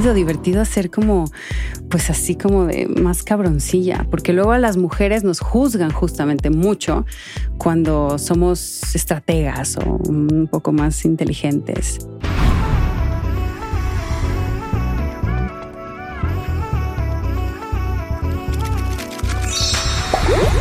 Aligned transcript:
divertido 0.00 0.60
hacer 0.60 0.90
como, 0.90 1.30
pues 1.88 2.10
así 2.10 2.34
como 2.34 2.64
de 2.66 2.86
más 2.86 3.22
cabroncilla, 3.22 4.06
porque 4.10 4.32
luego 4.32 4.52
a 4.52 4.58
las 4.58 4.76
mujeres 4.76 5.22
nos 5.22 5.40
juzgan 5.40 5.92
justamente 5.92 6.50
mucho 6.50 7.04
cuando 7.58 8.18
somos 8.18 8.94
estrategas 8.94 9.76
o 9.76 9.98
un 10.08 10.48
poco 10.50 10.72
más 10.72 11.04
inteligentes. 11.04 11.98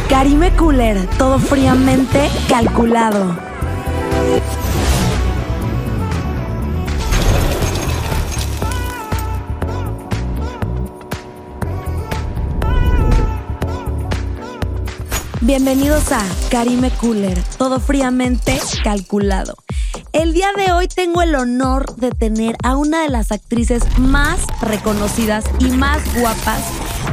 Karime 0.10 0.52
Cooler, 0.58 1.08
todo 1.18 1.40
fríamente 1.40 2.30
calculado. 2.50 3.36
Bienvenidos 15.44 16.12
a 16.12 16.22
Karime 16.52 16.92
Cooler, 16.92 17.42
todo 17.58 17.80
fríamente 17.80 18.60
calculado. 18.84 19.56
El 20.14 20.34
día 20.34 20.50
de 20.56 20.72
hoy 20.72 20.88
tengo 20.88 21.24
el 21.24 21.34
honor 21.34 21.96
de 21.96 22.12
tener 22.12 22.56
a 22.62 22.78
una 22.78 23.02
de 23.02 23.10
las 23.10 23.32
actrices 23.32 23.82
más 23.98 24.46
reconocidas 24.62 25.44
y 25.58 25.72
más 25.72 26.00
guapas 26.14 26.62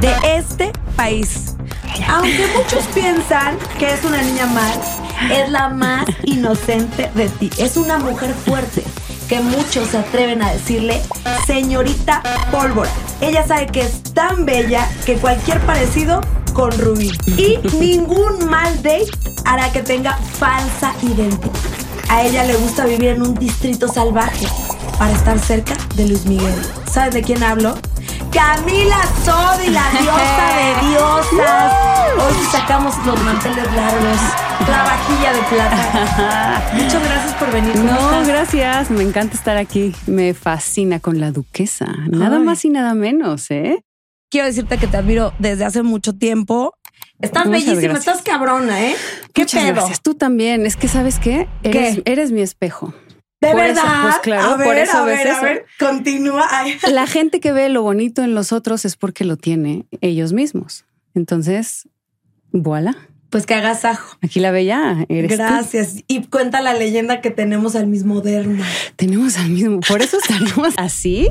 de 0.03 0.15
este 0.37 0.73
país. 0.95 1.55
Aunque 2.07 2.47
muchos 2.55 2.85
piensan 2.95 3.57
que 3.79 3.95
es 3.95 4.05
una 4.05 4.21
niña 4.21 4.45
más, 4.45 4.79
es 5.33 5.51
la 5.51 5.71
más 5.71 6.05
inocente 6.25 7.11
de 7.15 7.31
ti. 7.31 7.49
Es 7.57 7.79
una 7.79 7.99
mujer 7.99 8.35
fuerte 8.35 8.85
que 9.29 9.41
muchos 9.41 9.89
se 9.89 9.99
atreven 9.99 10.43
a 10.43 10.53
decirle 10.53 11.03
señorita 11.47 12.23
pólvora. 12.51 12.91
Ella 13.21 13.47
sabe 13.47 13.67
que 13.67 13.83
es 13.83 14.03
tan 14.15 14.47
bella 14.47 14.89
que 15.05 15.17
cualquier 15.17 15.61
parecido 15.61 16.21
con 16.55 16.73
Rubí. 16.79 17.13
Y 17.37 17.59
ningún 17.79 18.49
mal 18.49 18.75
date 18.83 19.07
hará 19.45 19.71
que 19.71 19.83
tenga 19.83 20.17
falsa 20.17 20.95
identidad. 21.03 21.53
A 22.09 22.23
ella 22.23 22.45
le 22.45 22.57
gusta 22.57 22.87
vivir 22.87 23.11
en 23.11 23.23
un 23.23 23.35
distrito 23.35 23.87
salvaje 23.87 24.47
para 24.99 25.13
estar 25.13 25.39
cerca 25.39 25.77
de 25.95 26.09
Luis 26.09 26.25
Miguel. 26.25 26.55
¿Sabes 26.91 27.15
de 27.15 27.23
quién 27.23 27.43
hablo? 27.43 27.77
Camila 28.33 28.99
Sodi, 29.25 29.71
la 29.71 29.91
diosa 29.91 30.47
de 30.57 30.89
diosas. 30.89 31.73
Hoy 32.19 32.45
sacamos 32.53 32.95
los 33.07 33.23
manteles 33.23 33.73
largos, 33.75 34.19
la 34.69 34.83
vajilla 34.85 35.33
de 35.33 35.43
plata. 35.51 36.63
Muchas 36.75 37.03
gracias 37.03 37.35
por 37.35 37.51
venir. 37.53 37.73
¿Cómo 37.73 37.85
No, 37.85 37.99
estás? 37.99 38.29
gracias, 38.29 38.91
me 38.91 39.03
encanta 39.03 39.35
estar 39.37 39.57
aquí. 39.57 39.95
Me 40.07 40.35
fascina 40.35 41.01
con 41.01 41.21
la 41.21 41.31
duquesa, 41.33 41.87
nada 42.11 42.37
Ay. 42.39 42.43
más 42.45 42.65
y 42.65 42.71
nada 42.71 42.95
menos, 42.95 43.51
¿eh? 43.51 43.83
Quiero 44.31 44.47
decirte 44.47 44.77
que 44.79 44.87
te 44.87 44.97
admiro 44.99 45.33
desde 45.39 45.65
hace 45.65 45.83
mucho 45.83 46.13
tiempo. 46.15 46.75
Estás 47.21 47.47
Muchas 47.47 47.65
bellísima, 47.65 47.93
gracias. 47.95 48.17
estás 48.17 48.23
cabrona, 48.23 48.81
¿eh? 48.81 48.95
¿Qué 49.33 49.43
Muchas 49.43 49.63
pedo? 49.63 49.75
gracias. 49.75 50.03
Tú 50.03 50.15
también. 50.15 50.67
Es 50.67 50.77
que, 50.77 50.87
¿sabes 50.87 51.19
qué? 51.19 51.49
Eres, 51.63 52.03
eres 52.05 52.31
mi 52.31 52.43
espejo. 52.43 52.93
De 53.41 53.53
Por 53.53 53.61
eso, 53.65 53.75
verdad. 53.83 54.03
pues 54.03 54.17
claro, 54.19 54.49
a 54.49 54.57
ver, 54.57 54.67
por 54.67 54.77
eso 54.77 54.99
a 54.99 55.05
ves 55.05 55.19
ver, 55.25 55.29
a 55.29 55.41
ver, 55.41 55.67
continúa. 55.79 56.49
La 56.91 57.07
gente 57.07 57.39
que 57.39 57.53
ve 57.53 57.69
lo 57.69 57.83
bonito 57.83 58.23
en 58.23 58.35
los 58.35 58.53
otros 58.53 58.85
es 58.85 58.97
porque 58.97 59.25
lo 59.25 59.37
tiene 59.37 59.87
ellos 60.01 60.33
mismos. 60.33 60.85
Entonces, 61.15 61.89
voilà. 62.51 62.97
Pues 63.31 63.45
que 63.45 63.55
hagas 63.55 63.85
ajo. 63.85 64.17
Aquí 64.23 64.41
la 64.41 64.51
bella 64.51 65.05
eres 65.11 65.33
tú. 65.33 65.37
Gracias. 65.37 65.97
Y 66.09 66.25
cuenta 66.25 66.63
la 66.63 66.73
leyenda 66.73 67.21
que 67.21 67.31
tenemos 67.31 67.77
al 67.77 67.87
mismo 67.87 68.23
derma. 68.23 68.65
Tenemos 68.97 69.37
al 69.37 69.51
mismo. 69.51 69.81
Por 69.81 70.01
eso 70.01 70.17
estaremos 70.19 70.73
así, 70.79 71.29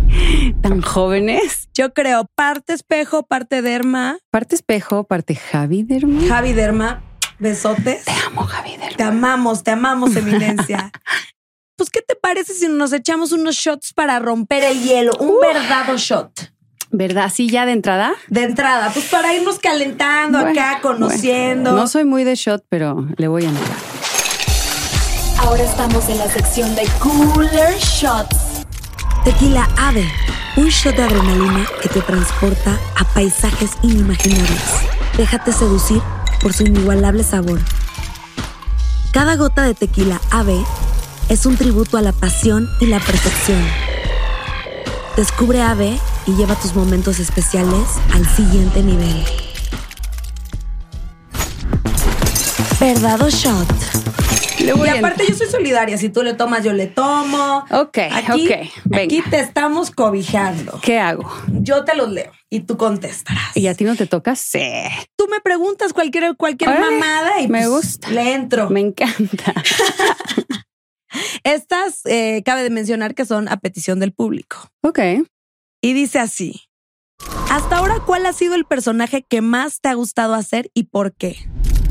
tan 0.61 0.81
jóvenes. 0.81 1.69
Yo 1.73 1.93
creo 1.93 2.29
parte 2.35 2.73
espejo, 2.73 3.23
parte 3.23 3.63
derma. 3.63 4.19
Parte 4.29 4.53
espejo, 4.55 5.05
parte 5.05 5.33
Javi 5.35 5.81
Derma. 5.83 6.21
Javi 6.27 6.53
derma, 6.53 7.01
besotes. 7.39 8.05
Te 8.05 8.11
amo, 8.27 8.43
Javi 8.43 8.77
Derma. 8.77 8.95
Te 8.95 9.03
amamos, 9.03 9.63
te 9.63 9.71
amamos, 9.71 10.15
eminencia. 10.15 10.91
Pues, 11.77 11.91
¿qué 11.91 12.01
te 12.01 12.15
parece 12.15 12.53
si 12.55 12.67
nos 12.67 12.91
echamos 12.91 13.31
unos 13.31 13.55
shots 13.55 13.93
para 13.93 14.17
romper 14.17 14.63
el 14.63 14.81
hielo? 14.81 15.11
Un 15.19 15.39
verdadero 15.39 15.95
shot. 15.95 16.31
¿Verdad? 16.89 17.25
Así 17.25 17.49
ya 17.49 17.67
de 17.67 17.73
entrada. 17.73 18.13
De 18.29 18.43
entrada, 18.45 18.89
pues 18.91 19.05
para 19.05 19.31
irnos 19.35 19.59
calentando 19.59 20.39
Bueno, 20.39 20.59
acá, 20.59 20.79
conociendo. 20.81 21.69
bueno. 21.71 21.83
No 21.83 21.87
soy 21.87 22.03
muy 22.03 22.23
de 22.23 22.33
shot, 22.33 22.63
pero 22.67 23.05
le 23.17 23.27
voy 23.27 23.45
a 23.45 23.49
entrar. 23.49 23.77
Ahora 25.39 25.63
estamos 25.63 26.09
en 26.09 26.17
la 26.17 26.27
sección 26.27 26.73
de 26.75 26.87
Cooler 26.99 27.77
Shots. 27.77 28.65
Tequila 29.23 29.69
Ave, 29.77 30.09
un 30.55 30.69
shot 30.69 30.95
de 30.95 31.03
adrenalina 31.03 31.67
que 31.83 31.89
te 31.89 32.01
transporta 32.01 32.75
a 32.95 33.03
paisajes 33.13 33.71
inimaginables. 33.83 34.63
Déjate 35.15 35.51
seducir 35.51 36.01
por 36.41 36.53
su 36.53 36.63
inigualable 36.63 37.23
sabor. 37.23 37.59
Cada 39.11 39.35
gota 39.35 39.61
de 39.63 39.75
tequila 39.75 40.19
Ave 40.31 40.57
es 41.29 41.45
un 41.45 41.57
tributo 41.57 41.97
a 41.97 42.01
la 42.01 42.11
pasión 42.13 42.69
y 42.79 42.85
la 42.87 42.99
perfección. 42.99 43.61
Descubre 45.15 45.61
Ave 45.61 45.97
y 46.25 46.35
lleva 46.35 46.55
tus 46.55 46.75
momentos 46.75 47.19
especiales 47.19 47.85
al 48.13 48.25
siguiente 48.27 48.81
nivel. 48.83 49.23
Verdado 52.79 53.29
shot. 53.29 53.67
Le 54.59 54.73
voy 54.73 54.87
Y 54.87 54.91
aparte 54.91 55.25
yo 55.27 55.35
soy 55.35 55.47
solidaria, 55.47 55.97
si 55.97 56.09
tú 56.09 56.23
le 56.23 56.33
tomas 56.33 56.63
yo 56.63 56.73
le 56.73 56.87
tomo. 56.87 57.65
Ok, 57.71 57.97
aquí, 58.11 58.47
ok, 58.47 58.69
venga. 58.85 59.03
aquí 59.03 59.21
te 59.29 59.39
estamos 59.39 59.91
cobijando. 59.91 60.79
¿Qué 60.81 60.99
hago? 60.99 61.31
Yo 61.47 61.83
te 61.83 61.95
los 61.95 62.09
leo 62.09 62.31
y 62.49 62.61
tú 62.61 62.77
contestarás. 62.77 63.55
¿Y 63.55 63.67
a 63.67 63.75
ti 63.75 63.83
no 63.83 63.95
te 63.95 64.07
toca? 64.07 64.35
Sí. 64.35 64.59
tú 65.15 65.27
me 65.29 65.41
preguntas 65.41 65.93
cualquier, 65.93 66.35
cualquier 66.35 66.71
Órale, 66.71 66.91
mamada 66.91 67.41
y 67.41 67.47
me 67.47 67.59
pues, 67.59 67.69
gusta. 67.69 68.09
le 68.09 68.33
entro. 68.33 68.69
Me 68.69 68.79
encanta. 68.81 69.53
Estas 71.43 72.05
eh, 72.05 72.43
cabe 72.45 72.63
de 72.63 72.69
mencionar 72.69 73.15
que 73.15 73.25
son 73.25 73.47
a 73.47 73.57
petición 73.57 73.99
del 73.99 74.13
público. 74.13 74.71
Ok. 74.81 74.99
Y 75.81 75.93
dice 75.93 76.19
así. 76.19 76.61
Hasta 77.49 77.77
ahora, 77.77 77.95
¿cuál 78.05 78.25
ha 78.25 78.33
sido 78.33 78.55
el 78.55 78.65
personaje 78.65 79.23
que 79.23 79.41
más 79.41 79.79
te 79.79 79.89
ha 79.89 79.93
gustado 79.93 80.33
hacer 80.33 80.69
y 80.73 80.83
por 80.83 81.13
qué? 81.13 81.37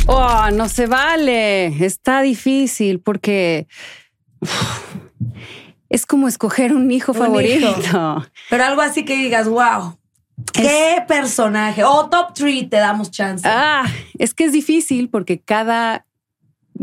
Oh, 0.06 0.50
no 0.52 0.68
se 0.68 0.86
vale. 0.86 1.66
Está 1.84 2.22
difícil 2.22 3.00
porque 3.00 3.66
uf, 4.40 4.50
es 5.88 6.06
como 6.06 6.28
escoger 6.28 6.72
un 6.72 6.90
hijo 6.90 7.12
Un 7.12 7.18
favorito. 7.18 8.26
Pero 8.50 8.64
algo 8.64 8.82
así 8.82 9.04
que 9.04 9.16
digas, 9.16 9.48
wow, 9.48 9.98
qué 10.52 11.02
personaje. 11.06 11.84
O 11.84 12.08
top 12.08 12.34
3 12.34 12.70
te 12.70 12.76
damos 12.76 13.10
chance. 13.10 13.46
Ah, 13.48 13.86
es 14.18 14.34
que 14.34 14.44
es 14.44 14.52
difícil 14.52 15.08
porque 15.08 15.40
cada, 15.40 16.05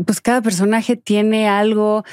pues 0.06 0.20
cada 0.20 0.40
personaje 0.42 0.96
tiene 0.96 1.48
algo, 1.48 2.04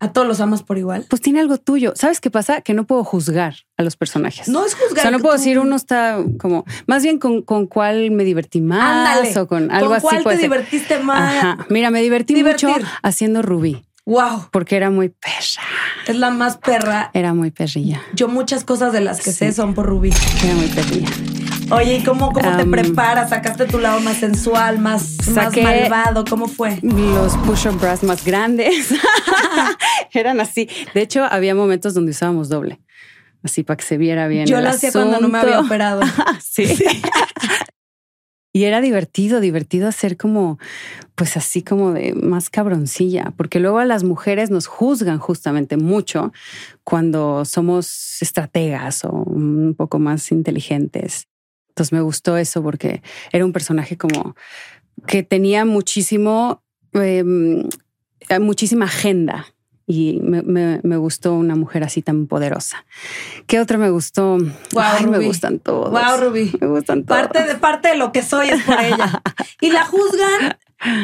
¿A 0.00 0.12
todos 0.12 0.26
los 0.26 0.40
amas 0.40 0.62
por 0.64 0.78
igual? 0.78 1.06
pues 1.08 1.22
tiene 1.22 1.38
algo 1.40 1.58
tuyo. 1.58 1.92
¿Sabes 1.94 2.20
qué 2.20 2.28
pasa? 2.30 2.60
Que 2.60 2.74
no 2.74 2.84
puedo 2.88 3.04
juzgar 3.04 3.54
a 3.76 3.82
los 3.84 3.94
personajes. 3.96 4.48
No 4.48 4.66
es 4.66 4.74
O 4.74 4.78
juzgar. 4.78 5.02
sea, 5.02 5.10
no 5.12 5.20
puedo 5.20 5.34
tú- 5.36 5.38
decir 5.40 5.58
uno 5.60 5.76
está 5.76 6.18
como, 6.40 6.64
más 6.88 7.04
bien 7.04 7.18
con, 7.18 7.42
con 7.42 7.66
cuál 7.68 8.10
me 8.10 8.24
divertí 8.24 8.60
más 8.60 9.08
Ándale. 9.16 9.38
o 9.38 9.46
con 9.46 9.70
algo 9.70 9.88
¿Con 9.90 9.96
así. 9.98 10.06
cuál 10.06 10.22
te 10.24 10.30
ser. 10.30 10.40
divertiste 10.40 10.98
más? 10.98 11.36
Ajá. 11.36 11.66
Mira, 11.70 11.90
me 11.90 12.02
divertí 12.02 12.34
Divertir. 12.34 12.68
mucho 12.68 12.84
haciendo 13.02 13.42
Rubí 13.42 13.84
Wow, 14.04 14.48
porque 14.50 14.74
era 14.76 14.90
muy 14.90 15.10
perra. 15.10 15.62
es 16.08 16.16
la 16.16 16.30
más 16.32 16.56
perra. 16.56 17.12
Era 17.14 17.32
muy 17.34 17.52
perrilla. 17.52 18.02
Yo 18.14 18.26
muchas 18.26 18.64
cosas 18.64 18.92
de 18.92 19.00
las 19.00 19.20
que 19.22 19.30
sé 19.30 19.52
son 19.52 19.74
por 19.74 19.86
Rubí. 19.86 20.10
Era 20.44 20.54
muy 20.54 20.66
perrilla. 20.66 21.08
Oye, 21.72 21.96
¿y 21.96 22.04
cómo, 22.04 22.32
cómo 22.32 22.56
te 22.56 22.66
preparas? 22.66 23.30
¿Sacaste 23.30 23.66
tu 23.66 23.78
lado 23.78 24.00
más 24.00 24.18
sensual, 24.18 24.78
más, 24.78 25.16
más 25.28 25.52
Saqué- 25.54 25.62
malvado? 25.62 26.24
¿Cómo 26.28 26.46
fue? 26.46 26.78
Los 26.82 27.36
push-up 27.38 27.80
bras 27.80 28.02
más 28.02 28.24
grandes 28.24 28.92
eran 30.12 30.40
así. 30.40 30.68
De 30.94 31.00
hecho, 31.00 31.24
había 31.24 31.54
momentos 31.54 31.94
donde 31.94 32.10
usábamos 32.10 32.48
doble. 32.50 32.80
Así 33.42 33.62
para 33.62 33.78
que 33.78 33.84
se 33.84 33.96
viera 33.96 34.28
bien. 34.28 34.46
Yo 34.46 34.60
lo 34.60 34.68
hacía 34.68 34.92
cuando 34.92 35.18
no 35.18 35.28
me 35.28 35.38
había 35.38 35.60
operado. 35.60 36.02
sí. 36.44 36.66
Y 38.54 38.64
era 38.64 38.82
divertido, 38.82 39.40
divertido 39.40 39.88
hacer 39.88 40.18
como, 40.18 40.58
pues 41.14 41.38
así 41.38 41.62
como 41.62 41.92
de 41.92 42.12
más 42.12 42.50
cabroncilla, 42.50 43.32
porque 43.38 43.60
luego 43.60 43.78
a 43.78 43.86
las 43.86 44.04
mujeres 44.04 44.50
nos 44.50 44.66
juzgan 44.66 45.18
justamente 45.18 45.78
mucho 45.78 46.34
cuando 46.84 47.46
somos 47.46 48.20
estrategas 48.20 49.06
o 49.06 49.10
un 49.10 49.74
poco 49.74 49.98
más 49.98 50.30
inteligentes. 50.32 51.28
Entonces 51.72 51.92
me 51.92 52.02
gustó 52.02 52.36
eso 52.36 52.62
porque 52.62 53.02
era 53.32 53.46
un 53.46 53.52
personaje 53.52 53.96
como 53.96 54.36
que 55.06 55.22
tenía 55.22 55.64
muchísimo, 55.64 56.62
eh, 56.92 57.24
muchísima 58.38 58.84
agenda 58.84 59.46
y 59.86 60.20
me, 60.22 60.42
me, 60.42 60.80
me, 60.82 60.96
gustó 60.98 61.32
una 61.32 61.56
mujer 61.56 61.82
así 61.82 62.02
tan 62.02 62.26
poderosa. 62.26 62.84
¿Qué 63.46 63.58
otra 63.58 63.78
me 63.78 63.88
gustó? 63.90 64.36
Wow, 64.36 64.82
Ay, 64.82 65.04
Ruby. 65.04 65.18
me 65.18 65.26
gustan 65.26 65.58
todos. 65.58 65.90
Wow, 65.90 66.20
Ruby. 66.20 66.52
Me 66.60 66.66
gustan 66.66 67.04
todos. 67.04 67.22
Parte 67.22 67.42
de, 67.42 67.54
parte 67.56 67.88
de 67.88 67.96
lo 67.96 68.12
que 68.12 68.22
soy 68.22 68.50
es 68.50 68.62
por 68.62 68.78
ella. 68.78 69.22
y 69.60 69.70
la 69.70 69.84
juzgan 69.86 70.58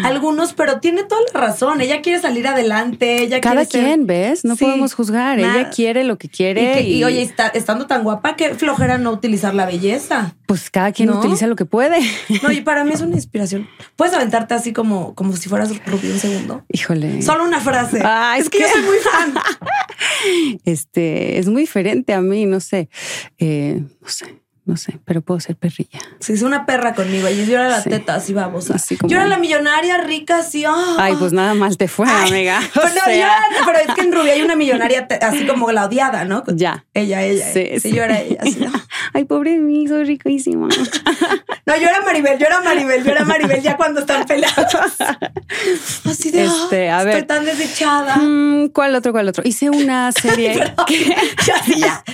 algunos, 0.04 0.52
pero 0.54 0.80
tiene 0.80 1.04
toda 1.04 1.20
la 1.32 1.40
razón. 1.40 1.80
Ella 1.80 2.02
quiere 2.02 2.20
salir 2.20 2.46
adelante. 2.46 3.22
Ella 3.22 3.40
Cada 3.40 3.64
quiere 3.66 3.86
quien, 3.86 3.98
ser... 4.00 4.06
¿ves? 4.06 4.44
No 4.44 4.56
Sí, 4.56 4.64
podemos 4.64 4.94
juzgar. 4.94 5.38
nada. 5.38 5.60
Ella 5.60 5.70
quiere 5.70 6.04
lo 6.04 6.19
que 6.19 6.26
Y, 6.26 6.30
quiere. 6.30 6.72
que- 6.75 6.82
y, 6.82 7.04
oye, 7.04 7.22
está, 7.22 7.48
estando 7.48 7.86
tan 7.86 8.02
guapa, 8.02 8.36
qué 8.36 8.54
flojera 8.54 8.98
no 8.98 9.10
utilizar 9.12 9.54
la 9.54 9.66
belleza. 9.66 10.34
pues 10.46 10.70
cada 10.70 10.92
quien 10.92 11.10
¿no? 11.10 11.19
utiliza 11.19 11.46
lo 11.46 11.56
que 11.56 11.64
puede. 11.64 11.98
No, 12.42 12.50
y 12.52 12.60
para 12.62 12.84
mí 12.84 12.92
es 12.92 13.00
una 13.00 13.14
inspiración. 13.16 13.69
Puedes 13.96 14.14
aventarte 14.14 14.54
así 14.54 14.72
como, 14.72 15.14
como 15.14 15.36
si 15.36 15.48
fueras 15.48 15.70
Rubí 15.86 16.10
un 16.10 16.19
segundo. 16.19 16.64
Híjole. 16.72 17.22
Solo 17.22 17.44
una 17.44 17.60
frase. 17.60 18.00
Ay, 18.04 18.40
es 18.40 18.48
que 18.50 18.60
yo 18.60 18.66
¿qué? 18.66 18.72
soy 18.72 18.82
muy 18.82 18.96
fan. 18.98 19.34
Este 20.64 21.38
es 21.38 21.48
muy 21.48 21.62
diferente 21.62 22.12
a 22.12 22.20
mí, 22.20 22.46
no 22.46 22.60
sé. 22.60 22.88
Eh, 23.38 23.82
no 24.00 24.08
sé, 24.08 24.26
no 24.68 24.76
sé, 24.76 24.98
pero 25.06 25.22
puedo 25.22 25.40
ser 25.40 25.56
perrilla. 25.56 25.98
Si 26.20 26.34
es 26.34 26.42
una 26.42 26.66
perra 26.66 26.94
conmigo 26.94 27.26
y 27.28 27.46
yo 27.46 27.54
era 27.58 27.68
la 27.70 27.82
Sí. 27.82 27.88
teta 27.88 28.14
así 28.16 28.34
babosa. 28.34 28.74
Así 28.74 28.96
como- 28.98 29.10
Yo 29.10 29.16
era 29.18 29.26
la 29.26 29.38
millonaria 29.38 29.96
rica 29.98 30.38
así. 30.40 30.64
ah. 30.66 30.96
Ay, 30.98 31.14
pues 31.18 31.32
nada 31.32 31.54
mal 31.54 31.76
te 31.78 31.88
fue, 31.88 32.06
Ay, 32.06 32.28
amiga. 32.30 32.60
O 32.76 32.80
Pero, 32.80 32.88
no, 32.88 32.94
yo 32.94 33.00
sea, 33.06 33.14
era- 33.16 33.38
pero 33.64 33.78
es 33.78 33.94
que 33.94 34.00
en 34.02 34.12
Rubí 34.12 34.28
hay 34.30 34.42
una 34.42 34.56
millonaria 34.56 35.08
así 35.22 35.46
como 35.46 35.72
la 35.72 35.86
odiada, 35.86 36.24
¿no? 36.26 36.44
Ya. 36.54 36.84
Ella, 36.94 37.22
ella. 37.22 37.46
Sí, 37.52 37.66
Sí, 37.74 37.80
sí. 37.80 37.92
yo 37.92 38.02
era 38.04 38.20
ella. 38.20 38.38
así, 38.42 38.58
ah. 38.72 38.86
Ay, 39.14 39.24
pobre 39.24 39.52
de 39.52 39.58
mí, 39.58 39.88
soy 39.88 40.04
riquísima. 40.04 40.68
No, 41.66 41.76
yo 41.76 41.88
era 41.88 42.02
Maribel, 42.02 42.38
yo 42.38 42.46
era 42.46 42.60
Maribel, 42.60 43.02
yo 43.04 43.10
era 43.12 43.24
Maribel 43.24 43.62
ya 43.62 43.76
cuando 43.76 44.00
están 44.00 44.24
pelados. 44.26 44.74
Así 46.04 46.30
de, 46.30 46.44
Este, 46.44 46.90
a 46.90 46.98
estoy 46.98 47.14
ver. 47.14 47.26
tan 47.26 47.44
desdichada. 47.44 48.16
Mm, 48.16 48.68
¿Cuál 48.68 48.94
otro? 48.94 49.12
¿Cuál 49.12 49.28
otro? 49.28 49.42
Hice 49.46 49.70
una 49.70 50.12
serie. 50.12 50.62
que- 50.86 51.14
Ya, 51.46 51.62
sí, 51.64 51.74
ya. 51.80 52.04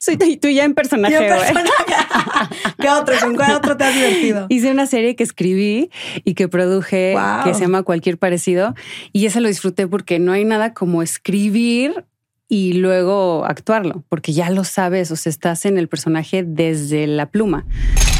Soy 0.00 0.16
tú, 0.16 0.24
tú 0.40 0.48
ya 0.48 0.64
en 0.64 0.74
personaje. 0.74 1.14
Yo 1.14 1.20
güey. 1.20 1.30
personaje. 1.30 1.65
¿Qué 2.80 2.88
otro? 2.88 3.14
¿Con 3.20 3.34
cuál 3.34 3.52
otro 3.54 3.76
te 3.76 3.84
has 3.84 3.94
divertido? 3.94 4.46
Hice 4.48 4.70
una 4.70 4.86
serie 4.86 5.16
que 5.16 5.22
escribí 5.24 5.90
y 6.24 6.34
que 6.34 6.48
produje 6.48 7.14
Wow. 7.14 7.44
que 7.44 7.54
se 7.54 7.60
llama 7.60 7.82
Cualquier 7.82 8.18
Parecido 8.18 8.74
y 9.12 9.26
esa 9.26 9.40
lo 9.40 9.48
disfruté 9.48 9.86
porque 9.86 10.18
no 10.18 10.32
hay 10.32 10.44
nada 10.44 10.74
como 10.74 11.02
escribir 11.02 12.04
y 12.48 12.74
luego 12.74 13.44
actuarlo, 13.44 14.04
porque 14.08 14.32
ya 14.32 14.50
lo 14.50 14.64
sabes, 14.64 15.10
o 15.10 15.16
sea, 15.16 15.30
estás 15.30 15.64
en 15.66 15.78
el 15.78 15.88
personaje 15.88 16.44
desde 16.46 17.06
la 17.06 17.26
pluma. 17.30 17.64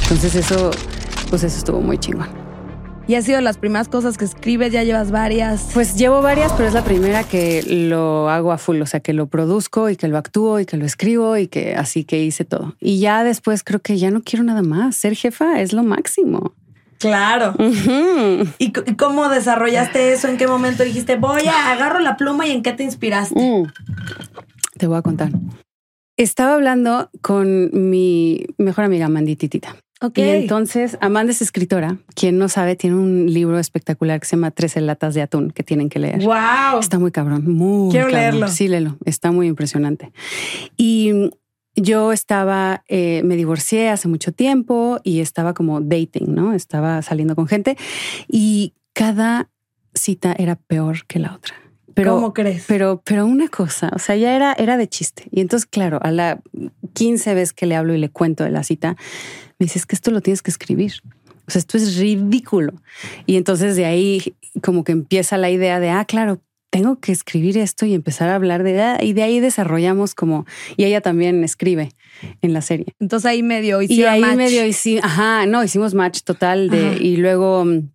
Entonces 0.03 0.35
eso, 0.35 0.71
pues 1.31 1.43
eso 1.45 1.59
estuvo 1.59 1.81
muy 1.81 1.99
chingón. 1.99 2.46
Y 3.09 3.15
ha 3.15 3.23
sido 3.23 3.41
las 3.41 3.57
primeras 3.57 3.89
cosas 3.89 4.19
que 4.19 4.25
escribes, 4.25 4.73
ya 4.73 4.83
llevas 4.83 5.13
varias. 5.13 5.69
Pues 5.73 5.95
llevo 5.97 6.23
varias, 6.23 6.53
pero 6.55 6.67
es 6.67 6.75
la 6.75 6.83
primera 6.83 7.23
que 7.23 7.63
lo 7.63 8.29
hago 8.29 8.51
a 8.51 8.59
full, 8.59 8.81
o 8.83 8.87
sea, 8.87 8.99
que 8.99 9.13
lo 9.13 9.29
produzco 9.29 9.89
y 9.91 9.97
que 9.97 10.09
lo 10.09 10.19
actúo 10.19 10.59
y 10.59 10.67
que 10.67 10.77
lo 10.77 10.85
escribo 10.85 11.37
y 11.37 11.47
que 11.47 11.77
así 11.77 12.03
que 12.03 12.25
hice 12.25 12.45
todo. 12.45 12.75
Y 12.81 12.99
ya 12.99 13.23
después 13.23 13.63
creo 13.63 13.79
que 13.81 13.97
ya 13.97 14.11
no 14.11 14.23
quiero 14.23 14.43
nada 14.45 14.63
más. 14.63 14.97
Ser 14.97 15.15
jefa 15.15 15.61
es 15.61 15.73
lo 15.73 15.85
máximo. 15.85 16.53
Claro. 16.99 17.55
Ujú. 17.59 18.49
¿Y, 18.59 18.73
c- 18.75 18.83
y 18.87 18.97
cómo 18.97 19.29
desarrollaste 19.29 20.13
eso? 20.13 20.27
¿En 20.29 20.37
qué 20.37 20.49
momento 20.49 20.83
dijiste, 20.83 21.15
voy 21.17 21.43
a 21.47 21.71
agarro 21.73 22.01
la 22.01 22.17
pluma 22.17 22.47
y 22.49 22.51
en 22.51 22.63
qué 22.63 22.73
te 22.73 22.83
inspiraste? 22.83 23.39
Mm. 23.41 23.71
Te 24.79 24.87
voy 24.89 24.97
a 24.97 25.03
contar. 25.03 25.31
Estaba 26.17 26.55
hablando 26.55 27.11
con 27.23 27.71
mi 27.91 28.47
mejor 28.59 28.85
amiga 28.85 29.09
Mandy 29.09 29.37
Titita. 29.37 29.77
Ok. 30.03 30.19
Y 30.19 30.23
entonces 30.23 30.99
Amanda 31.01 31.33
es 31.33 31.41
escritora. 31.41 31.99
Quien 32.15 32.37
no 32.39 32.49
sabe, 32.49 32.77
tiene 32.77 32.97
un 32.97 33.33
libro 33.33 33.59
espectacular 33.59 34.21
que 34.21 34.27
se 34.27 34.37
llama 34.37 34.51
13 34.51 34.83
latas 34.83 35.15
de 35.15 35.23
atún 35.23 35.51
que 35.51 35.63
tienen 35.63 35.89
que 35.89 35.99
leer. 35.99 36.21
wow. 36.23 36.79
Está 36.81 36.99
muy 36.99 37.11
cabrón, 37.11 37.51
muy 37.51 37.91
Quiero 37.91 38.07
cabrón. 38.07 38.21
leerlo. 38.21 38.49
Sí, 38.49 38.69
léelo. 38.69 38.99
Está 39.05 39.33
muy 39.33 39.47
impresionante. 39.47 40.13
Y 40.77 41.31
yo 41.75 42.13
estaba, 42.13 42.85
eh, 42.89 43.23
me 43.25 43.37
divorcié 43.37 43.89
hace 43.91 44.09
mucho 44.09 44.33
tiempo 44.33 44.99
y 45.03 45.21
estaba 45.21 45.55
como 45.55 45.81
dating, 45.81 46.35
¿no? 46.35 46.53
Estaba 46.55 47.01
saliendo 47.03 47.35
con 47.35 47.47
gente 47.49 47.77
y 48.29 48.75
cada 48.93 49.49
cita 49.95 50.35
era 50.39 50.57
peor 50.57 51.07
que 51.07 51.19
la 51.19 51.35
otra. 51.35 51.55
Pero, 51.95 52.15
¿Cómo 52.15 52.35
crees? 52.35 52.65
pero, 52.69 53.01
pero 53.05 53.25
una 53.25 53.49
cosa, 53.49 53.91
o 53.95 53.99
sea, 53.99 54.17
ya 54.17 54.37
era, 54.37 54.53
era 54.59 54.77
de 54.77 54.87
chiste. 54.87 55.29
Y 55.31 55.41
entonces, 55.41 55.65
claro, 55.65 55.99
a 56.03 56.11
la 56.11 56.41
15 56.93 57.35
vez 57.35 57.55
que 57.55 57.65
le 57.65 57.75
hablo 57.75 57.95
y 57.95 57.99
le 57.99 58.11
cuento 58.11 58.45
de 58.45 58.51
la 58.51 58.63
cita, 58.65 58.97
me 59.59 59.65
dice, 59.65 59.79
es 59.79 59.87
que 59.87 59.95
esto 59.95 60.11
lo 60.11 60.21
tienes 60.21 60.43
que 60.43 60.51
escribir. 60.51 60.95
O 61.47 61.51
sea, 61.51 61.61
esto 61.61 61.77
es 61.79 61.97
ridículo. 61.97 62.75
Y 63.25 63.37
entonces 63.37 63.77
de 63.77 63.85
ahí 63.85 64.35
como 64.63 64.85
que 64.85 64.93
empieza 64.93 65.37
la 65.37 65.51
idea 65.51 65.81
de, 65.81 65.91
ah, 65.91 66.05
claro, 66.05 66.41
tengo 66.71 66.99
que 67.01 67.13
escribir 67.13 67.57
esto 67.59 67.87
y 67.87 67.95
empezar 67.95 68.29
a 68.29 68.35
hablar 68.35 68.63
de, 68.63 68.81
ah, 68.83 68.99
y 69.03 69.13
de 69.13 69.23
ahí 69.23 69.41
desarrollamos 69.41 70.15
como, 70.15 70.45
y 70.77 70.85
ella 70.85 71.01
también 71.01 71.43
escribe 71.45 71.93
en 72.43 72.53
la 72.53 72.61
serie. 72.61 72.87
Entonces 72.99 73.27
ahí 73.27 73.43
medio 73.43 73.81
Y 73.81 73.87
hicieron 73.87 74.15
ahí 74.15 74.21
match. 74.21 74.37
medio 74.37 74.67
hicimos, 74.67 75.05
ajá, 75.05 75.47
no, 75.47 75.63
hicimos 75.63 75.95
match 75.95 76.21
total 76.23 76.69
de, 76.69 76.89
Ajá. 76.89 76.97
y 77.01 77.17
luego 77.17 77.65
mm, 77.65 77.89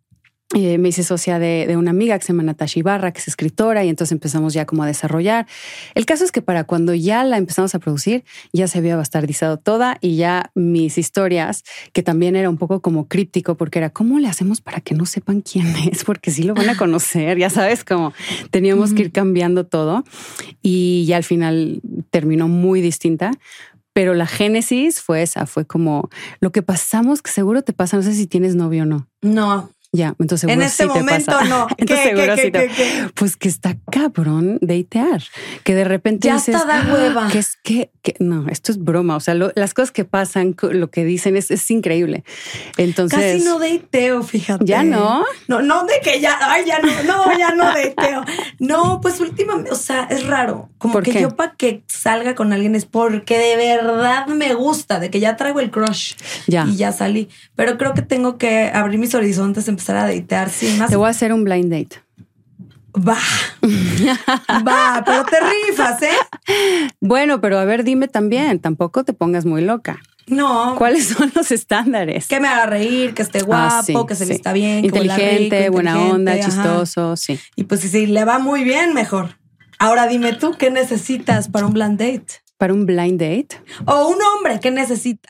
eh, 0.53 0.77
me 0.77 0.89
hice 0.89 1.03
socia 1.03 1.39
de, 1.39 1.65
de 1.65 1.77
una 1.77 1.92
amiga 1.92 2.18
que 2.19 2.25
se 2.25 2.33
llama 2.33 2.44
Natasha 2.44 2.80
Ibarra, 2.80 3.12
que 3.13 3.19
es 3.19 3.27
escritora, 3.27 3.86
y 3.86 3.89
entonces 3.89 4.12
empezamos 4.12 4.53
ya 4.53 4.65
como 4.65 4.83
a 4.83 4.88
desarrollar. 4.88 5.48
El 5.95 6.06
caso 6.06 6.25
es 6.25 6.31
que 6.31 6.42
para 6.42 6.65
cuando 6.65 6.94
ya 6.94 7.24
la 7.24 7.38
empezamos 7.38 7.74
a 7.74 7.80
producir, 7.80 8.25
ya 8.51 8.68
se 8.68 8.80
había 8.80 8.98
bastardizado 8.98 9.57
toda 9.57 9.98
y 10.01 10.18
ya 10.18 10.51
mis 10.53 10.98
historias, 10.98 11.63
que 11.94 12.03
también 12.03 12.36
era 12.36 12.50
un 12.50 12.57
poco 12.57 12.81
como 12.81 13.07
críptico, 13.07 13.56
porque 13.56 13.80
era, 13.80 13.92
¿cómo 13.92 14.19
le 14.19 14.27
hacemos 14.27 14.59
para 14.59 14.81
que 14.81 14.94
no 14.94 15.06
sepan 15.06 15.42
quién 15.42 15.68
es? 15.92 16.03
Porque 16.03 16.31
sí 16.31 16.44
lo 16.44 16.54
van 16.54 16.69
a 16.69 16.75
conocer, 16.75 17.38
ya 17.38 17.50
sabes, 17.50 17.83
como 17.83 18.13
teníamos 18.50 18.94
que 18.94 19.04
ir 19.04 19.12
cambiando 19.12 19.65
todo 19.65 20.04
y 20.62 21.06
ya 21.06 21.18
al 21.18 21.24
final 21.24 21.81
terminó 22.09 22.47
muy 22.47 22.81
distinta. 22.81 23.31
Pero 23.94 24.13
la 24.13 24.25
génesis 24.25 25.01
fue 25.01 25.21
esa, 25.21 25.45
fue 25.45 25.65
como 25.65 26.09
lo 26.39 26.54
que 26.54 26.62
pasamos, 26.62 27.21
que 27.21 27.30
seguro 27.30 27.62
te 27.62 27.74
pasa, 27.74 27.97
no 27.97 28.04
sé 28.04 28.13
si 28.13 28.25
tienes 28.25 28.56
novio 28.56 28.83
o 28.83 28.86
no. 28.86 29.09
No, 29.21 29.69
Ya, 29.93 30.15
entonces 30.19 30.49
en 30.49 30.61
este 30.61 30.83
sí 30.83 30.89
te 30.93 30.99
momento 30.99 31.31
pasa. 31.33 31.43
no. 31.45 31.67
Entonces 31.77 32.05
¿Qué, 32.07 32.15
seguro 32.15 32.35
qué, 32.35 32.41
sí 32.43 32.51
qué, 32.53 32.69
te-? 32.69 33.09
Pues 33.13 33.35
que 33.35 33.49
está 33.49 33.75
cabrón 33.91 34.57
datear, 34.61 35.21
que 35.65 35.75
de 35.75 35.83
repente 35.83 36.30
Ya 36.30 36.35
dices, 36.35 36.56
hasta 36.56 36.66
da 36.68 36.85
"Ah, 36.87 36.94
hueva". 36.94 37.27
que 37.30 37.39
es 37.39 37.57
que, 37.61 37.92
que- 38.01 38.16
no, 38.19 38.47
esto 38.47 38.71
es 38.71 38.77
broma, 38.81 39.18
o 39.18 39.19
sea, 39.19 39.33
lo- 39.33 39.51
las 39.54 39.73
cosas 39.73 39.92
que 39.92 40.06
pasan, 40.06 40.56
lo 40.61 40.89
que 40.89 41.04
dicen 41.04 41.35
es, 41.35 41.51
es 41.51 41.69
increíble. 41.71 42.23
Entonces, 42.77 43.19
Casi 43.19 43.44
no 43.44 43.59
dateo, 43.59 44.23
fíjate. 44.23 44.63
ya 44.63 44.83
no. 44.83 45.25
No, 45.49 45.61
no 45.61 45.83
de 45.85 45.99
que 46.01 46.21
ya, 46.21 46.37
ay, 46.42 46.63
ya 46.66 46.80
no, 46.80 47.04
no, 47.04 47.37
ya 47.37 47.51
no 47.54 47.66
dateo. 47.66 48.23
No, 48.59 49.01
pues 49.01 49.19
últimamente, 49.19 49.71
o 49.71 49.75
sea, 49.75 50.04
es 50.09 50.25
raro. 50.25 50.69
Como 50.77 50.94
¿Por 50.94 51.04
que 51.04 51.11
qué? 51.11 51.21
yo 51.21 51.35
para 51.35 51.54
que 51.56 51.83
salga 51.87 52.33
con 52.33 52.54
alguien 52.54 52.75
es 52.75 52.85
porque 52.85 53.37
de 53.37 53.57
verdad 53.57 54.25
me 54.27 54.54
gusta, 54.54 54.99
de 55.01 55.09
que 55.09 55.19
ya 55.19 55.35
traigo 55.35 55.59
el 55.59 55.69
crush 55.69 56.13
Ya. 56.47 56.66
y 56.66 56.77
ya 56.77 56.94
salí. 56.94 57.27
Pero 57.57 57.77
creo 57.77 57.94
que 57.94 58.01
tengo 58.01 58.37
que 58.37 58.71
abrir 58.73 58.97
mis 58.97 59.13
horizontes, 59.16 59.68
empezar 59.81 59.95
a 59.97 60.14
datear 60.14 60.50
sin 60.50 60.78
más. 60.78 60.90
Te 60.90 60.95
voy 60.95 61.07
a 61.07 61.09
hacer 61.09 61.33
un 61.33 61.44
blind 61.44 61.71
date. 61.71 61.97
Va, 62.95 63.18
va, 64.68 65.02
pero 65.06 65.23
te 65.23 65.38
rifas, 65.40 66.02
¿eh? 66.04 66.92
Bueno, 67.00 67.40
pero 67.42 67.57
a 67.57 67.66
ver, 67.66 67.83
dime 67.83 68.07
también, 68.09 68.59
tampoco 68.59 69.04
te 69.06 69.14
pongas 69.14 69.45
muy 69.45 69.61
loca. 69.61 70.00
No. 70.28 70.76
¿Cuáles 70.78 71.07
son 71.07 71.31
los 71.33 71.52
estándares? 71.52 72.28
Que 72.28 72.40
me 72.40 72.47
haga 72.50 72.66
reír, 72.66 73.14
que 73.14 73.21
esté 73.21 73.42
guapo, 73.44 73.76
Ah, 73.78 73.83
sí, 73.83 73.95
que 74.07 74.16
se 74.16 74.26
sí. 74.26 74.33
vista 74.33 74.54
bien, 74.54 74.83
inteligente, 74.85 75.59
rico, 75.61 75.71
buena 75.73 76.00
onda, 76.00 76.33
ajá. 76.33 76.42
chistoso, 76.44 77.16
sí. 77.16 77.40
Y 77.56 77.64
pues 77.64 77.80
si, 77.81 77.88
si 77.88 78.06
le 78.07 78.23
va 78.26 78.40
muy 78.40 78.64
bien, 78.64 78.94
mejor. 78.94 79.38
Ahora 79.80 80.07
dime 80.07 80.33
tú, 80.33 80.52
¿qué 80.57 80.69
necesitas 80.69 81.47
para 81.47 81.66
un 81.66 81.73
blind 81.73 81.97
date? 81.97 82.42
Para 82.57 82.73
un 82.73 82.85
blind 82.85 83.19
date, 83.19 83.56
O 83.85 84.09
un 84.09 84.21
hombre, 84.21 84.59
¿qué 84.61 84.69
necesita? 84.69 85.30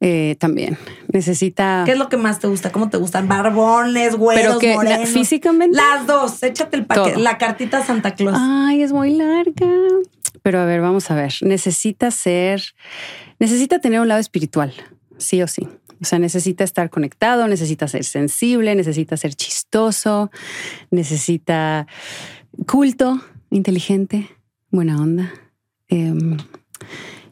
Eh, 0.00 0.36
también 0.38 0.78
necesita. 1.12 1.82
¿Qué 1.84 1.92
es 1.92 1.98
lo 1.98 2.08
que 2.08 2.16
más 2.16 2.38
te 2.38 2.46
gusta? 2.46 2.72
¿Cómo 2.72 2.88
te 2.88 2.96
gustan? 2.96 3.28
Barbones, 3.28 4.16
güeros, 4.16 4.58
Pero 4.58 4.58
que 4.58 5.06
físicamente. 5.06 5.76
Las 5.76 6.06
dos, 6.06 6.42
échate 6.42 6.76
el 6.76 6.86
paquete, 6.86 7.12
Todo. 7.12 7.22
la 7.22 7.36
cartita 7.36 7.84
Santa 7.84 8.14
Claus. 8.14 8.36
Ay, 8.40 8.82
es 8.82 8.92
muy 8.92 9.14
larga. 9.14 9.66
Pero 10.42 10.58
a 10.58 10.64
ver, 10.64 10.80
vamos 10.80 11.10
a 11.10 11.14
ver. 11.14 11.34
Necesita 11.42 12.10
ser, 12.10 12.62
necesita 13.38 13.78
tener 13.78 14.00
un 14.00 14.08
lado 14.08 14.20
espiritual, 14.20 14.72
sí 15.18 15.42
o 15.42 15.46
sí. 15.46 15.68
O 16.00 16.06
sea, 16.06 16.18
necesita 16.18 16.64
estar 16.64 16.88
conectado, 16.88 17.46
necesita 17.46 17.86
ser 17.86 18.04
sensible, 18.04 18.74
necesita 18.74 19.18
ser 19.18 19.34
chistoso, 19.34 20.30
necesita 20.90 21.86
culto, 22.66 23.20
inteligente, 23.50 24.30
buena 24.70 24.98
onda. 24.98 25.30
Em, 25.88 26.38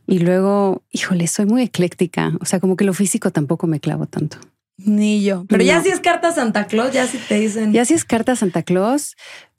Y 0.09 0.21
luego, 0.21 0.83
híjole, 0.91 1.27
soy 1.27 1.45
muy 1.45 1.63
ecléctica. 1.63 2.33
O 2.41 2.47
sea, 2.47 2.61
como 2.61 2.77
que 2.77 2.87
lo 2.87 2.95
físico 2.95 3.31
tampoco 3.31 3.67
me 3.67 3.79
clavo 3.79 4.07
tanto. 4.07 4.39
Ni 4.79 5.23
yo. 5.23 5.45
Pero 5.51 5.63
ya 5.63 5.83
si 5.83 5.91
es 5.91 6.01
carta 6.01 6.33
Santa 6.33 6.67
Claus, 6.67 6.95
ya 6.95 7.07
si 7.07 7.19
te 7.19 7.39
dicen. 7.39 7.75
Ya 7.75 7.85
si 7.85 7.93
es 7.93 8.07
carta 8.07 8.35
Santa 8.35 8.63
Claus, 8.63 9.17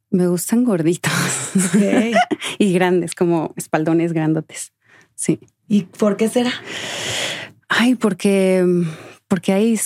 me 0.09 0.25
gustan 0.25 0.63
gorditos 0.63 1.13
y 2.57 2.73
grandes, 2.73 3.13
como 3.13 3.53
espaldones 3.57 4.11
grandotes. 4.11 4.73
Sí. 5.13 5.39
¿Y 5.67 5.83
por 5.83 6.17
qué 6.17 6.29
será? 6.29 6.51
Ay, 7.67 7.93
porque, 7.93 8.65
porque 9.27 9.53
hay, 9.53 9.79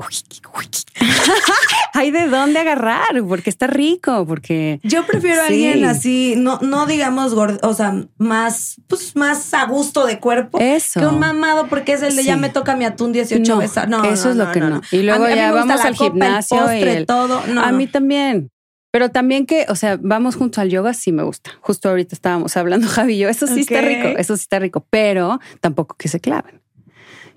hay 1.94 2.10
de 2.10 2.28
dónde 2.28 2.58
agarrar, 2.60 3.22
porque 3.28 3.50
está 3.50 3.66
rico, 3.66 4.26
porque 4.26 4.80
Yo 4.82 5.06
prefiero 5.06 5.42
a 5.42 5.46
Sí. 5.48 5.66
alguien 5.66 5.84
así, 5.88 6.34
no, 6.36 6.58
no 6.62 6.86
digamos 6.86 7.34
gordo, 7.34 7.58
o 7.68 7.74
sea, 7.74 7.94
más, 8.18 8.76
pues 8.86 9.16
más 9.16 9.52
a 9.54 9.66
gusto 9.66 10.06
de 10.06 10.18
cuerpo. 10.20 10.58
eso. 10.60 11.00
Que 11.00 11.06
un 11.06 11.18
mamado, 11.18 11.66
porque 11.68 11.92
es 11.92 12.02
el 12.02 12.16
de 12.16 12.24
ya 12.24 12.36
me 12.36 12.48
toca 12.50 12.76
mi 12.76 12.84
atún 12.84 13.12
18 13.12 13.52
No, 13.54 13.58
veces. 13.58 13.88
No, 13.88 14.04
eso 14.04 14.26
no, 14.26 14.30
es 14.30 14.36
lo 14.36 14.44
no, 14.46 14.52
que 14.52 14.60
no. 14.60 14.80
Y 14.92 15.02
luego 15.02 15.24
mí- 15.26 15.34
ya 15.34 15.52
vamos 15.52 15.80
al 15.80 15.94
copa, 15.96 16.06
el 16.06 16.12
gimnasio 16.12 16.72
y 16.74 16.82
el- 16.82 17.06
todo. 17.06 17.40
A 17.62 17.72
mí 17.72 17.86
también. 17.86 18.50
Pero 18.92 19.08
también 19.10 19.46
que, 19.46 19.66
o 19.68 19.76
sea, 19.76 19.98
vamos 20.02 20.34
junto 20.34 20.60
al 20.60 20.68
yoga, 20.68 20.94
sí 20.94 21.12
me 21.12 21.22
gusta. 21.22 21.52
Justo 21.60 21.88
ahorita 21.88 22.12
estábamos 22.14 22.56
hablando, 22.56 22.88
Javi 22.88 23.14
y 23.14 23.18
yo, 23.18 23.28
eso 23.28 23.46
sí 23.46 23.60
está 23.60 23.80
rico, 23.80 24.08
eso 24.18 24.36
sí 24.36 24.42
está 24.42 24.58
rico, 24.58 24.84
pero 24.90 25.38
tampoco 25.60 25.94
que 25.96 26.08
se 26.08 26.18
claven. 26.18 26.60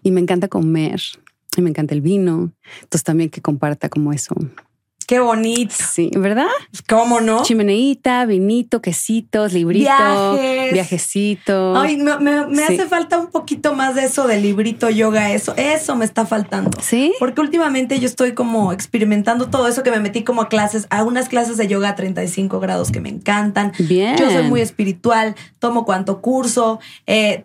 Y 0.01 0.09
me 0.11 0.19
encanta 0.19 0.47
comer, 0.47 0.99
y 1.57 1.61
me 1.61 1.69
encanta 1.69 1.93
el 1.93 2.01
vino, 2.01 2.51
entonces 2.81 3.03
también 3.03 3.29
que 3.29 3.41
comparta 3.41 3.89
como 3.89 4.11
eso. 4.13 4.35
Qué 5.05 5.19
bonito. 5.19 5.75
Sí, 5.77 6.09
¿verdad? 6.15 6.47
¿Cómo 6.87 7.19
no? 7.19 7.43
Chimeneíta, 7.43 8.25
vinito, 8.25 8.81
quesitos, 8.81 9.51
librito, 9.51 9.83
Viajes. 9.89 10.71
viajecito. 10.73 11.75
Ay, 11.77 11.97
me, 11.97 12.17
me- 12.19 12.47
me 12.47 12.65
Sí. 12.65 12.73
hace 12.75 12.85
falta 12.87 13.17
un 13.19 13.27
poquito 13.27 13.75
más 13.75 13.95
de 13.95 14.05
eso 14.05 14.27
de 14.27 14.39
librito, 14.39 14.89
yoga, 14.89 15.33
eso, 15.33 15.53
eso 15.57 15.97
me 15.97 16.05
está 16.05 16.25
faltando. 16.25 16.71
¿Sí? 16.81 17.13
Porque 17.19 17.41
últimamente 17.41 17.99
yo 17.99 18.05
estoy 18.07 18.31
como 18.33 18.71
experimentando 18.71 19.49
todo 19.49 19.67
eso 19.67 19.83
que 19.83 19.91
me 19.91 19.99
metí 19.99 20.23
como 20.23 20.41
a 20.43 20.47
clases, 20.47 20.87
a 20.89 21.03
unas 21.03 21.27
clases 21.27 21.57
de 21.57 21.67
yoga 21.67 21.89
a 21.89 21.95
35 21.95 22.61
grados 22.61 22.89
que 22.89 23.01
me 23.01 23.09
encantan. 23.09 23.73
Bien. 23.79 24.15
Yo 24.17 24.31
soy 24.31 24.43
muy 24.47 24.61
espiritual, 24.61 25.35
tomo 25.59 25.83
cuanto 25.85 26.21
curso 26.21 26.79
eh, 27.07 27.43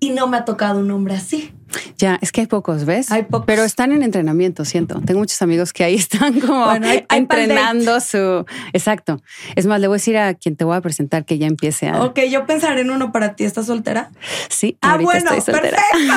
y 0.00 0.10
no 0.10 0.26
me 0.26 0.38
ha 0.38 0.44
tocado 0.46 0.80
un 0.80 0.90
hombre 0.90 1.14
así. 1.14 1.52
Ya, 1.98 2.18
es 2.20 2.32
que 2.32 2.42
hay 2.42 2.46
pocos, 2.46 2.84
¿ves? 2.84 3.10
Hay 3.10 3.24
pocos. 3.24 3.46
Pero 3.46 3.64
están 3.64 3.92
en 3.92 4.02
entrenamiento, 4.02 4.64
siento. 4.64 5.00
Tengo 5.04 5.20
muchos 5.20 5.40
amigos 5.42 5.72
que 5.72 5.84
ahí 5.84 5.94
están 5.96 6.40
como 6.40 6.64
Bueno, 6.66 6.86
hay- 6.88 7.04
hay 7.08 7.18
entrenando 7.18 8.00
su... 8.00 8.44
Exacto. 8.72 9.20
Es 9.56 9.66
más, 9.66 9.80
le 9.80 9.86
voy 9.88 9.94
a 9.94 9.98
decir 9.98 10.16
a 10.18 10.34
quien 10.34 10.56
te 10.56 10.64
voy 10.64 10.76
a 10.76 10.80
presentar 10.80 11.24
que 11.24 11.38
ya 11.38 11.46
empiece 11.46 11.88
a... 11.88 12.02
Ok, 12.02 12.20
yo 12.30 12.46
pensaré 12.46 12.82
en 12.82 12.90
uno 12.90 13.12
para 13.12 13.34
ti. 13.36 13.44
¿Estás 13.44 13.66
soltera? 13.66 14.10
Sí, 14.48 14.76
Ah, 14.80 14.92
ahorita 14.92 15.10
bueno, 15.12 15.30
estoy 15.32 15.54
soltera. 15.54 15.78
perfecto. 15.92 16.14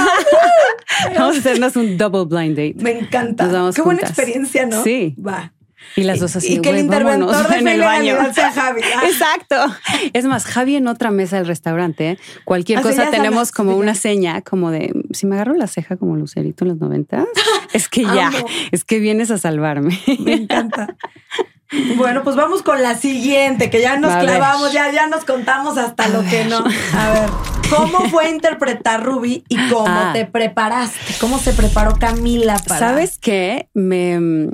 Vamos 1.19 1.35
a 1.35 1.39
hacernos 1.39 1.75
un 1.75 1.97
double 1.97 2.25
blind 2.25 2.57
date. 2.57 2.75
Me 2.83 2.99
encanta. 2.99 3.43
Nos 3.45 3.53
vamos 3.53 3.75
Qué 3.75 3.81
buena 3.81 4.01
experiencia, 4.01 4.65
¿no? 4.65 4.83
Sí. 4.83 5.15
Va. 5.25 5.53
Y 5.95 6.03
las 6.03 6.19
dos 6.19 6.35
así, 6.35 6.53
y 6.53 6.61
que 6.61 6.69
el 6.69 6.79
interventor 6.79 7.31
vámonos 7.31 7.49
de 7.49 7.57
en 7.57 7.67
el 7.67 7.81
baño. 7.81 8.13
legalidad 8.13 8.33
sea 8.33 8.51
Javi. 8.51 8.81
Ah. 8.95 9.01
Exacto. 9.05 9.55
Es 10.13 10.25
más, 10.25 10.45
Javi 10.45 10.75
en 10.75 10.87
otra 10.87 11.11
mesa 11.11 11.37
del 11.37 11.47
restaurante, 11.47 12.11
¿eh? 12.11 12.19
cualquier 12.45 12.79
Así 12.79 12.89
cosa 12.89 13.09
tenemos 13.09 13.49
sabes, 13.49 13.51
como 13.51 13.71
sí, 13.73 13.79
una 13.79 13.95
seña, 13.95 14.41
como 14.41 14.71
de 14.71 14.93
si 15.11 15.25
me 15.25 15.35
agarro 15.35 15.55
la 15.55 15.67
ceja 15.67 15.97
como 15.97 16.15
Lucerito 16.15 16.65
en 16.65 16.69
los 16.69 16.79
noventas, 16.79 17.25
es 17.73 17.89
que 17.89 18.03
ya, 18.03 18.31
es 18.71 18.83
que 18.83 18.99
vienes 18.99 19.31
a 19.31 19.37
salvarme. 19.37 19.99
Me 20.19 20.33
encanta. 20.33 20.95
Bueno, 21.97 22.23
pues 22.23 22.35
vamos 22.35 22.61
con 22.63 22.81
la 22.81 22.95
siguiente, 22.95 23.69
que 23.69 23.81
ya 23.81 23.97
nos 23.97 24.15
clavamos, 24.15 24.71
ya, 24.73 24.91
ya 24.91 25.07
nos 25.07 25.25
contamos 25.25 25.77
hasta 25.77 26.07
lo 26.07 26.23
que 26.23 26.45
no. 26.45 26.59
A 26.59 27.11
ver, 27.11 27.29
¿cómo 27.69 27.99
fue 28.09 28.29
interpretar 28.29 29.03
Ruby 29.03 29.43
y 29.49 29.57
cómo 29.69 29.85
Ah. 29.87 30.11
te 30.13 30.25
preparaste? 30.25 31.13
¿Cómo 31.19 31.37
se 31.39 31.53
preparó 31.53 31.95
Camila 31.99 32.57
para? 32.67 32.79
¿Sabes 32.79 33.17
qué? 33.17 33.67
Me, 33.73 34.49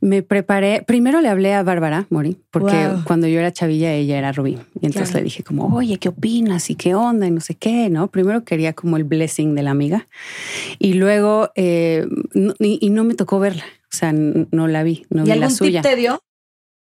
me 0.00 0.22
preparé. 0.22 0.82
Primero 0.84 1.20
le 1.20 1.28
hablé 1.28 1.54
a 1.54 1.62
Bárbara 1.62 2.06
Mori, 2.10 2.36
porque 2.50 2.88
Wow. 2.88 3.04
cuando 3.04 3.28
yo 3.28 3.38
era 3.38 3.52
chavilla, 3.52 3.92
ella 3.92 4.18
era 4.18 4.32
Rubí. 4.32 4.58
Y 4.80 4.86
entonces 4.86 5.10
Claro. 5.10 5.18
le 5.20 5.24
dije 5.24 5.44
como, 5.44 5.66
oye, 5.76 5.98
¿qué 5.98 6.08
opinas? 6.08 6.68
Y 6.68 6.74
qué 6.74 6.94
onda 6.96 7.26
y 7.28 7.30
no 7.30 7.40
sé 7.40 7.54
qué, 7.54 7.88
¿no? 7.90 8.08
Primero 8.08 8.44
quería 8.44 8.72
como 8.72 8.96
el 8.96 9.04
blessing 9.04 9.54
de 9.54 9.62
la 9.62 9.70
amiga. 9.70 10.08
Y 10.80 10.94
luego, 10.94 11.50
eh, 11.54 12.06
no- 12.32 12.54
y, 12.58 12.78
y 12.84 12.90
no 12.90 13.04
me 13.04 13.14
tocó 13.14 13.38
verla. 13.38 13.64
O 13.94 13.96
sea, 13.96 14.12
no 14.12 14.66
la 14.66 14.82
vi, 14.82 15.06
no 15.08 15.22
¿Y 15.22 15.26
vi 15.26 15.28
la 15.28 15.34
algún 15.46 15.50
suya. 15.56 15.80
tip 15.82 15.90
te 15.92 15.96
dio? 15.96 16.20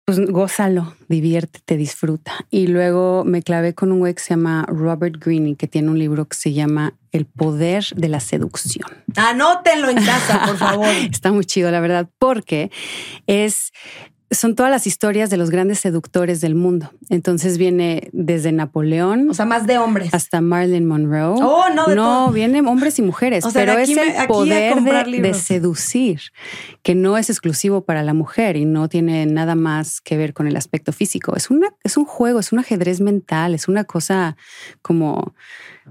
Pues 0.05 0.17
gózalo, 0.21 0.95
diviértete, 1.09 1.75
disfruta. 1.75 2.45
Y 2.49 2.67
luego 2.67 3.25
me 3.25 3.41
clavé 3.41 3.73
con 3.73 3.91
un 3.91 3.99
güey 3.99 4.13
que 4.13 4.21
se 4.21 4.29
llama 4.29 4.63
Robert 4.69 5.15
Greene, 5.19 5.55
que 5.55 5.67
tiene 5.67 5.89
un 5.89 5.99
libro 5.99 6.25
que 6.25 6.37
se 6.37 6.53
llama 6.53 6.93
El 7.11 7.25
poder 7.25 7.83
de 7.95 8.07
la 8.07 8.21
seducción. 8.21 8.87
Anótenlo 9.17 9.89
en 9.89 9.97
casa, 9.97 10.43
por 10.45 10.57
favor. 10.59 10.87
Está 10.87 11.33
muy 11.33 11.43
chido, 11.43 11.69
la 11.69 11.81
verdad, 11.81 12.07
porque 12.17 12.71
es 13.27 13.73
son 14.31 14.55
todas 14.55 14.71
las 14.71 14.87
historias 14.87 15.29
de 15.29 15.37
los 15.37 15.51
grandes 15.51 15.79
seductores 15.79 16.41
del 16.41 16.55
mundo. 16.55 16.91
Entonces 17.09 17.57
viene 17.57 18.09
desde 18.11 18.51
Napoleón 18.51 19.29
O 19.29 19.33
sea, 19.33 19.45
más 19.45 19.67
de 19.67 19.77
hombres. 19.77 20.13
hasta 20.13 20.41
Marilyn 20.41 20.85
Monroe. 20.85 21.39
Oh, 21.41 21.65
no, 21.73 21.85
de 21.87 21.95
no, 21.95 22.03
todo. 22.03 22.31
vienen 22.31 22.65
hombres 22.67 22.97
y 22.97 23.01
mujeres, 23.03 23.45
O 23.45 23.51
sea, 23.51 23.61
de 23.61 23.67
pero 23.67 23.79
es 23.79 23.89
el 23.89 24.27
poder 24.27 24.81
de, 24.81 25.21
de 25.21 25.33
seducir, 25.33 26.21
que 26.81 26.95
no 26.95 27.17
es 27.17 27.29
exclusivo 27.29 27.85
para 27.85 28.01
la 28.03 28.13
mujer 28.13 28.57
y 28.57 28.65
no 28.65 28.89
tiene 28.89 29.25
nada 29.27 29.55
más 29.55 30.01
que 30.01 30.17
ver 30.17 30.33
con 30.33 30.47
el 30.47 30.55
aspecto 30.57 30.91
físico. 30.91 31.35
Es 31.35 31.49
una, 31.49 31.67
es 31.83 31.95
un 31.95 32.05
juego, 32.05 32.39
es 32.39 32.51
un 32.51 32.59
ajedrez 32.59 33.01
mental, 33.01 33.53
es 33.53 33.67
una 33.67 33.83
cosa 33.83 34.37
como 34.81 35.35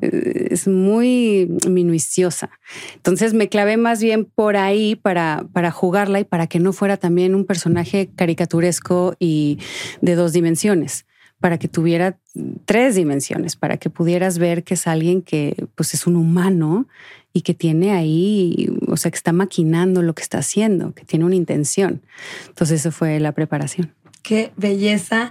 es 0.01 0.67
muy 0.69 1.49
minuciosa. 1.69 2.51
Entonces 2.95 3.35
me 3.35 3.49
clavé 3.49 3.77
más 3.77 4.03
bien 4.03 4.25
por 4.25 4.57
ahí 4.57 4.97
para, 4.97 5.47
para 5.53 5.71
jugarla 5.71 6.21
y 6.21 6.25
para 6.25 6.47
que 6.47 6.61
no 6.61 6.73
fuera 6.73 6.97
también 6.97 7.35
un 7.35 7.45
personaje 7.45 8.11
caricaturesco 8.15 9.15
y 9.19 9.59
de 10.01 10.15
dos 10.15 10.33
dimensiones, 10.33 11.07
para 11.41 11.59
que 11.59 11.69
tuviera 11.69 12.19
tres 12.65 12.95
dimensiones, 12.95 13.57
para 13.57 13.77
que 13.77 13.91
pudieras 13.91 14.39
ver 14.39 14.65
que 14.65 14.75
es 14.75 14.87
alguien 14.87 15.23
que 15.23 15.67
pues 15.75 15.95
es 15.95 16.07
un 16.07 16.17
humano 16.17 16.89
y 17.33 17.43
que 17.43 17.55
tiene 17.55 17.93
ahí, 17.93 18.71
o 18.87 18.97
sea, 18.97 19.11
que 19.11 19.17
está 19.17 19.33
maquinando 19.33 20.03
lo 20.03 20.15
que 20.15 20.23
está 20.23 20.39
haciendo, 20.39 20.95
que 20.95 21.05
tiene 21.05 21.25
una 21.25 21.35
intención. 21.35 22.03
Entonces 22.49 22.81
eso 22.81 22.93
fue 22.93 23.19
la 23.19 23.33
preparación. 23.33 23.93
Qué 24.25 24.53
belleza. 24.57 25.31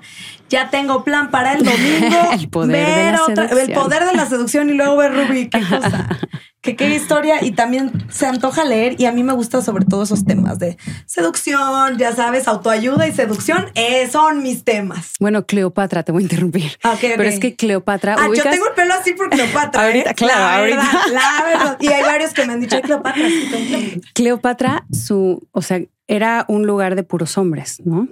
Ya 0.49 0.69
tengo 0.69 1.03
plan 1.03 1.31
para 1.31 1.53
el 1.53 1.65
domingo. 1.65 2.29
El 2.31 2.47
poder 2.47 2.85
de 2.87 2.95
ver 2.95 3.13
la 3.15 3.23
otra- 3.23 3.47
seducción. 3.49 3.69
el 3.71 3.73
poder 3.75 4.05
de 4.05 4.13
la 4.13 4.25
seducción 4.27 4.69
y 4.69 4.73
luego 4.73 4.95
ver 4.97 5.13
Ruby. 5.13 5.49
Qué 5.49 5.59
cosa. 5.59 6.07
Que 6.63 6.75
qué 6.75 6.95
historia. 6.95 7.43
Y 7.43 7.51
también 7.51 7.91
se 8.09 8.25
antoja 8.25 8.63
leer. 8.65 8.95
Y 8.99 9.05
a 9.05 9.11
mí 9.11 9.21
me 9.21 9.33
gustan 9.33 9.61
sobre 9.61 9.85
todo 9.85 10.03
esos 10.03 10.25
temas 10.25 10.57
de 10.59 10.77
seducción, 11.05 11.97
ya 11.97 12.15
sabes, 12.15 12.47
autoayuda 12.47 13.07
y 13.07 13.11
seducción. 13.11 13.65
eh, 13.75 14.09
son 14.11 14.41
mis 14.41 14.63
temas. 14.63 15.11
Bueno, 15.19 15.45
Cleopatra, 15.45 16.03
te 16.03 16.11
voy 16.11 16.21
a 16.21 16.23
interrumpir. 16.23 16.71
Ok. 16.83 16.99
Pero 17.01 17.23
es 17.23 17.39
que 17.39 17.55
Cleopatra, 17.55 18.15
Ah, 18.17 18.27
yo 18.35 18.41
tengo 18.43 18.67
el 18.67 18.73
pelo 18.73 18.93
así 18.93 19.13
por 19.13 19.29
Cleopatra. 19.29 19.85
Ahorita, 19.85 20.11
¿eh? 20.11 20.15
claro, 20.15 20.39
la 20.39 20.57
ahorita. 20.57 20.77
Verdad, 20.77 21.01
la 21.11 21.45
verdad. 21.45 21.77
Y 21.81 21.87
hay 21.87 22.01
varios 22.03 22.33
que 22.33 22.45
me 22.45 22.53
han 22.53 22.61
dicho, 22.61 22.75
"Ay, 22.77 22.81
Cleopatra, 22.81 23.27
sí, 23.27 23.47
con 23.51 23.61
Cleopatra". 23.65 24.11
Cleopatra, 24.13 24.85
su, 24.91 25.47
o 25.51 25.61
sea, 25.61 25.81
era 26.07 26.45
un 26.49 26.65
lugar 26.67 26.95
de 26.95 27.03
puros 27.03 27.37
hombres, 27.37 27.81
¿no? 27.85 28.07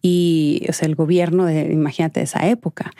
Y, 0.00 0.64
o 0.68 0.72
sea, 0.72 0.86
el 0.86 0.94
gobierno 0.94 1.44
de, 1.44 1.72
imagínate, 1.72 2.20
de 2.20 2.24
esa 2.24 2.46
época. 2.46 2.92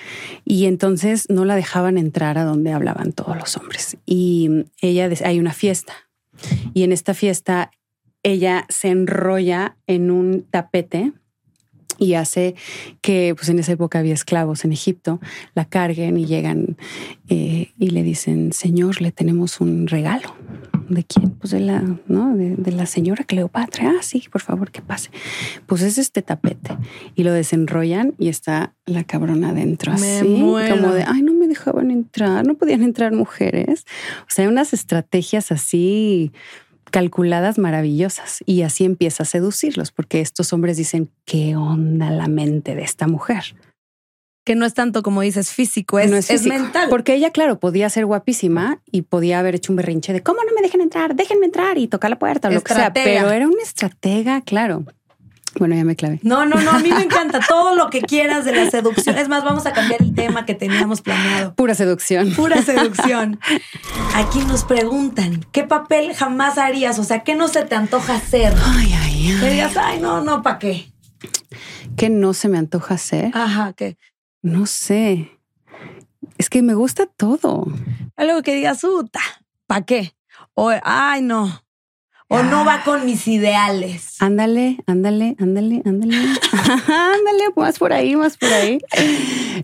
Y 0.45 0.67
entonces 0.67 1.27
no 1.29 1.45
la 1.45 1.55
dejaban 1.55 1.97
entrar 1.97 2.37
a 2.39 2.45
donde 2.45 2.73
hablaban 2.73 3.13
todos 3.13 3.37
los 3.37 3.57
hombres. 3.57 3.97
Y 4.05 4.65
ella, 4.81 5.09
hay 5.25 5.39
una 5.39 5.53
fiesta. 5.53 5.95
Y 6.75 6.83
en 6.83 6.93
esta 6.93 7.15
fiesta, 7.15 7.71
ella 8.23 8.67
se 8.69 8.89
enrolla 8.89 9.77
en 9.87 10.11
un 10.11 10.47
tapete 10.51 11.13
y 11.99 12.13
hace 12.15 12.55
que, 13.01 13.35
pues 13.35 13.49
en 13.49 13.59
esa 13.59 13.73
época 13.73 13.99
había 13.99 14.13
esclavos 14.13 14.65
en 14.67 14.73
Egipto, 14.73 15.19
la 15.55 15.65
carguen 15.65 16.19
y 16.19 16.27
llegan 16.27 16.77
eh, 17.29 17.73
y 17.79 17.91
le 17.91 18.03
dicen, 18.03 18.53
Señor, 18.53 19.01
le 19.01 19.13
tenemos 19.13 19.61
un 19.61 19.87
regalo. 19.87 20.35
¿De 20.89 21.03
quién? 21.05 21.31
Pues 21.31 21.51
de 21.51 21.61
la, 21.61 21.83
¿no? 22.07 22.37
De, 22.37 22.55
de 22.55 22.71
la 22.71 22.87
señora 22.87 23.25
Cleopatra. 23.25 23.95
Ah, 23.99 24.03
sí, 24.03 24.23
por 24.31 24.41
favor, 24.41 24.71
que 24.71 24.83
pase. 24.83 25.11
Pues 25.67 25.83
es 25.83 25.99
este 25.99 26.23
tapete. 26.23 26.77
Y 27.17 27.25
lo 27.25 27.33
desenrollan 27.33 28.15
y 28.19 28.29
está 28.29 28.77
la 28.85 29.03
cabrona 29.03 29.49
adentro, 29.49 29.93
Me 29.99 30.19
así, 30.19 30.29
muero. 30.29 30.77
como 30.77 30.93
de, 30.93 31.03
ay, 31.05 31.23
no 31.23 31.33
dejaban 31.67 31.91
entrar, 31.91 32.47
no 32.47 32.55
podían 32.55 32.83
entrar 32.83 33.13
mujeres. 33.13 33.85
O 34.23 34.31
sea, 34.31 34.49
unas 34.49 34.73
estrategias 34.73 35.51
así 35.53 36.33
calculadas 36.91 37.59
maravillosas 37.59 38.39
y 38.47 38.63
así 38.63 38.85
empieza 38.85 39.25
a 39.25 39.27
seducirlos 39.27 39.91
porque 39.91 40.21
estos 40.21 40.53
hombres 40.53 40.77
dicen 40.77 41.11
qué 41.25 41.57
onda 41.57 42.11
la 42.11 42.29
mente 42.29 42.77
de 42.77 42.83
esta 42.85 43.09
mujer 43.09 43.57
Que 44.45 44.55
no 44.55 44.65
es 44.65 44.73
tanto 44.73 45.03
como 45.03 45.21
dices 45.23 45.51
físico, 45.51 45.99
es, 45.99 46.09
no 46.13 46.17
es, 46.17 46.29
físico. 46.29 46.55
mental. 46.55 46.89
porque 46.89 47.15
ella 47.15 47.33
claro 47.33 47.59
podía 47.59 47.91
ser 47.91 48.07
guapísima 48.07 48.81
y 48.91 49.03
podía 49.03 49.41
haber 49.41 49.57
hecho 49.57 49.73
un 49.73 49.77
berrinche 49.77 50.13
de 50.13 50.23
cómo 50.23 50.45
no 50.45 50.55
me 50.55 50.63
dejan 50.63 50.81
entrar 50.81 51.17
déjenme 51.17 51.47
entrar 51.47 51.77
y 51.77 51.89
tocar 51.89 52.09
la 52.09 52.21
puerta 52.21 52.49
o 52.49 52.53
lo 52.53 52.63
que 52.63 52.73
sea 52.73 52.93
pero 52.93 53.31
era 53.33 53.49
una 53.49 53.63
estratega 53.63 54.41
claro 54.43 54.85
Bueno, 55.59 55.75
ya 55.75 55.85
me 55.85 55.97
clavé. 55.97 56.21
No, 56.23 56.45
no, 56.45 56.61
no, 56.61 56.71
a 56.73 56.79
mí 56.81 56.91
me 56.91 57.03
encanta 57.03 57.41
todo 57.41 57.75
lo 57.75 57.89
que 57.89 58.03
quieras 58.03 58.45
de 58.45 58.53
la 58.55 58.71
seducción. 58.71 59.17
Es 59.17 59.29
más, 59.29 59.43
vamos 59.45 59.65
a 59.67 59.73
cambiar 59.73 60.03
el 60.03 60.15
tema 60.15 60.45
que 60.45 60.55
teníamos 60.55 61.01
planeado. 61.01 61.55
Pura 61.55 61.75
seducción. 61.75 62.33
Pura 62.35 62.61
seducción. 62.63 63.41
Aquí 64.15 64.41
nos 64.41 64.65
preguntan, 64.65 65.45
¿qué 65.53 65.65
papel 65.65 66.15
jamás 66.15 66.59
harías? 66.59 66.99
O 66.99 67.05
sea, 67.05 67.23
¿qué 67.25 67.35
no 67.35 67.49
se 67.49 67.65
te 67.65 67.75
antoja 67.75 68.17
hacer? 68.17 68.55
Ay, 68.65 68.93
ay, 68.95 69.37
Que 69.41 69.47
ay. 69.47 69.53
digas, 69.55 69.77
ay, 69.77 70.01
no, 70.01 70.21
no, 70.21 70.43
¿para 70.43 70.59
qué? 70.59 70.93
¿Qué 71.97 72.11
no 72.11 72.35
se 72.35 72.49
me 72.49 72.59
antoja 72.59 72.95
hacer? 72.95 73.31
Ajá, 73.35 73.73
que 73.73 73.97
No 74.43 74.67
sé. 74.67 75.31
Es 76.39 76.51
que 76.51 76.61
me 76.61 76.75
gusta 76.75 77.07
todo. 77.07 77.67
algo 78.17 78.43
que 78.43 78.55
digas, 78.55 78.83
puta, 78.83 79.21
¿para 79.67 79.87
qué? 79.87 80.15
O, 80.53 80.71
ay, 80.83 81.23
no. 81.23 81.63
O 82.29 82.43
no 82.43 82.65
va 82.65 82.83
con 82.83 83.07
mis 83.07 83.29
ideales. 83.29 84.17
Ándale, 84.21 84.79
ándale, 84.87 85.37
ándale, 85.39 85.81
ándale. 85.85 86.17
ándale, 86.57 87.45
más 87.55 87.79
por 87.79 87.93
ahí, 87.93 88.17
más 88.17 88.37
por 88.37 88.49
ahí. 88.53 88.79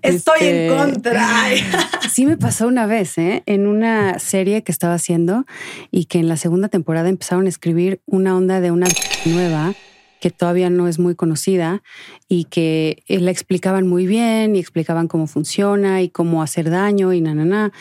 Estoy 0.03 0.39
Este, 0.41 0.67
en 0.69 0.77
contra. 0.77 1.43
Ay. 1.45 1.61
Sí 2.13 2.27
me 2.27 2.37
pasó 2.37 2.69
una 2.69 2.87
vez, 2.87 3.17
¿eh? 3.19 3.43
En 3.47 3.67
una 3.67 4.19
serie 4.19 4.63
que 4.63 4.71
estaba 4.71 4.95
haciendo 4.95 5.45
y 5.91 6.05
que 6.05 6.19
en 6.19 6.29
la 6.29 6.37
segunda 6.37 6.69
temporada 6.69 7.09
empezaron 7.09 7.47
a 7.47 7.49
escribir 7.49 8.01
una 8.07 8.37
onda 8.37 8.61
de 8.61 8.71
una 8.71 8.87
nueva 9.25 9.75
que 10.21 10.31
todavía 10.31 10.71
no 10.71 10.87
es 10.89 10.99
muy 11.01 11.17
conocida 11.17 11.83
y 12.29 12.45
que 12.45 13.03
eh, 13.09 13.19
la 13.19 13.33
explicaban 13.33 13.89
muy 13.89 14.07
bien 14.07 14.55
y 14.55 14.61
explicaban 14.61 15.09
cómo 15.09 15.27
funciona 15.27 16.03
y 16.03 16.11
cómo 16.11 16.43
hacer 16.43 16.71
daño 16.71 17.13
y 17.13 17.21
na, 17.23 17.35
na, 17.35 17.45
na. 17.45 17.73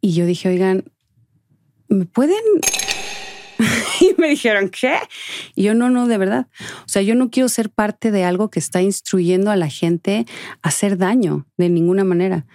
Y 0.00 0.12
yo 0.12 0.26
dije, 0.26 0.48
oigan, 0.48 0.84
¿me 1.88 2.04
pueden? 2.04 2.36
y 4.00 4.14
me 4.20 4.28
dijeron, 4.28 4.68
¿qué? 4.70 4.96
Y 5.54 5.64
yo, 5.64 5.74
no, 5.74 5.90
no, 5.90 6.06
de 6.06 6.18
verdad. 6.18 6.46
O 6.80 6.88
sea, 6.88 7.02
yo 7.02 7.14
no 7.14 7.30
quiero 7.30 7.48
ser 7.48 7.70
parte 7.70 8.10
de 8.10 8.24
algo 8.24 8.50
que 8.50 8.58
está 8.58 8.82
instruyendo 8.82 9.50
a 9.50 9.56
la 9.56 9.68
gente 9.68 10.26
a 10.62 10.68
hacer 10.68 10.98
daño 10.98 11.46
de 11.56 11.68
ninguna 11.68 12.04
manera. 12.04 12.46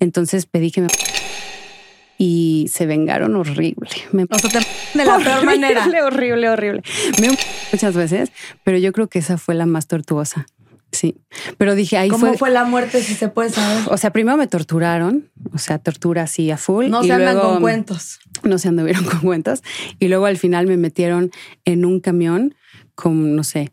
Entonces 0.00 0.46
pedí 0.46 0.70
que 0.70 0.82
me... 0.82 0.88
Y 2.16 2.70
se 2.72 2.86
vengaron 2.86 3.34
horrible. 3.34 3.90
Me 4.12 4.24
O 4.30 4.38
sea, 4.38 4.48
te 4.48 4.58
de 4.98 5.04
la 5.04 5.18
peor 5.18 5.38
horrible, 5.38 5.44
manera. 5.58 5.84
Horrible, 6.06 6.48
horrible. 6.48 6.82
Me 7.20 7.36
muchas 7.72 7.94
veces, 7.94 8.30
pero 8.62 8.78
yo 8.78 8.92
creo 8.92 9.08
que 9.08 9.18
esa 9.18 9.36
fue 9.36 9.56
la 9.56 9.66
más 9.66 9.88
tortuosa. 9.88 10.46
Sí. 10.92 11.16
Pero 11.58 11.74
dije, 11.74 11.96
ahí 11.98 12.08
¿Cómo 12.08 12.28
fue... 12.28 12.38
fue, 12.38 12.50
la 12.50 12.64
muerte, 12.64 13.02
si 13.02 13.14
se 13.14 13.26
puede 13.26 13.50
saber? 13.50 13.82
O 13.88 13.96
sea, 13.96 14.12
primero 14.12 14.36
me 14.36 14.46
torturaron, 14.46 15.28
o 15.52 15.58
sea, 15.58 15.80
tortura 15.80 16.22
así 16.22 16.52
a 16.52 16.56
full. 16.56 16.88
No 16.88 17.02
y 17.02 17.08
se 17.08 17.12
andan 17.14 17.34
luego- 17.34 17.54
con 17.54 17.62
cuentos. 17.62 18.20
No 18.44 18.58
se 18.58 18.68
anduvieron 18.68 19.04
con 19.10 19.20
cuentas. 19.20 19.62
Y 19.98 20.08
luego 20.08 20.26
al 20.26 20.36
final 20.36 20.66
me 20.66 20.76
metieron 20.76 21.30
en 21.64 21.84
un 21.84 22.00
camión 22.00 22.54
con, 22.94 23.34
no 23.34 23.44
sé, 23.44 23.72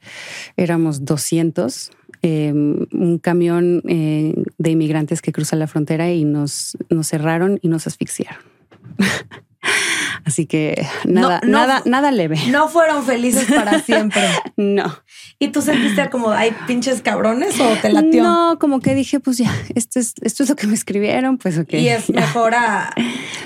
éramos 0.57 1.05
200, 1.05 1.91
eh, 2.23 2.51
un 2.53 3.19
camión 3.21 3.83
eh, 3.87 4.33
de 4.57 4.69
inmigrantes 4.71 5.21
que 5.21 5.31
cruza 5.31 5.55
la 5.55 5.67
frontera 5.67 6.11
y 6.11 6.23
nos, 6.23 6.77
nos 6.89 7.07
cerraron 7.07 7.59
y 7.61 7.67
nos 7.67 7.87
asfixiaron. 7.87 8.43
Así 10.25 10.45
que 10.45 10.85
nada, 11.05 11.39
No, 11.43 11.47
no. 11.47 11.59
nada, 11.59 11.81
nada 11.85 12.11
leve. 12.11 12.37
No 12.49 12.67
fueron 12.69 13.03
felices 13.05 13.45
para 13.51 13.79
siempre. 13.83 14.23
No. 14.57 14.83
¿Y 15.39 15.47
tú 15.49 15.61
sentiste 15.61 16.09
como, 16.09 16.29
ay, 16.31 16.55
pinches 16.67 17.01
cabrones 17.01 17.59
o 17.59 17.67
te 17.81 17.91
latió? 17.91 18.21
No, 18.23 18.57
como 18.59 18.79
que 18.79 18.93
dije, 18.93 19.19
pues 19.19 19.37
ya, 19.39 19.51
esto 19.73 19.99
es, 19.99 20.13
esto 20.21 20.43
es 20.43 20.49
lo 20.49 20.55
que 20.55 20.67
me 20.67 20.75
escribieron, 20.75 21.37
pues 21.37 21.57
ok. 21.57 21.73
Y 21.73 21.87
es 21.89 22.07
ya. 22.07 22.21
mejor 22.21 22.53
a, 22.53 22.93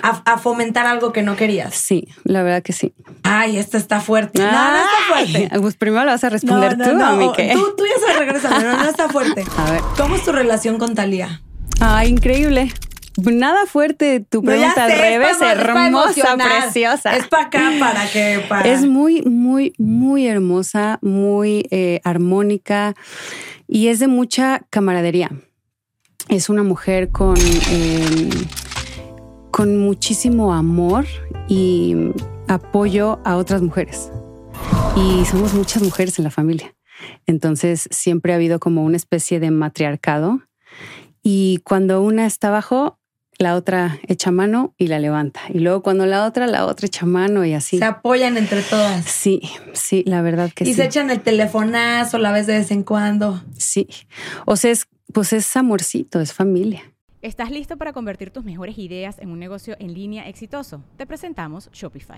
a- 0.01 0.21
a 0.25 0.37
fomentar 0.37 0.85
algo 0.87 1.13
que 1.13 1.21
no 1.21 1.35
querías. 1.37 1.73
Sí, 1.75 2.09
la 2.25 2.43
verdad 2.43 2.61
que 2.63 2.73
sí. 2.73 2.93
Ay, 3.23 3.57
esta 3.57 3.77
está 3.77 4.01
fuerte. 4.01 4.39
No, 4.41 4.51
no 4.51 4.77
está 4.77 4.89
fuerte. 5.07 5.49
Pues 5.61 5.75
primero 5.77 6.03
lo 6.05 6.11
vas 6.11 6.23
a 6.23 6.29
responder 6.29 6.77
No, 6.77 6.85
tú, 6.85 6.95
no, 6.95 7.17
mí 7.17 7.25
no. 7.27 7.31
Tú, 7.33 7.75
tú 7.77 7.83
ya 7.85 8.13
se 8.13 8.19
regresa, 8.19 8.49
pero 8.57 8.77
no 8.77 8.83
está 8.89 9.07
fuerte. 9.09 9.43
A 9.57 9.71
ver. 9.71 9.81
¿Cómo 9.97 10.15
es 10.15 10.23
tu 10.23 10.31
relación 10.31 10.77
con 10.77 10.93
Talía? 10.95 11.41
Ay, 11.79 12.09
increíble. 12.09 12.71
Nada 13.17 13.65
fuerte 13.65 14.19
tu 14.19 14.43
pregunta 14.43 14.85
al 14.85 14.91
revés, 14.91 15.37
hermosa, 15.41 16.35
preciosa. 16.35 17.15
Es 17.15 17.27
para 17.27 17.45
acá, 17.45 17.71
para 17.79 18.09
que. 18.11 18.43
Para... 18.47 18.69
Es 18.69 18.85
muy, 18.85 19.21
muy, 19.21 19.73
muy 19.77 20.27
hermosa, 20.27 20.99
muy 21.01 21.65
eh, 21.71 22.01
armónica 22.03 22.93
y 23.67 23.87
es 23.87 23.99
de 23.99 24.07
mucha 24.07 24.65
camaradería. 24.69 25.31
Es 26.27 26.49
una 26.49 26.63
mujer 26.63 27.09
con, 27.09 27.37
eh, 27.37 28.29
con 29.51 29.77
muchísimo 29.77 30.53
amor 30.53 31.05
y 31.47 31.95
apoyo 32.47 33.19
a 33.23 33.37
otras 33.37 33.61
mujeres. 33.61 34.11
Y 34.95 35.23
somos 35.25 35.53
muchas 35.53 35.83
mujeres 35.83 36.17
en 36.19 36.25
la 36.25 36.31
familia. 36.31 36.75
Entonces 37.27 37.87
siempre 37.91 38.33
ha 38.33 38.35
habido 38.35 38.59
como 38.59 38.83
una 38.83 38.97
especie 38.97 39.39
de 39.39 39.51
matriarcado. 39.51 40.41
Y 41.21 41.59
cuando 41.63 42.01
una 42.01 42.25
está 42.25 42.49
abajo, 42.49 42.99
la 43.37 43.55
otra 43.55 43.99
echa 44.07 44.31
mano 44.31 44.73
y 44.77 44.87
la 44.87 44.99
levanta. 44.99 45.41
Y 45.49 45.59
luego 45.59 45.81
cuando 45.81 46.05
la 46.05 46.25
otra, 46.25 46.47
la 46.47 46.65
otra 46.65 46.87
echa 46.87 47.05
mano 47.05 47.45
y 47.45 47.53
así. 47.53 47.77
Se 47.77 47.85
apoyan 47.85 48.37
entre 48.37 48.61
todas. 48.61 49.05
Sí, 49.05 49.41
sí, 49.73 50.03
la 50.05 50.21
verdad 50.21 50.51
que 50.53 50.63
y 50.63 50.67
sí. 50.67 50.73
se 50.75 50.85
echan 50.85 51.09
el 51.09 51.21
telefonazo 51.21 52.17
la 52.17 52.31
vez 52.31 52.47
de 52.47 52.57
vez 52.57 52.71
en 52.71 52.83
cuando. 52.83 53.41
Sí. 53.57 53.87
O 54.45 54.55
sea, 54.55 54.71
es, 54.71 54.87
pues 55.13 55.33
es 55.33 55.55
amorcito, 55.55 56.19
es 56.19 56.33
familia. 56.33 56.83
¿Estás 57.21 57.49
listo 57.49 57.77
para 57.77 57.91
convertir 57.91 58.29
tus 58.29 58.43
mejores 58.43 58.77
ideas 58.77 59.17
en 59.19 59.31
un 59.31 59.39
negocio 59.39 59.75
en 59.79 59.93
línea 59.93 60.29
exitoso? 60.29 60.83
Te 60.95 61.07
presentamos 61.07 61.71
Shopify. 61.71 62.17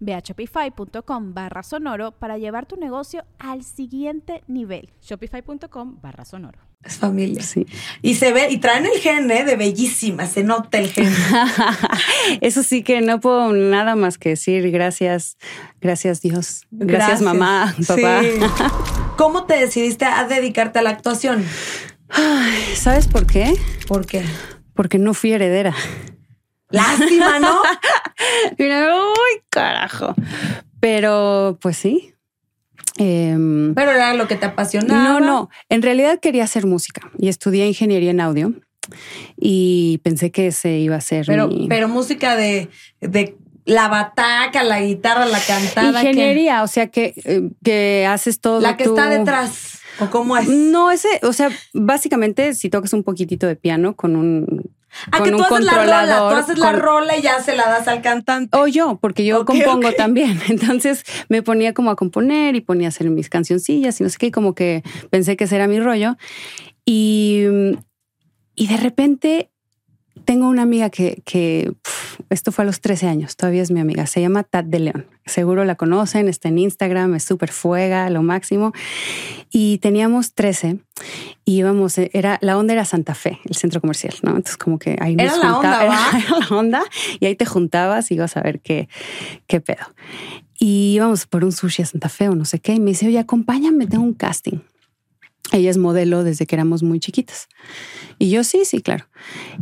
Ve 0.00 0.14
a 0.14 0.20
shopify.com 0.20 1.34
barra 1.34 1.62
sonoro 1.62 2.12
para 2.12 2.38
llevar 2.38 2.66
tu 2.66 2.76
negocio 2.76 3.24
al 3.38 3.62
siguiente 3.62 4.42
nivel. 4.46 4.90
Shopify.com 5.00 6.00
barra 6.00 6.24
sonoro. 6.24 6.58
Es 6.84 6.96
familia. 6.96 7.42
Sí. 7.42 7.66
Y 8.02 8.14
se 8.14 8.32
ve, 8.32 8.48
y 8.50 8.58
traen 8.58 8.84
el 8.84 9.00
gen 9.00 9.30
¿eh? 9.30 9.44
de 9.44 9.56
bellísima, 9.56 10.26
se 10.26 10.44
nota 10.44 10.78
el 10.78 10.90
gen. 10.90 11.10
Eso 12.42 12.62
sí 12.62 12.82
que 12.82 13.00
no 13.00 13.20
puedo 13.20 13.52
nada 13.52 13.96
más 13.96 14.18
que 14.18 14.30
decir 14.30 14.70
gracias, 14.70 15.38
gracias 15.80 16.20
Dios, 16.20 16.66
gracias, 16.70 17.22
mamá, 17.22 17.74
papá. 17.86 18.20
Sí. 18.22 18.28
¿Cómo 19.16 19.44
te 19.44 19.56
decidiste 19.56 20.04
a 20.04 20.26
dedicarte 20.26 20.80
a 20.80 20.82
la 20.82 20.90
actuación? 20.90 21.44
Ay, 22.10 22.76
¿Sabes 22.76 23.08
por 23.08 23.26
qué? 23.26 23.54
¿Por 23.88 24.04
qué? 24.04 24.22
Porque 24.74 24.98
no 24.98 25.14
fui 25.14 25.32
heredera. 25.32 25.74
Lástima, 26.74 27.38
¿no? 27.38 27.60
Mira, 28.58 28.94
uy, 28.96 29.42
carajo. 29.50 30.14
Pero 30.80 31.58
pues 31.60 31.76
sí. 31.76 32.12
Em, 32.96 33.74
Pero 33.74 33.90
era 33.90 34.14
lo 34.14 34.28
que 34.28 34.36
te 34.36 34.46
apasionaba. 34.46 35.02
no, 35.02 35.20
no. 35.20 35.50
En 35.68 35.82
realidad 35.82 36.20
quería 36.20 36.44
hacer 36.44 36.66
música 36.66 37.10
y 37.18 37.28
estudié 37.28 37.66
ingeniería 37.66 38.10
en 38.10 38.20
audio 38.20 38.52
y 39.36 39.98
pensé 40.04 40.30
que 40.30 40.48
ese 40.48 40.78
iba 40.78 40.96
a 40.96 41.00
ser 41.00 41.26
Pero, 41.26 41.48
mi 41.48 41.66
pero 41.68 41.88
música 41.88 42.36
de, 42.36 42.68
de 43.00 43.36
la 43.64 43.88
bataca, 43.88 44.62
la 44.62 44.80
guitarra, 44.80 45.26
la 45.26 45.40
cantada. 45.40 46.02
ingeniería. 46.02 46.62
O 46.62 46.66
sea 46.68 46.88
que, 46.88 47.14
eh, 47.24 47.48
que 47.64 48.06
haces 48.06 48.40
todo. 48.40 48.60
La 48.60 48.76
que 48.76 48.84
tú. 48.84 48.90
está 48.90 49.08
detrás. 49.08 49.80
¿O 50.00 50.10
cómo 50.10 50.36
es? 50.36 50.48
No, 50.48 50.90
ese, 50.90 51.08
o 51.22 51.32
sea, 51.32 51.50
básicamente 51.72 52.54
si 52.54 52.68
tocas 52.68 52.92
un 52.92 53.04
poquitito 53.04 53.46
de 53.46 53.56
piano 53.56 53.94
con 53.94 54.16
un, 54.16 54.70
Ah, 55.10 55.18
con 55.18 55.28
que 55.28 55.34
un 55.34 55.38
tú 55.38 55.44
haces 55.54 55.64
la 55.66 55.72
rola, 55.74 56.18
tú 56.18 56.34
haces 56.36 56.58
la 56.58 56.70
con- 56.72 56.80
rola 56.80 57.16
y 57.16 57.22
ya 57.22 57.40
se 57.40 57.56
la 57.56 57.68
das 57.68 57.88
al 57.88 58.02
cantante. 58.02 58.56
O 58.56 58.66
yo, 58.66 58.98
porque 59.00 59.24
yo 59.24 59.44
compongo 59.44 59.92
también. 59.92 60.40
Entonces 60.48 61.04
me 61.28 61.42
ponía 61.42 61.74
como 61.74 61.90
a 61.90 61.96
componer 61.96 62.56
y 62.56 62.60
ponía 62.60 62.88
a 62.88 62.90
hacer 62.90 63.10
mis 63.10 63.28
cancioncillas 63.28 64.00
y 64.00 64.04
no 64.04 64.10
sé 64.10 64.18
qué, 64.18 64.26
y 64.26 64.30
como 64.30 64.54
que 64.54 64.82
pensé 65.10 65.36
que 65.36 65.44
ese 65.44 65.56
era 65.56 65.66
mi 65.66 65.80
rollo. 65.80 66.16
Y, 66.84 67.44
y 68.54 68.66
de 68.66 68.76
repente 68.76 69.50
tengo 70.24 70.48
una 70.48 70.62
amiga 70.62 70.90
que, 70.90 71.22
que 71.24 71.72
esto 72.30 72.52
fue 72.52 72.62
a 72.62 72.66
los 72.66 72.80
13 72.80 73.08
años, 73.08 73.36
todavía 73.36 73.62
es 73.62 73.70
mi 73.70 73.80
amiga, 73.80 74.06
se 74.06 74.20
llama 74.20 74.42
Tat 74.44 74.66
de 74.66 74.78
León. 74.78 75.06
Seguro 75.26 75.64
la 75.64 75.74
conocen, 75.74 76.28
está 76.28 76.48
en 76.48 76.58
Instagram, 76.58 77.14
es 77.14 77.24
súper 77.24 77.50
fuega, 77.50 78.08
lo 78.10 78.22
máximo. 78.22 78.72
Y 79.50 79.78
teníamos 79.78 80.34
13 80.34 80.78
y 81.44 81.56
íbamos, 81.56 81.98
era, 81.98 82.38
la 82.40 82.56
onda 82.56 82.72
era 82.72 82.84
Santa 82.84 83.14
Fe, 83.14 83.38
el 83.44 83.54
centro 83.54 83.80
comercial, 83.80 84.14
¿no? 84.22 84.30
Entonces 84.30 84.56
como 84.56 84.78
que 84.78 84.96
ahí 85.00 85.14
nos 85.14 85.26
era 85.26 85.36
la 85.36 85.58
onda, 85.58 85.84
era, 85.84 86.38
la 86.38 86.56
onda 86.56 86.84
y 87.20 87.26
ahí 87.26 87.36
te 87.36 87.44
juntabas 87.44 88.10
y 88.10 88.14
ibas 88.14 88.36
a 88.36 88.42
ver 88.42 88.60
qué, 88.60 88.88
qué 89.46 89.60
pedo. 89.60 89.84
Y 90.58 90.94
íbamos 90.94 91.26
por 91.26 91.44
un 91.44 91.52
sushi 91.52 91.82
a 91.82 91.86
Santa 91.86 92.08
Fe 92.08 92.28
o 92.28 92.34
no 92.34 92.44
sé 92.44 92.60
qué. 92.60 92.74
Y 92.74 92.80
me 92.80 92.92
dice, 92.92 93.06
oye, 93.06 93.18
acompáñame, 93.18 93.86
tengo 93.86 94.04
un 94.04 94.14
casting. 94.14 94.60
Ella 95.52 95.70
es 95.70 95.76
modelo 95.76 96.24
desde 96.24 96.46
que 96.46 96.56
éramos 96.56 96.82
muy 96.82 97.00
chiquitas. 97.00 97.48
Y 98.18 98.30
yo 98.30 98.44
sí, 98.44 98.64
sí, 98.64 98.80
claro. 98.80 99.06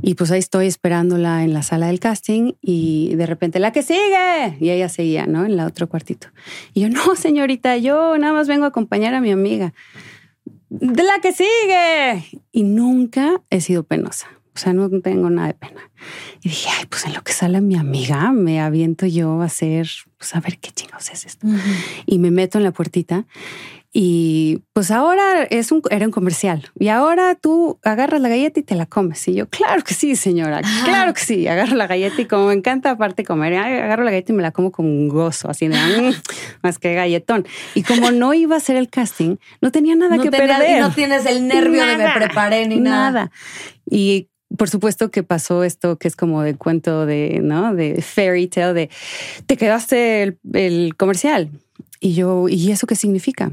Y 0.01 0.15
pues 0.15 0.31
ahí 0.31 0.39
estoy 0.39 0.67
esperándola 0.67 1.43
en 1.43 1.53
la 1.53 1.63
sala 1.63 1.89
del 1.89 1.99
casting 1.99 2.53
y 2.61 3.15
de 3.17 3.27
repente 3.27 3.59
la 3.59 3.73
que 3.73 3.83
sigue. 3.83 4.57
Y 4.61 4.71
ella 4.71 4.89
seguía, 4.89 5.27
¿no? 5.27 5.45
En 5.45 5.57
la 5.57 5.67
otro 5.67 5.89
cuartito. 5.89 6.29
Y 6.73 6.83
yo, 6.83 6.89
no, 6.89 7.17
señorita, 7.17 7.77
yo 7.79 8.17
nada 8.19 8.33
más 8.33 8.47
vengo 8.47 8.65
a 8.65 8.69
acompañar 8.69 9.15
a 9.15 9.21
mi 9.21 9.33
amiga. 9.33 9.75
De 10.81 11.03
la 11.03 11.21
que 11.21 11.33
sigue. 11.33 12.41
Y 12.51 12.63
nunca 12.63 13.43
he 13.51 13.61
sido 13.61 13.83
penosa. 13.83 14.29
O 14.55 14.59
sea, 14.59 14.73
no 14.73 14.89
tengo 15.01 15.31
nada 15.31 15.49
de 15.49 15.55
pena. 15.55 15.91
Y 16.43 16.51
dije, 16.51 16.69
ay, 16.79 16.87
pues 16.87 17.07
en 17.07 17.15
lo 17.15 17.23
que 17.23 17.33
sale 17.33 17.61
mi 17.61 17.77
amiga, 17.77 18.33
me 18.33 18.61
aviento 18.61 19.07
yo 19.07 19.41
a 19.41 19.47
hacer, 19.47 19.89
pues 20.19 20.35
a 20.35 20.41
ver 20.41 20.59
qué 20.59 20.71
chingos 20.71 21.11
es 21.11 21.25
esto. 21.25 21.47
Y 22.05 22.19
me 22.19 22.31
meto 22.31 22.59
en 22.59 22.65
la 22.65 22.73
puertita 22.73 23.27
y 23.95 24.63
pues 24.73 24.91
ahora 24.91 25.43
es 25.43 25.71
un, 25.71 25.83
era 25.91 26.07
un 26.07 26.13
comercial. 26.13 26.67
Y 26.79 26.89
ahora 26.89 27.35
tú 27.35 27.79
agarras 27.83 28.23
la 28.23 28.31
galleta 28.31 28.59
y 28.59 28.63
te 28.63 28.75
la 28.75 28.87
comes. 28.87 29.29
Y 29.29 29.35
yo, 29.35 29.51
claro 29.51 29.85
que 29.85 29.93
sí, 29.93 30.17
señora. 30.17 30.63
Claro 30.85 31.13
que 31.13 31.21
sí. 31.21 31.47
Agarro 31.47 31.77
la 31.77 31.87
galleta 31.87 32.23
y 32.23 32.25
como 32.25 32.47
me 32.47 32.55
encanta 32.55 32.93
aparte 32.93 33.23
comer, 33.23 33.55
agarro 33.55 34.05
la 34.05 34.11
galleta 34.11 34.33
y 34.33 34.37
me 34.37 34.43
la 34.43 34.51
como 34.51 34.73
con 34.73 35.09
gozo, 35.09 35.51
así 35.51 35.69
de 35.69 35.77
mm, 35.77 36.15
más 36.63 36.79
que 36.79 36.95
galletón. 36.95 37.47
Y 37.75 37.83
como 37.83 38.11
no 38.13 38.33
iba 38.33 38.55
a 38.55 38.59
hacer 38.59 38.77
el 38.77 38.89
casting, 38.89 39.37
no 39.61 39.71
tenía 39.71 39.95
nada 39.95 40.17
que 40.17 40.31
perder. 40.31 40.79
Y 40.79 40.81
no 40.81 40.91
tienes 40.91 41.27
el 41.27 41.47
nervio 41.47 41.85
de 41.85 41.99
me 41.99 42.11
preparé 42.15 42.67
ni 42.67 42.81
nada. 42.81 42.93
Nada. 43.03 43.33
Y 43.91 44.29
por 44.57 44.71
supuesto 44.71 45.11
que 45.11 45.23
pasó 45.23 45.65
esto 45.65 45.99
que 45.99 46.09
es 46.09 46.17
como 46.17 46.43
de 46.43 46.55
cuento 46.55 47.05
de, 47.05 47.41
¿no? 47.43 47.75
De 47.75 48.01
fairy 48.01 48.47
tale, 48.49 48.73
de 48.73 48.91
te 49.45 49.59
quedaste 49.59 50.23
el, 50.23 50.39
el 50.55 50.97
comercial. 50.97 51.51
Y 52.01 52.15
yo, 52.15 52.49
¿y 52.49 52.71
eso 52.71 52.87
qué 52.87 52.97
significa? 52.97 53.53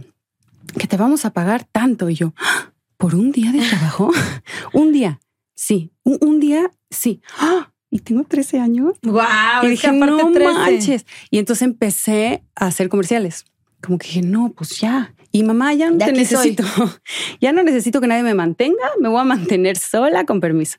Que 0.73 0.87
te 0.87 0.97
vamos 0.97 1.25
a 1.25 1.33
pagar 1.33 1.65
tanto. 1.65 2.09
Y 2.09 2.15
yo, 2.15 2.33
¡Ah! 2.37 2.73
¿por 2.97 3.15
un 3.15 3.31
día 3.31 3.51
de 3.51 3.59
trabajo? 3.59 4.11
un 4.73 4.91
día, 4.91 5.19
sí. 5.55 5.91
Un, 6.03 6.39
día, 6.39 6.71
sí. 6.89 7.21
¡Ah! 7.39 7.71
Y 7.89 7.99
tengo 7.99 8.23
13 8.23 8.59
años. 8.59 8.93
Wow, 9.01 9.23
y 9.63 9.69
dije, 9.69 9.91
no 9.91 10.29
manches. 10.29 11.05
Y 11.31 11.39
entonces 11.39 11.63
empecé 11.63 12.43
a 12.55 12.67
hacer 12.67 12.89
comerciales. 12.89 13.45
Como 13.81 13.97
que 13.97 14.07
dije, 14.07 14.21
no, 14.21 14.51
pues 14.55 14.79
ya. 14.79 15.13
Y 15.31 15.43
mamá, 15.43 15.73
ya 15.73 15.91
no 15.91 15.97
te 15.97 16.11
necesito. 16.11 16.63
Ya 17.41 17.53
no 17.53 17.63
necesito 17.63 18.01
que 18.01 18.07
nadie 18.07 18.23
me 18.23 18.33
mantenga. 18.33 18.89
Me 18.99 19.07
voy 19.07 19.21
a 19.21 19.23
mantener 19.23 19.77
sola, 19.77 20.25
con 20.25 20.41
permiso. 20.41 20.77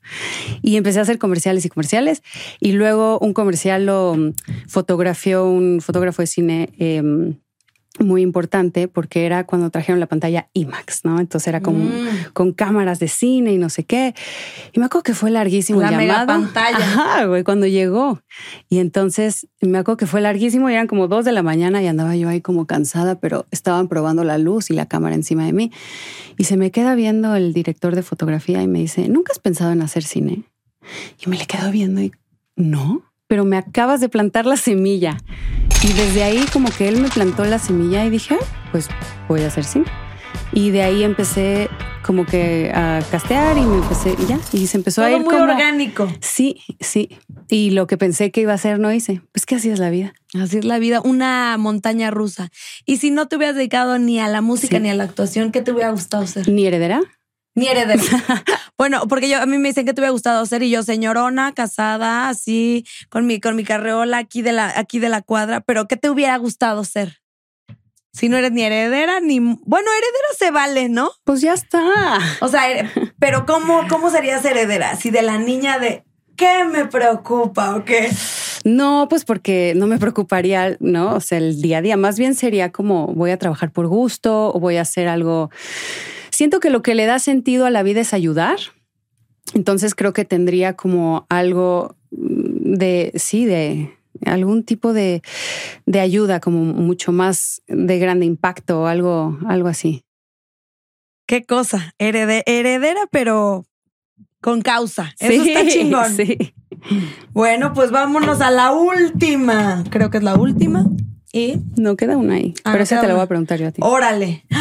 Y 0.62 0.76
empecé 0.76 0.98
a 0.98 1.02
hacer 1.02 1.18
comerciales 1.18 1.64
y 1.64 1.68
comerciales. 1.68 2.22
Y 2.58 2.72
luego 2.72 3.18
un 3.20 3.32
comercial 3.32 3.86
lo 3.86 4.16
fotografió 4.68 5.46
un 5.46 5.80
fotógrafo 5.80 6.22
de 6.22 6.26
cine. 6.26 6.70
Em, 6.78 7.36
muy 8.00 8.22
importante 8.22 8.88
porque 8.88 9.26
era 9.26 9.44
cuando 9.44 9.70
trajeron 9.70 10.00
la 10.00 10.06
pantalla 10.06 10.48
IMAX, 10.52 11.04
¿no? 11.04 11.20
Entonces 11.20 11.48
era 11.48 11.60
como 11.60 11.84
mm. 11.84 12.32
con 12.32 12.52
cámaras 12.52 12.98
de 12.98 13.08
cine 13.08 13.52
y 13.52 13.58
no 13.58 13.68
sé 13.68 13.84
qué. 13.84 14.14
Y 14.72 14.80
me 14.80 14.86
acuerdo 14.86 15.04
que 15.04 15.14
fue 15.14 15.30
larguísimo 15.30 15.80
la 15.80 15.88
el 15.88 16.08
llamado. 16.08 16.26
pantalla. 16.26 16.78
Ajá, 16.78 17.26
güey, 17.26 17.44
cuando 17.44 17.66
llegó. 17.66 18.20
Y 18.68 18.78
entonces 18.78 19.48
me 19.60 19.78
acuerdo 19.78 19.98
que 19.98 20.06
fue 20.06 20.20
larguísimo 20.20 20.70
y 20.70 20.72
eran 20.72 20.86
como 20.86 21.08
dos 21.08 21.24
de 21.24 21.32
la 21.32 21.42
mañana 21.42 21.82
y 21.82 21.86
andaba 21.86 22.16
yo 22.16 22.28
ahí 22.28 22.40
como 22.40 22.66
cansada, 22.66 23.20
pero 23.20 23.46
estaban 23.50 23.88
probando 23.88 24.24
la 24.24 24.38
luz 24.38 24.70
y 24.70 24.74
la 24.74 24.86
cámara 24.86 25.14
encima 25.14 25.44
de 25.44 25.52
mí. 25.52 25.70
Y 26.38 26.44
se 26.44 26.56
me 26.56 26.70
queda 26.70 26.94
viendo 26.94 27.34
el 27.34 27.52
director 27.52 27.94
de 27.94 28.02
fotografía 28.02 28.62
y 28.62 28.68
me 28.68 28.78
dice, 28.78 29.08
¿nunca 29.08 29.32
has 29.32 29.38
pensado 29.38 29.72
en 29.72 29.82
hacer 29.82 30.04
cine? 30.04 30.44
Y 31.24 31.28
me 31.28 31.36
le 31.36 31.46
quedo 31.46 31.70
viendo 31.70 32.00
y 32.00 32.12
no, 32.56 33.02
pero 33.26 33.44
me 33.44 33.56
acabas 33.56 34.00
de 34.00 34.08
plantar 34.08 34.46
la 34.46 34.56
semilla. 34.56 35.18
Y 35.82 35.94
desde 35.94 36.22
ahí 36.22 36.44
como 36.52 36.70
que 36.70 36.88
él 36.88 37.00
me 37.00 37.08
plantó 37.08 37.44
la 37.46 37.58
semilla 37.58 38.04
y 38.04 38.10
dije, 38.10 38.36
pues 38.70 38.88
voy 39.28 39.42
a 39.42 39.46
hacer 39.46 39.64
cine. 39.64 39.86
Y 40.52 40.70
de 40.70 40.82
ahí 40.82 41.02
empecé 41.04 41.70
como 42.02 42.26
que 42.26 42.70
a 42.74 43.00
castear 43.10 43.56
y 43.56 43.62
me 43.62 43.76
empecé 43.76 44.14
y 44.18 44.26
ya 44.26 44.38
y 44.52 44.66
se 44.66 44.76
empezó 44.76 45.02
a 45.02 45.10
ir 45.10 45.20
muy 45.20 45.34
orgánico. 45.34 46.12
Sí, 46.20 46.60
sí. 46.80 47.16
Y 47.48 47.70
lo 47.70 47.86
que 47.86 47.96
pensé 47.96 48.30
que 48.30 48.42
iba 48.42 48.52
a 48.52 48.56
hacer 48.56 48.78
no 48.78 48.92
hice. 48.92 49.22
Pues 49.32 49.46
que 49.46 49.54
así 49.54 49.70
es 49.70 49.78
la 49.78 49.88
vida. 49.88 50.12
Así 50.34 50.58
es 50.58 50.66
la 50.66 50.78
vida, 50.78 51.00
una 51.02 51.56
montaña 51.56 52.10
rusa. 52.10 52.50
Y 52.84 52.98
si 52.98 53.10
no 53.10 53.28
te 53.28 53.36
hubieras 53.36 53.56
dedicado 53.56 53.98
ni 53.98 54.20
a 54.20 54.28
la 54.28 54.42
música 54.42 54.78
ni 54.80 54.90
a 54.90 54.94
la 54.94 55.04
actuación, 55.04 55.50
¿qué 55.50 55.62
te 55.62 55.72
hubiera 55.72 55.92
gustado 55.92 56.24
hacer? 56.24 56.46
Ni 56.48 56.66
heredera. 56.66 57.00
Ni 57.54 57.66
heredera. 57.66 58.02
bueno, 58.78 59.06
porque 59.08 59.28
yo 59.28 59.40
a 59.40 59.46
mí 59.46 59.58
me 59.58 59.68
dicen 59.68 59.84
que 59.84 59.92
te 59.92 60.00
hubiera 60.00 60.12
gustado 60.12 60.44
ser 60.46 60.62
y 60.62 60.70
yo 60.70 60.82
señorona, 60.82 61.52
casada, 61.52 62.28
así 62.28 62.86
con 63.08 63.26
mi 63.26 63.40
con 63.40 63.56
mi 63.56 63.64
carreola 63.64 64.18
aquí 64.18 64.42
de 64.42 64.52
la 64.52 64.72
aquí 64.76 64.98
de 64.98 65.08
la 65.08 65.22
cuadra, 65.22 65.60
pero 65.60 65.88
¿qué 65.88 65.96
te 65.96 66.10
hubiera 66.10 66.36
gustado 66.36 66.84
ser? 66.84 67.20
Si 68.12 68.28
no 68.28 68.36
eres 68.36 68.52
ni 68.52 68.62
heredera 68.62 69.20
ni 69.20 69.38
bueno, 69.38 69.88
heredera 69.90 70.28
se 70.38 70.50
vale, 70.50 70.88
¿no? 70.88 71.10
Pues 71.24 71.40
ya 71.40 71.54
está. 71.54 72.18
O 72.40 72.48
sea, 72.48 72.62
pero 73.18 73.46
¿cómo 73.46 73.86
cómo 73.88 74.10
serías 74.10 74.44
heredera? 74.44 74.96
Si 74.96 75.10
de 75.10 75.22
la 75.22 75.38
niña 75.38 75.78
de 75.78 76.04
¿qué 76.36 76.64
me 76.64 76.86
preocupa 76.86 77.76
o 77.76 77.84
qué? 77.84 78.10
No, 78.64 79.06
pues 79.08 79.24
porque 79.24 79.74
no 79.76 79.86
me 79.86 79.98
preocuparía, 79.98 80.76
¿no? 80.80 81.14
O 81.16 81.20
sea, 81.20 81.38
el 81.38 81.60
día 81.60 81.78
a 81.78 81.82
día. 81.82 81.96
Más 81.96 82.18
bien 82.18 82.34
sería 82.34 82.72
como 82.72 83.08
voy 83.08 83.30
a 83.30 83.38
trabajar 83.38 83.72
por 83.72 83.86
gusto 83.88 84.52
o 84.54 84.60
voy 84.60 84.76
a 84.76 84.82
hacer 84.82 85.08
algo 85.08 85.50
Siento 86.40 86.58
que 86.58 86.70
lo 86.70 86.80
que 86.80 86.94
le 86.94 87.04
da 87.04 87.18
sentido 87.18 87.66
a 87.66 87.70
la 87.70 87.82
vida 87.82 88.00
es 88.00 88.14
ayudar. 88.14 88.58
Entonces 89.52 89.94
creo 89.94 90.14
que 90.14 90.24
tendría 90.24 90.74
como 90.74 91.26
algo 91.28 91.96
de, 92.10 93.12
sí, 93.16 93.44
de 93.44 93.90
algún 94.24 94.64
tipo 94.64 94.94
de, 94.94 95.20
de 95.84 96.00
ayuda, 96.00 96.40
como 96.40 96.64
mucho 96.64 97.12
más 97.12 97.60
de 97.68 97.98
grande 97.98 98.24
impacto 98.24 98.80
o 98.80 98.86
algo, 98.86 99.38
algo 99.48 99.68
así. 99.68 100.06
Qué 101.26 101.44
cosa, 101.44 101.92
heredera, 101.98 103.02
pero 103.10 103.66
con 104.40 104.62
causa. 104.62 105.12
Eso 105.18 105.42
está 105.42 105.68
chingón. 105.68 106.16
Sí. 106.16 106.54
Bueno, 107.32 107.74
pues 107.74 107.90
vámonos 107.90 108.40
a 108.40 108.50
la 108.50 108.72
última. 108.72 109.84
Creo 109.90 110.08
que 110.08 110.16
es 110.16 110.24
la 110.24 110.36
última. 110.36 110.86
Y 111.32 111.60
no 111.76 111.96
queda 111.96 112.16
una 112.16 112.34
ahí. 112.34 112.54
Ah, 112.64 112.72
pero 112.72 112.84
esa 112.84 113.00
te 113.00 113.06
la 113.06 113.14
voy 113.14 113.22
a 113.22 113.26
preguntar 113.26 113.58
yo 113.58 113.68
a 113.68 113.70
ti. 113.70 113.80
Órale. 113.84 114.44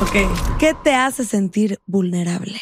Ok. 0.00 0.58
¿Qué 0.58 0.74
te 0.82 0.94
hace 0.94 1.24
sentir 1.24 1.78
vulnerable? 1.86 2.60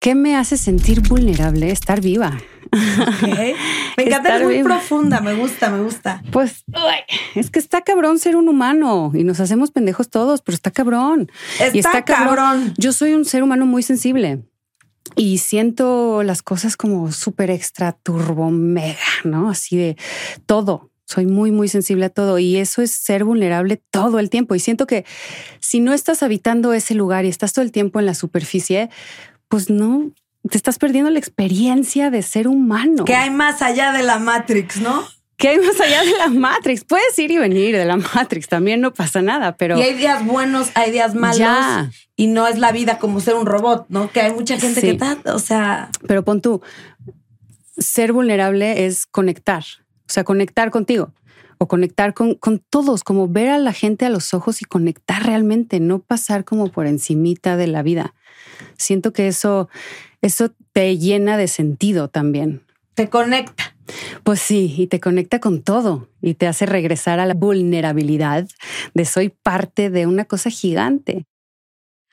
¿Qué 0.00 0.14
me 0.14 0.34
hace 0.34 0.56
sentir 0.56 1.00
vulnerable? 1.00 1.70
Estar 1.70 2.00
viva. 2.00 2.38
Okay. 3.22 3.54
Me 3.96 4.04
encanta, 4.04 4.36
es 4.36 4.44
muy 4.44 4.62
profunda, 4.62 5.20
me 5.20 5.34
gusta, 5.34 5.70
me 5.70 5.82
gusta. 5.82 6.22
Pues 6.30 6.64
es 7.34 7.50
que 7.50 7.58
está 7.58 7.82
cabrón 7.82 8.18
ser 8.18 8.34
un 8.34 8.48
humano 8.48 9.12
y 9.14 9.24
nos 9.24 9.40
hacemos 9.40 9.70
pendejos 9.70 10.08
todos, 10.08 10.40
pero 10.40 10.54
está 10.54 10.70
cabrón. 10.70 11.30
Está, 11.60 11.76
y 11.76 11.80
está 11.80 12.02
cabrón. 12.02 12.72
Yo 12.78 12.94
soy 12.94 13.12
un 13.12 13.26
ser 13.26 13.42
humano 13.42 13.66
muy 13.66 13.82
sensible 13.82 14.42
y 15.16 15.38
siento 15.38 16.22
las 16.22 16.42
cosas 16.42 16.78
como 16.78 17.12
súper 17.12 17.50
extra 17.50 17.92
turbo 17.92 18.50
mega, 18.50 18.98
¿no? 19.24 19.50
Así 19.50 19.76
de 19.76 19.96
todo 20.46 20.91
soy 21.12 21.26
muy, 21.26 21.50
muy 21.50 21.68
sensible 21.68 22.06
a 22.06 22.10
todo 22.10 22.38
y 22.38 22.56
eso 22.56 22.80
es 22.80 22.90
ser 22.90 23.24
vulnerable 23.24 23.76
todo 23.90 24.18
el 24.18 24.30
tiempo. 24.30 24.54
Y 24.54 24.60
siento 24.60 24.86
que 24.86 25.04
si 25.60 25.80
no 25.80 25.92
estás 25.92 26.22
habitando 26.22 26.72
ese 26.72 26.94
lugar 26.94 27.24
y 27.24 27.28
estás 27.28 27.52
todo 27.52 27.64
el 27.64 27.72
tiempo 27.72 28.00
en 28.00 28.06
la 28.06 28.14
superficie, 28.14 28.88
pues 29.48 29.68
no, 29.68 30.12
te 30.48 30.56
estás 30.56 30.78
perdiendo 30.78 31.10
la 31.10 31.18
experiencia 31.18 32.10
de 32.10 32.22
ser 32.22 32.48
humano. 32.48 33.04
Que 33.04 33.14
hay 33.14 33.30
más 33.30 33.60
allá 33.60 33.92
de 33.92 34.02
la 34.02 34.18
Matrix, 34.18 34.80
¿no? 34.80 35.04
Que 35.36 35.48
hay 35.48 35.58
más 35.58 35.78
allá 35.80 36.02
de 36.02 36.16
la 36.16 36.28
Matrix. 36.28 36.84
Puedes 36.84 37.18
ir 37.18 37.30
y 37.30 37.36
venir 37.36 37.76
de 37.76 37.84
la 37.84 37.96
Matrix, 37.96 38.48
también 38.48 38.80
no 38.80 38.94
pasa 38.94 39.20
nada, 39.20 39.56
pero... 39.56 39.78
Y 39.78 39.82
hay 39.82 39.94
días 39.94 40.24
buenos, 40.24 40.70
hay 40.74 40.92
días 40.92 41.14
malos. 41.14 41.94
Y 42.16 42.28
no 42.28 42.46
es 42.46 42.58
la 42.58 42.72
vida 42.72 42.98
como 42.98 43.20
ser 43.20 43.34
un 43.34 43.44
robot, 43.44 43.86
¿no? 43.88 44.10
Que 44.10 44.20
hay 44.22 44.32
mucha 44.32 44.58
gente 44.58 44.80
que 44.80 44.90
está, 44.92 45.18
o 45.26 45.38
sea... 45.38 45.90
Pero 46.06 46.24
pon 46.24 46.40
tú, 46.40 46.62
ser 47.76 48.12
vulnerable 48.12 48.86
es 48.86 49.04
conectar 49.04 49.64
o 50.12 50.14
sea, 50.14 50.24
conectar 50.24 50.70
contigo 50.70 51.14
o 51.56 51.66
conectar 51.66 52.12
con, 52.12 52.34
con, 52.34 52.58
todos, 52.58 53.02
como 53.02 53.28
ver 53.28 53.48
a 53.48 53.56
la 53.56 53.72
gente 53.72 54.04
a 54.04 54.10
los 54.10 54.34
ojos 54.34 54.60
y 54.60 54.66
conectar 54.66 55.24
realmente, 55.24 55.80
no 55.80 56.00
pasar 56.00 56.44
como 56.44 56.70
por 56.70 56.86
encimita 56.86 57.56
de 57.56 57.66
la 57.66 57.82
vida. 57.82 58.14
Siento 58.76 59.14
que 59.14 59.26
eso, 59.26 59.70
eso 60.20 60.52
te 60.74 60.98
llena 60.98 61.38
de 61.38 61.48
sentido 61.48 62.08
también. 62.08 62.60
Te 62.92 63.08
conecta. 63.08 63.74
Pues 64.22 64.40
sí, 64.40 64.74
y 64.76 64.86
te 64.86 65.00
conecta 65.00 65.40
con 65.40 65.62
todo 65.62 66.10
y 66.20 66.34
te 66.34 66.46
hace 66.46 66.66
regresar 66.66 67.18
a 67.18 67.24
la 67.24 67.32
vulnerabilidad 67.32 68.46
de 68.92 69.04
soy 69.06 69.30
parte 69.30 69.88
de 69.88 70.06
una 70.06 70.26
cosa 70.26 70.50
gigante. 70.50 71.24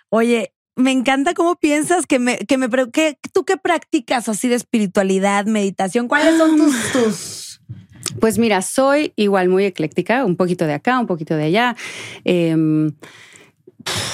Oye, 0.07 0.53
me 0.77 0.93
encanta 0.93 1.33
cómo 1.33 1.57
piensas 1.57 2.07
que 2.07 2.17
me, 2.17 2.37
que 2.37 2.57
me, 2.57 2.69
que, 2.93 3.17
¿tú 3.33 3.43
qué 3.43 3.57
practicas 3.57 4.29
así 4.29 4.47
de 4.47 4.55
espiritualidad, 4.55 5.47
meditación? 5.47 6.07
¿Cuáles 6.07 6.37
son 6.37 6.55
tus, 6.55 6.91
tus? 6.93 7.38
Pues 8.19 8.37
mira, 8.37 8.61
soy 8.61 9.13
igual 9.15 9.49
muy 9.49 9.65
ecléctica, 9.65 10.25
un 10.25 10.35
poquito 10.35 10.65
de 10.65 10.73
acá, 10.73 10.99
un 10.99 11.07
poquito 11.07 11.35
de 11.35 11.43
allá. 11.45 11.75
Em, 12.23 12.91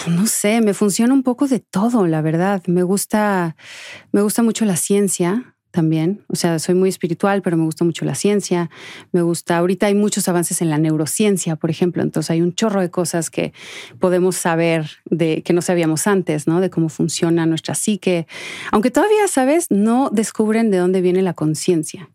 no 0.07 0.27
sé, 0.27 0.61
me 0.61 0.73
funciona 0.73 1.13
un 1.13 1.23
poco 1.23 1.47
de 1.47 1.59
todo, 1.59 2.07
la 2.07 2.21
verdad. 2.21 2.61
Me 2.67 2.83
gusta, 2.83 3.55
me 4.11 4.21
gusta 4.21 4.43
mucho 4.43 4.65
la 4.65 4.75
ciencia 4.75 5.55
también. 5.71 6.23
O 6.27 6.35
sea, 6.35 6.57
soy 6.59 6.73
muy 6.75 6.89
espiritual, 6.89 7.41
pero 7.41 7.57
me 7.57 7.65
gusta 7.65 7.83
mucho 7.83 8.05
la 8.05 8.15
ciencia. 8.15 8.69
Me 9.11 9.21
gusta, 9.21 9.57
ahorita 9.57 9.87
hay 9.87 9.95
muchos 9.95 10.27
avances 10.27 10.61
en 10.61 10.69
la 10.69 10.77
neurociencia, 10.77 11.55
por 11.55 11.69
ejemplo. 11.69 12.01
Entonces 12.01 12.31
hay 12.31 12.41
un 12.41 12.55
chorro 12.55 12.81
de 12.81 12.89
cosas 12.89 13.29
que 13.29 13.53
podemos 13.99 14.35
saber 14.35 14.89
de 15.05 15.43
que 15.43 15.53
no 15.53 15.61
sabíamos 15.61 16.07
antes, 16.07 16.47
¿no? 16.47 16.61
De 16.61 16.69
cómo 16.69 16.89
funciona 16.89 17.45
nuestra 17.45 17.75
psique. 17.75 18.25
Aunque 18.71 18.89
todavía, 18.91 19.27
sabes, 19.27 19.67
no 19.69 20.09
descubren 20.11 20.71
de 20.71 20.77
dónde 20.77 21.01
viene 21.01 21.21
la 21.21 21.33
conciencia 21.33 22.09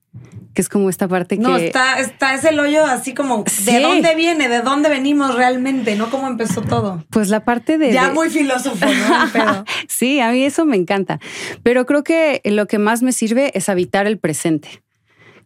que 0.55 0.63
es 0.63 0.69
como 0.69 0.91
esta 0.91 1.07
parte 1.07 1.37
que... 1.37 1.43
No, 1.43 1.57
está, 1.57 2.01
está 2.01 2.35
ese 2.35 2.59
hoyo 2.59 2.85
así 2.85 3.15
como, 3.15 3.45
¿de 3.65 3.81
dónde 3.81 4.15
viene? 4.15 4.49
¿De 4.49 4.61
dónde 4.63 4.89
venimos 4.89 5.35
realmente? 5.35 5.95
¿No? 5.95 6.11
¿Cómo 6.11 6.27
empezó 6.27 6.63
todo? 6.63 7.05
Pues 7.11 7.29
la 7.29 7.45
parte 7.45 7.79
de... 7.79 7.93
Ya 7.93 8.13
muy 8.13 8.31
filósofo, 8.31 8.85
¿no? 8.87 9.65
sí, 9.89 10.21
a 10.21 10.31
mí 10.33 10.45
eso 10.45 10.65
me 10.65 10.77
encanta. 10.77 11.21
Pero 11.63 11.87
creo 11.87 12.03
que 12.03 12.41
lo 12.45 12.67
que 12.67 12.79
más 12.79 13.03
me 13.03 13.13
sirve 13.13 13.53
es 13.55 13.69
habitar 13.69 14.07
el 14.07 14.19
presente. 14.19 14.83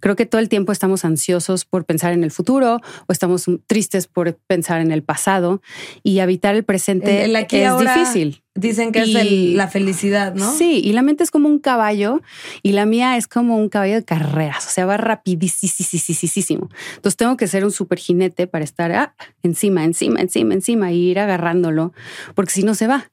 Creo 0.05 0.17
que 0.17 0.27
todo 0.27 0.39
el 0.39 0.51
tiempo 0.51 0.71
estamos 0.71 1.07
ansiosos 1.07 1.65
por 1.65 1.87
pensar 1.87 2.13
en 2.13 2.25
el 2.25 2.31
futuro 2.31 2.83
o 3.07 3.13
estamos 3.13 3.47
tristes 3.67 4.07
por 4.07 4.35
pensar 4.47 4.83
en 4.83 4.93
el 4.93 5.03
pasado 5.03 5.63
y 6.03 6.19
habitar 6.19 6.55
el 6.55 6.63
presente 6.63 7.25
es 7.25 7.79
difícil. 7.79 8.43
Dicen 8.55 8.93
que 8.93 9.01
es 9.01 9.09
la 9.57 9.67
felicidad, 9.67 10.35
¿no? 10.35 10.53
Sí, 10.53 10.83
y 10.85 10.93
la 10.93 11.01
mente 11.01 11.25
es 11.25 11.31
como 11.31 11.49
un 11.49 11.59
caballo 11.59 12.21
y 12.63 12.73
la 12.73 12.85
mía 12.85 13.17
es 13.17 13.27
como 13.27 13.57
un 13.57 13.71
caballo 13.71 13.95
de 13.95 14.05
carreras, 14.05 14.67
o 14.67 14.71
sea, 14.71 14.85
va 14.85 14.99
rapidísimo. 14.99 16.69
Entonces 16.97 17.17
tengo 17.17 17.39
que 17.39 17.49
ser 17.49 17.65
un 17.65 17.73
super 17.73 17.99
jinete 17.99 18.47
para 18.47 18.63
estar 18.63 18.93
ah, 18.93 19.15
encima, 19.43 19.85
encima, 19.85 20.21
encima, 20.21 20.53
encima 20.53 20.93
y 20.93 20.99
ir 20.99 21.19
agarrándolo, 21.19 21.95
porque 22.35 22.53
si 22.53 22.63
no 22.63 22.75
se 22.75 22.89
va. 22.89 23.11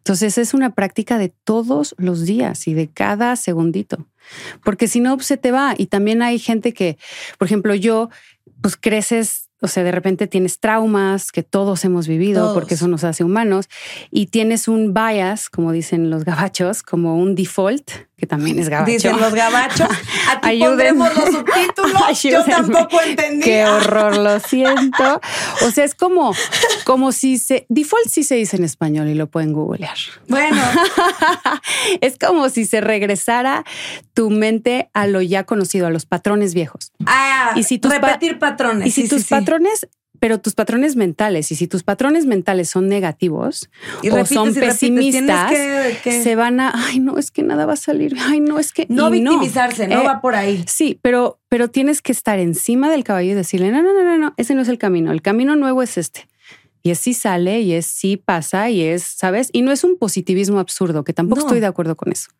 Entonces 0.00 0.38
es 0.38 0.54
una 0.54 0.74
práctica 0.74 1.18
de 1.18 1.28
todos 1.28 1.94
los 1.98 2.24
días 2.24 2.66
y 2.66 2.74
de 2.74 2.88
cada 2.88 3.36
segundito, 3.36 4.06
porque 4.64 4.88
si 4.88 5.00
no 5.00 5.18
se 5.20 5.36
te 5.36 5.52
va. 5.52 5.74
Y 5.76 5.86
también 5.86 6.22
hay 6.22 6.38
gente 6.38 6.72
que, 6.72 6.98
por 7.38 7.46
ejemplo, 7.46 7.74
yo, 7.74 8.08
pues 8.62 8.76
creces 8.76 9.50
o 9.62 9.68
sea, 9.68 9.84
de 9.84 9.92
repente 9.92 10.26
tienes 10.26 10.58
traumas 10.58 11.32
que 11.32 11.42
todos 11.42 11.84
hemos 11.84 12.08
vivido 12.08 12.54
porque 12.54 12.74
eso 12.74 12.88
nos 12.88 13.04
hace 13.04 13.24
humanos 13.24 13.68
y 14.10 14.26
tienes 14.26 14.68
un 14.68 14.94
bias, 14.94 15.50
como 15.50 15.72
dicen 15.72 16.08
los 16.08 16.24
gabachos, 16.24 16.82
como 16.82 17.16
un 17.16 17.34
default, 17.34 17.90
que 18.20 18.26
también 18.26 18.58
es 18.58 18.68
gabacho. 18.68 18.92
Dicen 18.92 19.18
los 19.18 19.34
gabachos. 19.34 19.88
Aquí 20.42 20.60
pondremos 20.60 21.08
los 21.16 21.24
subtítulos. 21.30 22.22
Yo 22.22 22.44
tampoco 22.44 23.00
entendí. 23.00 23.44
Qué 23.44 23.64
horror, 23.66 24.18
lo 24.18 24.38
siento. 24.40 25.20
O 25.66 25.70
sea, 25.70 25.84
es 25.84 25.94
como, 25.94 26.34
como 26.84 27.12
si 27.12 27.38
se... 27.38 27.66
Default 27.70 28.08
sí 28.08 28.22
se 28.22 28.34
dice 28.34 28.56
en 28.56 28.64
español 28.64 29.08
y 29.08 29.14
lo 29.14 29.28
pueden 29.28 29.54
googlear. 29.54 29.96
Bueno. 30.28 30.62
es 32.02 32.18
como 32.18 32.50
si 32.50 32.66
se 32.66 32.82
regresara 32.82 33.64
tu 34.12 34.28
mente 34.28 34.90
a 34.92 35.06
lo 35.06 35.22
ya 35.22 35.44
conocido, 35.44 35.86
a 35.86 35.90
los 35.90 36.04
patrones 36.04 36.52
viejos. 36.52 36.92
Ah, 37.06 37.52
y 37.56 37.62
si 37.62 37.80
repetir 37.82 38.38
patrones. 38.38 38.86
Y 38.86 38.90
si 38.90 39.08
tus 39.08 39.24
patrones 39.24 39.88
pero 40.20 40.38
tus 40.38 40.54
patrones 40.54 40.96
mentales, 40.96 41.50
y 41.50 41.56
si 41.56 41.66
tus 41.66 41.82
patrones 41.82 42.26
mentales 42.26 42.68
son 42.68 42.88
negativos 42.88 43.70
o 44.12 44.26
son 44.26 44.54
pesimistas, 44.54 45.50
se 46.04 46.36
van 46.36 46.60
a, 46.60 46.72
ay, 46.74 47.00
no, 47.00 47.18
es 47.18 47.30
que 47.30 47.42
nada 47.42 47.64
va 47.64 47.72
a 47.72 47.76
salir, 47.76 48.14
ay, 48.20 48.40
no, 48.40 48.58
es 48.58 48.72
que... 48.72 48.86
No 48.90 49.10
victimizarse, 49.10 49.88
no, 49.88 50.02
eh, 50.02 50.06
va 50.06 50.20
por 50.20 50.34
ahí. 50.34 50.62
Sí, 50.68 50.98
pero, 51.00 51.40
pero 51.48 51.68
tienes 51.68 52.02
que 52.02 52.12
estar 52.12 52.38
encima 52.38 52.90
del 52.90 53.02
caballo 53.02 53.32
y 53.32 53.34
decirle, 53.34 53.72
no, 53.72 53.82
no, 53.82 53.94
no, 53.94 54.04
no, 54.04 54.18
no, 54.18 54.34
ese 54.36 54.54
no 54.54 54.60
es 54.60 54.68
el 54.68 54.76
camino, 54.76 55.10
el 55.10 55.22
camino 55.22 55.56
nuevo 55.56 55.82
es 55.82 55.96
este. 55.96 56.28
Y 56.82 56.90
es 56.90 56.98
sí 56.98 57.14
sale, 57.14 57.60
y 57.60 57.72
es 57.72 57.86
sí 57.86 58.16
pasa, 58.18 58.70
y 58.70 58.82
es, 58.82 59.02
¿sabes? 59.02 59.48
Y 59.52 59.62
no 59.62 59.72
es 59.72 59.84
un 59.84 59.98
positivismo 59.98 60.60
absurdo, 60.60 61.02
que 61.02 61.12
tampoco 61.12 61.42
estoy 61.42 61.60
de 61.60 61.66
acuerdo 61.66 61.96
con 61.96 62.12
eso. 62.12 62.30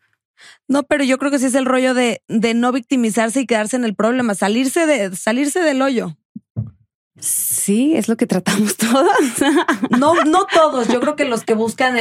No, 0.68 0.82
pero 0.84 1.04
yo 1.04 1.18
creo 1.18 1.30
que 1.30 1.38
sí 1.38 1.46
es 1.46 1.54
el 1.54 1.66
rollo 1.66 1.94
de, 1.94 2.22
de 2.28 2.54
no 2.54 2.72
victimizarse 2.72 3.40
y 3.40 3.46
quedarse 3.46 3.76
en 3.76 3.84
el 3.84 3.94
problema, 3.94 4.34
salirse, 4.34 4.86
de, 4.86 5.14
salirse 5.16 5.60
del 5.60 5.82
hoyo. 5.82 6.16
Sí, 7.20 7.94
es 7.96 8.09
lo 8.09 8.16
que 8.16 8.26
tratamos 8.26 8.76
todos. 8.78 9.11
No, 9.98 10.14
no 10.24 10.46
todos. 10.52 10.88
Yo 10.88 11.00
creo 11.00 11.16
que 11.16 11.24
los 11.24 11.44
que 11.44 11.54
buscan 11.54 11.96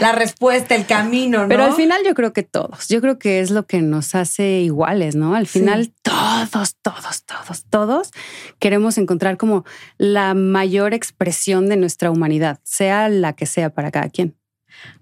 la 0.00 0.12
respuesta, 0.12 0.74
el 0.74 0.86
camino, 0.86 1.42
¿no? 1.42 1.48
Pero 1.48 1.64
al 1.64 1.74
final 1.74 2.02
yo 2.04 2.14
creo 2.14 2.32
que 2.32 2.42
todos. 2.42 2.88
Yo 2.88 3.00
creo 3.00 3.18
que 3.18 3.40
es 3.40 3.50
lo 3.50 3.66
que 3.66 3.82
nos 3.82 4.14
hace 4.14 4.60
iguales, 4.60 5.16
¿no? 5.16 5.34
Al 5.34 5.46
final 5.46 5.92
todos, 6.02 6.76
todos, 6.82 7.24
todos, 7.24 7.64
todos 7.68 8.10
queremos 8.58 8.98
encontrar 8.98 9.36
como 9.36 9.64
la 9.98 10.34
mayor 10.34 10.94
expresión 10.94 11.68
de 11.68 11.76
nuestra 11.76 12.10
humanidad, 12.10 12.60
sea 12.62 13.08
la 13.08 13.32
que 13.32 13.46
sea 13.46 13.70
para 13.70 13.90
cada 13.90 14.08
quien. 14.08 14.36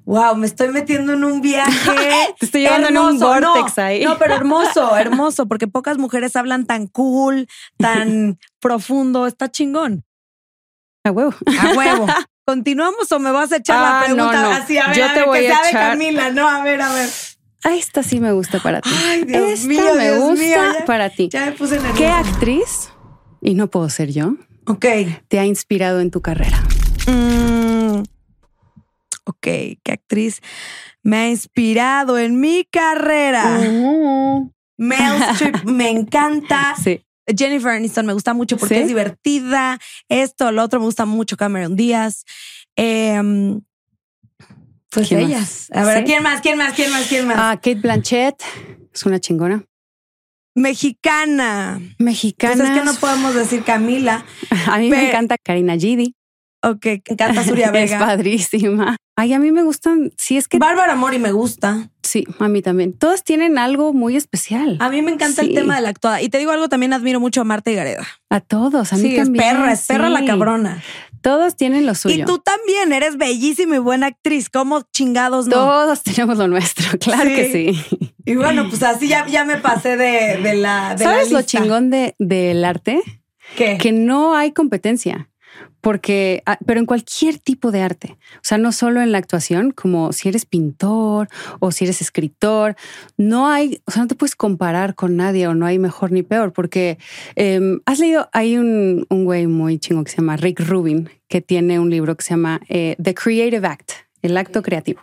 Wow, 0.04 0.36
me 0.36 0.46
estoy 0.46 0.68
metiendo 0.68 1.12
en 1.12 1.24
un 1.24 1.40
viaje. 1.40 1.90
Te 2.38 2.46
estoy 2.46 2.62
llevando 2.62 2.88
en 2.88 2.98
un 2.98 3.18
vortex 3.18 3.78
ahí. 3.78 4.04
No, 4.04 4.18
pero 4.18 4.34
hermoso, 4.34 4.96
hermoso, 4.96 5.46
porque 5.46 5.68
pocas 5.68 5.98
mujeres 5.98 6.36
hablan 6.36 6.66
tan 6.66 6.86
cool, 6.86 7.46
tan 7.78 8.38
profundo. 8.60 9.26
Está 9.26 9.50
chingón. 9.50 10.04
A 11.04 11.10
huevo. 11.10 11.34
A 11.60 11.72
huevo. 11.76 12.06
¿Continuamos 12.46 13.12
o 13.12 13.18
me 13.20 13.30
vas 13.30 13.52
a 13.52 13.58
echar 13.58 13.80
la 13.80 14.00
ah, 14.00 14.04
pregunta 14.04 14.56
así? 14.56 14.76
A 14.76 14.88
ver, 14.88 14.96
Yo 14.96 15.12
te 15.14 15.22
voy 15.22 15.40
que 15.40 15.52
a 15.52 15.58
sea 15.58 15.68
echar... 15.68 15.82
de 15.82 15.90
Camila, 15.90 16.30
no, 16.30 16.48
a 16.48 16.62
ver, 16.64 16.80
a 16.82 16.92
ver. 16.92 17.08
Ah, 17.62 17.74
esta 17.76 18.02
sí 18.02 18.20
me 18.20 18.32
gusta 18.32 18.58
para 18.58 18.80
ti. 18.80 18.90
Ay, 19.06 19.24
Dios 19.24 19.50
esta 19.50 19.68
mío, 19.68 19.94
me 19.96 20.18
gusta 20.18 20.84
para 20.86 21.10
ti. 21.10 21.28
Ya 21.30 21.46
me 21.46 21.52
puse 21.52 21.74
nerviosa. 21.74 21.96
¿Qué 21.96 22.06
actriz, 22.08 22.90
y 23.40 23.54
no 23.54 23.68
puedo 23.68 23.88
ser 23.88 24.10
yo, 24.10 24.34
ok, 24.66 24.86
te 25.28 25.38
ha 25.38 25.44
inspirado 25.44 26.00
en 26.00 26.10
tu 26.10 26.22
carrera? 26.22 26.60
Mm, 27.06 27.39
ok, 29.30 29.40
¿qué 29.40 29.92
actriz 29.92 30.40
me 31.02 31.16
ha 31.16 31.28
inspirado 31.28 32.18
en 32.18 32.38
mi 32.38 32.64
carrera? 32.70 33.58
Meryl 34.76 35.22
Streep 35.34 35.64
me 35.64 35.90
encanta. 35.90 36.74
Sí. 36.82 37.04
Jennifer 37.36 37.72
Aniston 37.72 38.06
me 38.06 38.12
gusta 38.12 38.34
mucho 38.34 38.56
porque 38.56 38.80
es 38.80 38.88
divertida. 38.88 39.78
Esto, 40.08 40.52
lo 40.52 40.62
otro 40.62 40.80
me 40.80 40.86
gusta 40.86 41.04
mucho. 41.04 41.36
Cameron 41.36 41.76
Díaz. 41.76 42.24
Em, 42.76 43.60
pues 44.90 45.12
ellas. 45.12 45.68
A 45.72 45.84
ver, 45.84 46.04
¿quién 46.04 46.22
más? 46.22 46.40
¿Quién 46.40 46.58
más? 46.58 46.74
¿Quién 46.74 46.90
más? 46.90 47.06
¿Quién 47.06 47.26
más? 47.26 47.36
Ah, 47.38 47.56
Kate 47.56 47.76
Blanchett. 47.76 48.42
Es 48.92 49.04
una 49.06 49.20
chingona. 49.20 49.64
Mexicana. 50.54 51.80
Mexicana. 51.98 52.56
Pues 52.56 52.68
es 52.68 52.78
que 52.78 52.84
no 52.84 52.94
podemos 52.94 53.34
decir 53.34 53.62
Camila. 53.62 54.24
A 54.66 54.78
mí 54.78 54.90
me 54.90 55.08
encanta 55.08 55.36
Karina 55.38 55.76
Gidi. 55.76 56.16
Ok, 56.62 56.84
me 56.84 57.02
encanta 57.06 57.44
Surya 57.44 57.70
Vega. 57.72 57.96
es 57.96 58.02
padrísima. 58.02 58.96
Ay, 59.16 59.32
a 59.32 59.38
mí 59.38 59.52
me 59.52 59.62
gustan. 59.62 60.12
Sí, 60.16 60.36
es 60.36 60.48
que. 60.48 60.58
Bárbara 60.58 60.94
Mori 60.94 61.18
me 61.18 61.32
gusta. 61.32 61.90
Sí, 62.02 62.26
a 62.38 62.48
mí 62.48 62.62
también. 62.62 62.92
Todas 62.92 63.24
tienen 63.24 63.58
algo 63.58 63.92
muy 63.92 64.16
especial. 64.16 64.76
A 64.80 64.88
mí 64.88 65.02
me 65.02 65.10
encanta 65.10 65.42
el 65.42 65.54
tema 65.54 65.76
de 65.76 65.82
la 65.82 65.90
actuada. 65.90 66.22
Y 66.22 66.28
te 66.28 66.38
digo 66.38 66.52
algo, 66.52 66.68
también 66.68 66.92
admiro 66.92 67.20
mucho 67.20 67.42
a 67.42 67.44
Marta 67.44 67.70
y 67.70 67.74
Gareda. 67.74 68.06
A 68.30 68.40
todos, 68.40 68.92
a 68.92 68.96
mí 68.96 69.10
sí, 69.10 69.16
también. 69.16 69.44
Es 69.44 69.52
perra, 69.52 69.72
es 69.72 69.86
perra 69.86 70.10
la 70.10 70.24
cabrona. 70.24 70.82
Todos 71.22 71.54
tienen 71.56 71.84
lo 71.84 71.94
suyo. 71.94 72.22
Y 72.22 72.24
tú 72.24 72.38
también 72.38 72.92
eres 72.92 73.18
bellísima 73.18 73.76
y 73.76 73.78
buena 73.78 74.06
actriz. 74.06 74.48
¿Cómo 74.48 74.82
chingados 74.90 75.46
no? 75.46 75.56
Todos 75.56 76.02
tenemos 76.02 76.38
lo 76.38 76.48
nuestro, 76.48 76.98
claro 76.98 77.28
que 77.28 77.52
sí. 77.52 77.98
Y 78.24 78.36
bueno, 78.36 78.68
pues 78.68 78.82
así 78.82 79.08
ya, 79.08 79.26
ya 79.26 79.44
me 79.44 79.58
pasé 79.58 79.96
de, 79.96 80.54
la. 80.54 80.96
¿Sabes 80.96 81.30
lo 81.30 81.42
chingón 81.42 81.90
de, 81.90 82.14
del 82.18 82.64
arte? 82.64 83.02
¿Qué? 83.56 83.76
Que 83.78 83.92
no 83.92 84.34
hay 84.34 84.52
competencia 84.52 85.29
porque, 85.80 86.42
ah, 86.46 86.58
pero 86.66 86.80
en 86.80 86.86
cualquier 86.86 87.38
tipo 87.38 87.70
de 87.70 87.82
arte, 87.82 88.16
o 88.34 88.40
sea, 88.42 88.58
no 88.58 88.72
solo 88.72 89.00
en 89.00 89.12
la 89.12 89.18
actuación, 89.18 89.70
como 89.70 90.12
si 90.12 90.28
eres 90.28 90.44
pintor 90.44 91.28
o 91.58 91.72
si 91.72 91.84
eres 91.84 92.00
escritor, 92.00 92.76
no 93.16 93.48
hay, 93.48 93.80
o 93.86 93.90
sea, 93.90 94.02
no 94.02 94.08
te 94.08 94.14
puedes 94.14 94.36
comparar 94.36 94.94
con 94.94 95.16
nadie 95.16 95.46
o 95.46 95.54
no 95.54 95.66
hay 95.66 95.78
mejor 95.78 96.12
ni 96.12 96.22
peor, 96.22 96.52
porque 96.52 96.98
em, 97.34 97.80
has 97.86 97.98
leído, 97.98 98.28
hay 98.32 98.56
un, 98.56 99.06
un 99.08 99.24
güey 99.24 99.46
muy 99.46 99.78
chingo 99.78 100.04
que 100.04 100.10
se 100.10 100.18
llama 100.18 100.36
Rick 100.36 100.60
Rubin, 100.60 101.08
que 101.28 101.40
tiene 101.40 101.78
un 101.78 101.90
libro 101.90 102.16
que 102.16 102.24
se 102.24 102.30
llama 102.30 102.60
eh, 102.68 102.96
The 103.02 103.14
Creative 103.14 103.66
Act, 103.66 103.92
el 104.22 104.36
acto 104.36 104.62
creativo. 104.62 105.00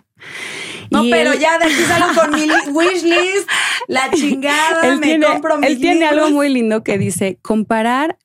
No, 0.89 1.04
pero 1.10 1.34
ya 1.34 1.58
de 1.60 1.65
aquí 1.65 1.84
salgo 1.88 2.20
con 2.20 2.32
mi 2.32 2.48
wishlist, 2.72 3.50
la 3.88 4.10
chingada, 4.15 4.96
me 4.96 5.00
tiene, 5.00 5.26
compro 5.26 5.62
Él 5.62 5.80
tiene 5.80 6.06
algo 6.06 6.30
muy 6.30 6.50
lindo 6.50 6.84
que 6.84 6.98
dice, 6.98 7.39
comparar 7.41 8.17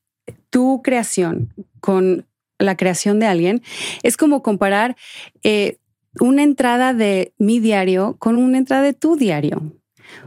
tu 0.50 0.80
creación 0.82 1.52
con 1.82 2.26
la 2.58 2.76
creación 2.76 3.18
de 3.18 3.26
alguien, 3.26 3.62
es 4.02 4.16
como 4.16 4.42
comparar 4.42 4.96
eh, 5.42 5.76
una 6.20 6.42
entrada 6.42 6.94
de 6.94 7.34
mi 7.36 7.60
diario 7.60 8.16
con 8.18 8.36
una 8.36 8.56
entrada 8.56 8.82
de 8.82 8.94
tu 8.94 9.16
diario. 9.16 9.60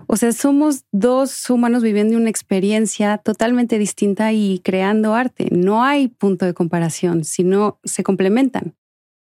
O 0.08 0.18
sea, 0.18 0.32
somos 0.32 0.84
dos 0.92 1.50
humanos 1.50 1.82
viviendo 1.82 2.18
una 2.18 2.30
experiencia 2.30 3.18
totalmente 3.18 3.78
distinta 3.78 4.34
y 4.34 4.60
creando 4.64 5.16
arte. 5.16 5.48
No 5.52 5.84
hay 5.84 6.08
punto 6.10 6.46
de 6.46 6.54
comparación, 6.54 7.24
sino 7.24 7.80
se 7.84 8.04
complementan. 8.04 8.76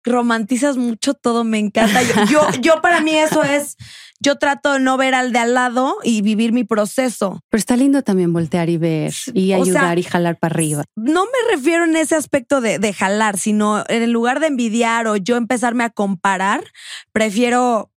romantizas 0.03 0.77
mucho 0.77 1.13
todo, 1.13 1.43
me 1.43 1.59
encanta. 1.59 2.01
Yo, 2.01 2.15
yo, 2.31 2.61
yo 2.61 2.81
para 2.81 3.01
mí 3.01 3.11
eso 3.11 3.43
es, 3.43 3.75
yo 4.19 4.37
trato 4.37 4.73
de 4.73 4.79
no 4.79 4.97
ver 4.97 5.13
al 5.13 5.31
de 5.31 5.39
al 5.39 5.53
lado 5.53 5.97
y 6.03 6.21
vivir 6.21 6.51
mi 6.51 6.63
proceso. 6.63 7.41
Pero 7.49 7.59
está 7.59 7.75
lindo 7.75 8.01
también 8.01 8.33
voltear 8.33 8.69
y 8.69 8.77
ver 8.77 9.13
y 9.33 9.53
O 9.53 9.63
sea, 9.63 9.81
ayudar 9.81 9.99
y 9.99 10.03
jalar 10.03 10.37
para 10.37 10.53
arriba. 10.53 10.83
No 10.95 11.25
me 11.25 11.55
refiero 11.55 11.85
en 11.85 11.95
ese 11.95 12.15
aspecto 12.15 12.61
de, 12.61 12.79
de 12.79 12.93
jalar, 12.93 13.37
sino 13.37 13.83
en 13.87 14.11
lugar 14.11 14.39
de 14.39 14.47
envidiar 14.47 15.07
o 15.07 15.17
yo 15.17 15.35
empezarme 15.37 15.83
a 15.83 15.89
comparar, 15.89 16.63
prefiero 17.11 17.91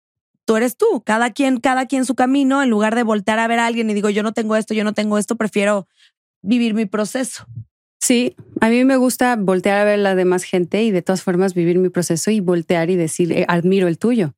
tú 0.48 0.56
eres 0.56 0.78
tú, 0.78 1.04
cada 1.06 1.32
quien, 1.32 1.60
cada 1.60 1.88
quien 1.88 2.06
su 2.06 2.16
camino, 2.16 2.64
en 2.64 2.70
lugar 2.70 2.96
de 2.96 3.04
voltear 3.04 3.38
a 3.38 3.48
ver 3.48 3.60
a 3.60 3.66
alguien 3.66 3.90
y 3.90 3.94
digo, 3.94 4.10
yo 4.10 4.24
no 4.24 4.32
tengo 4.32 4.56
esto, 4.56 4.74
yo 4.74 4.86
no 4.86 4.94
tengo 4.94 5.18
esto, 5.18 5.36
prefiero 5.36 5.88
vivir 6.42 6.74
mi 6.74 6.86
proceso. 6.86 7.46
Sí, 8.00 8.36
a 8.62 8.70
mí 8.70 8.86
me 8.86 8.96
gusta 8.96 9.36
voltear 9.36 9.80
a 9.80 9.84
ver 9.84 10.00
la 10.00 10.16
demás 10.16 10.44
gente 10.44 10.84
y 10.84 10.92
de 10.92 11.02
todas 11.02 11.22
formas 11.22 11.54
vivir 11.54 11.78
mi 11.80 11.90
proceso 11.90 12.32
y 12.32 12.40
voltear 12.40 12.90
y 12.90 12.96
decir, 12.96 13.34
eh, 13.34 13.46
admiro 13.50 13.90
el 13.90 13.98
tuyo. 13.98 14.34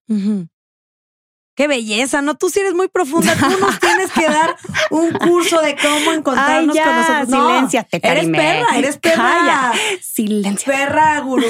Qué 1.60 1.68
belleza, 1.68 2.22
¿no? 2.22 2.36
Tú 2.38 2.50
sí 2.50 2.62
eres 2.62 2.74
muy 2.74 2.88
profunda. 2.88 3.36
Tú 3.36 3.50
nos 3.60 3.82
tienes 3.82 3.99
que 4.12 4.26
dar 4.26 4.56
un 4.92 5.12
curso 5.14 5.62
de 5.62 5.76
cómo 5.76 6.14
encontrarnos 6.14 6.76
Ay, 6.76 6.82
ya, 6.82 6.84
con 6.86 6.96
nosotros. 6.96 7.30
No, 7.30 7.48
silénciate, 7.56 7.98
Eres 7.98 8.14
Karime. 8.16 8.38
perra, 8.38 8.78
eres 8.78 8.98
perra. 8.98 9.16
Calla. 9.16 9.72
Silencio. 10.02 10.72
Perra, 10.74 11.20
gurú. 11.22 11.46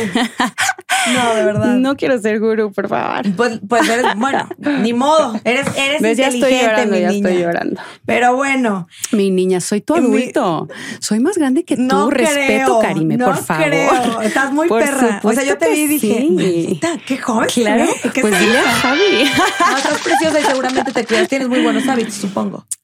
No, 1.13 1.33
de 1.35 1.45
verdad. 1.45 1.75
No 1.75 1.95
quiero 1.95 2.19
ser 2.19 2.39
gurú, 2.39 2.71
por 2.71 2.87
favor. 2.89 3.21
Pues, 3.35 3.59
pues 3.67 3.87
eres, 3.89 4.05
bueno, 4.17 4.47
ni 4.57 4.93
modo. 4.93 5.39
Eres, 5.43 5.67
eres 5.77 6.01
¿Ves? 6.01 6.17
Ya 6.17 6.25
estoy 6.27 6.39
inteligente, 6.53 6.65
llorando, 6.71 6.95
mi 6.95 7.01
ya 7.01 7.09
niña. 7.09 7.29
estoy 7.29 7.43
llorando. 7.43 7.81
Pero 8.05 8.35
bueno, 8.35 8.87
Mi 9.11 9.31
niña, 9.31 9.61
soy 9.61 9.81
tu 9.81 9.95
Mi- 9.95 9.99
adulto. 10.23 10.67
Soy 10.99 11.19
más 11.19 11.37
grande 11.37 11.63
que 11.63 11.75
tú. 11.75 11.83
no 11.83 12.09
Respeto, 12.09 12.39
creo, 12.39 12.79
Karime, 12.79 13.17
no 13.17 13.25
por 13.25 13.37
favor. 13.37 13.65
creo. 13.65 14.21
Estás 14.21 14.51
muy 14.51 14.67
Por 14.67 14.81
perra. 14.83 15.19
O 15.23 15.31
sea, 15.31 15.43
yo 15.43 15.57
te 15.57 15.69
vi 15.69 15.79
y 15.81 15.87
dije, 15.87 16.17
sí. 16.19 16.29
"Mamita, 16.31 16.97
qué 17.05 17.17
joven. 17.17 17.47
Claro, 17.53 17.85
ve, 18.03 18.11
¿qué 18.11 18.21
pues 18.21 18.33
es 18.33 18.39
dile 18.39 18.57
a 18.57 18.61
eso?" 18.61 18.69
Javi. 18.81 19.31
No, 19.71 19.77
estás 19.77 19.97
preciosa 20.03 20.39
y 20.39 20.43
seguramente 20.43 20.91
te 20.91 21.05
cuidas. 21.05 21.27
Tienes 21.29 21.47
muy 21.47 21.61
buenos 21.63 21.87
hábitos, 21.87 22.13
supongo. 22.15 22.38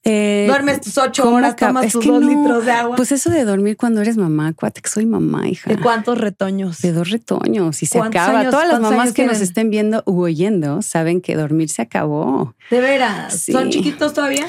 Eh, 0.08 0.46
Duermes 0.48 0.82
tus 0.82 0.98
ocho 1.00 1.24
¿cómo 1.24 1.38
horas, 1.38 1.56
tomas 1.56 1.86
es 1.88 1.94
tus 1.94 2.04
que 2.06 2.12
dos 2.12 2.22
no. 2.22 2.30
litros 2.30 2.64
de 2.66 2.72
agua. 2.72 2.96
Pues 2.96 3.12
eso 3.12 3.32
de 3.32 3.44
dormir 3.44 3.76
cuando 3.76 4.02
eres 4.02 4.18
mamá, 4.18 4.54
cuate 4.54 4.82
que 4.82 4.90
soy 4.90 5.08
mamá, 5.08 5.48
hija. 5.48 5.68
¿De 5.70 5.80
cuántos 5.80 6.20
retoños? 6.20 6.80
De 6.82 6.92
dos 6.92 7.10
retoños 7.10 7.82
y 7.82 7.88
se 7.88 7.98
¿Cuántos 7.98 8.22
acaba. 8.22 8.40
años- 8.42 8.52
Todas 8.52 8.68
las 8.68 8.80
mamás 8.80 9.14
que 9.14 9.26
nos 9.26 9.42
estén 9.42 9.72
viendo 9.72 10.04
u 10.06 10.22
oyendo 10.22 10.84
saben 10.84 11.22
que 11.22 11.36
dormir 11.36 11.70
se 11.70 11.82
acabó. 11.82 12.54
¿De 12.70 12.80
veras? 12.82 13.34
Sí. 13.42 13.52
¿Son 13.52 13.70
chiquitos 13.72 14.14
todavía? 14.14 14.46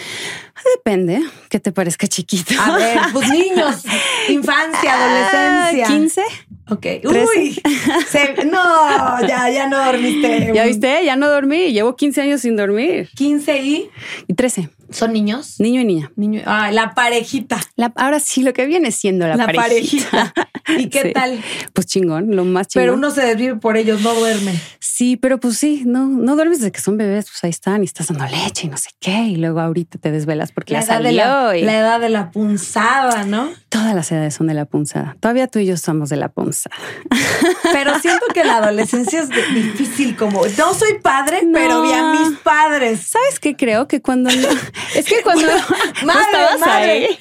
Depende 0.77 1.21
que 1.49 1.61
te 1.61 1.73
parezca 1.73 2.07
chiquito. 2.07 2.55
A 2.61 2.77
ver, 2.77 2.99
pues 3.13 3.29
niños, 3.31 3.83
infancia, 4.29 4.93
adolescencia. 4.95 5.87
15. 5.87 6.23
Ok. 6.69 6.87
Uy, 7.05 7.63
se- 8.09 8.45
no, 8.47 9.21
ya, 9.27 9.49
ya 9.51 9.69
no 9.69 9.83
dormiste. 9.85 10.51
Ya 10.55 10.65
viste, 10.67 11.05
ya 11.05 11.17
no 11.17 11.29
dormí. 11.29 11.73
Llevo 11.73 11.97
15 11.97 12.21
años 12.23 12.41
sin 12.41 12.57
dormir. 12.57 13.09
15 13.15 13.63
y 13.63 13.91
Y 14.27 14.35
13. 14.35 14.71
Son 14.91 15.13
niños. 15.13 15.61
Niño 15.61 15.81
y 15.81 15.85
niña. 15.85 16.13
Niño, 16.17 16.43
ah, 16.47 16.71
la 16.73 16.95
parejita. 16.95 17.59
La- 17.77 17.93
ahora 17.97 18.21
sí, 18.21 18.43
lo 18.43 18.53
que 18.53 18.67
viene 18.67 18.91
siendo 18.93 19.27
la, 19.27 19.37
La, 19.37 19.47
parejita. 19.47 20.33
parejita. 20.35 20.35
¿Y 20.79 20.89
qué 20.89 21.03
Sí. 21.07 21.13
tal? 21.13 21.41
Pues 21.73 21.87
chingón, 21.87 22.35
lo 22.35 22.45
más 22.45 22.69
chingón. 22.69 22.85
Pero 22.85 22.95
uno 22.95 23.11
se 23.11 23.23
desvive 23.23 23.57
por 23.57 23.77
ellos, 23.77 24.01
no 24.03 24.15
duerme. 24.15 24.59
Sí, 24.81 25.17
pero 25.17 25.39
pues 25.39 25.59
sí, 25.59 25.83
no, 25.87 26.07
no 26.09 26.35
duermes 26.37 26.59
desde 26.61 26.73
que 26.73 26.81
son 26.81 26.97
bebés, 26.97 27.27
pues 27.27 27.45
ahí 27.45 27.51
están 27.51 27.83
y 27.83 27.87
estás 27.87 28.09
dando 28.09 28.25
leche 28.27 28.67
y 28.67 28.71
no 28.71 28.77
sé 28.77 28.91
qué. 29.01 29.25
Y 29.25 29.37
luego 29.37 29.61
ahorita 29.61 29.99
te 29.99 30.11
desvelas 30.11 30.53
porque 30.53 30.73
La 30.75 30.81
ya 30.81 30.87
edad, 30.95 31.03
de 31.03 31.13
la, 31.13 31.57
y 31.57 31.63
la 31.63 31.79
edad 31.79 32.01
de 32.01 32.09
la 32.09 32.31
punzada, 32.31 33.25
¿no? 33.25 33.51
Todas 33.77 33.95
las 33.95 34.11
edades 34.13 34.35
son 34.35 34.47
de 34.47 34.55
la 34.55 34.65
punzada. 34.65 35.17
Todavía 35.21 35.49
tú 35.49 35.59
y 35.59 35.67
yo 35.67 35.77
somos 35.77 36.09
de 36.09 36.17
la 36.17 36.29
punzada. 36.31 36.75
Pero 37.73 37.99
siento 38.01 38.25
que 38.33 38.43
la 38.45 38.57
adolescencia 38.57 39.21
es 39.21 39.29
difícil 39.55 40.17
como... 40.17 40.43
No 40.57 40.73
soy 40.75 40.99
padre, 41.03 41.43
No. 41.45 41.53
pero 41.53 41.83
vi 41.83 41.93
a 41.93 42.13
mis 42.13 42.39
padres. 42.39 43.01
¿Sabes 43.09 43.39
qué 43.39 43.55
creo? 43.57 43.87
Que 43.87 44.01
cuando... 44.01 44.31
no- 44.31 44.49
es 44.95 45.05
que 45.07 45.23
cuando... 45.23 45.47
¿no 46.01 46.07
Madre, 46.07 46.23
estabas 46.33 46.61
madre. 46.61 46.91
ahí? 46.91 47.19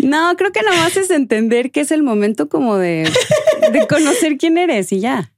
No, 0.00 0.34
creo 0.36 0.50
que 0.52 0.62
nada 0.62 0.76
más 0.78 0.96
es 0.96 1.10
entender 1.10 1.70
que 1.70 1.80
es 1.80 1.90
el 1.92 2.02
momento 2.02 2.48
como 2.48 2.76
de, 2.76 3.10
de 3.72 3.86
conocer 3.86 4.36
quién 4.38 4.58
eres 4.58 4.90
y 4.92 5.00
ya. 5.00 5.32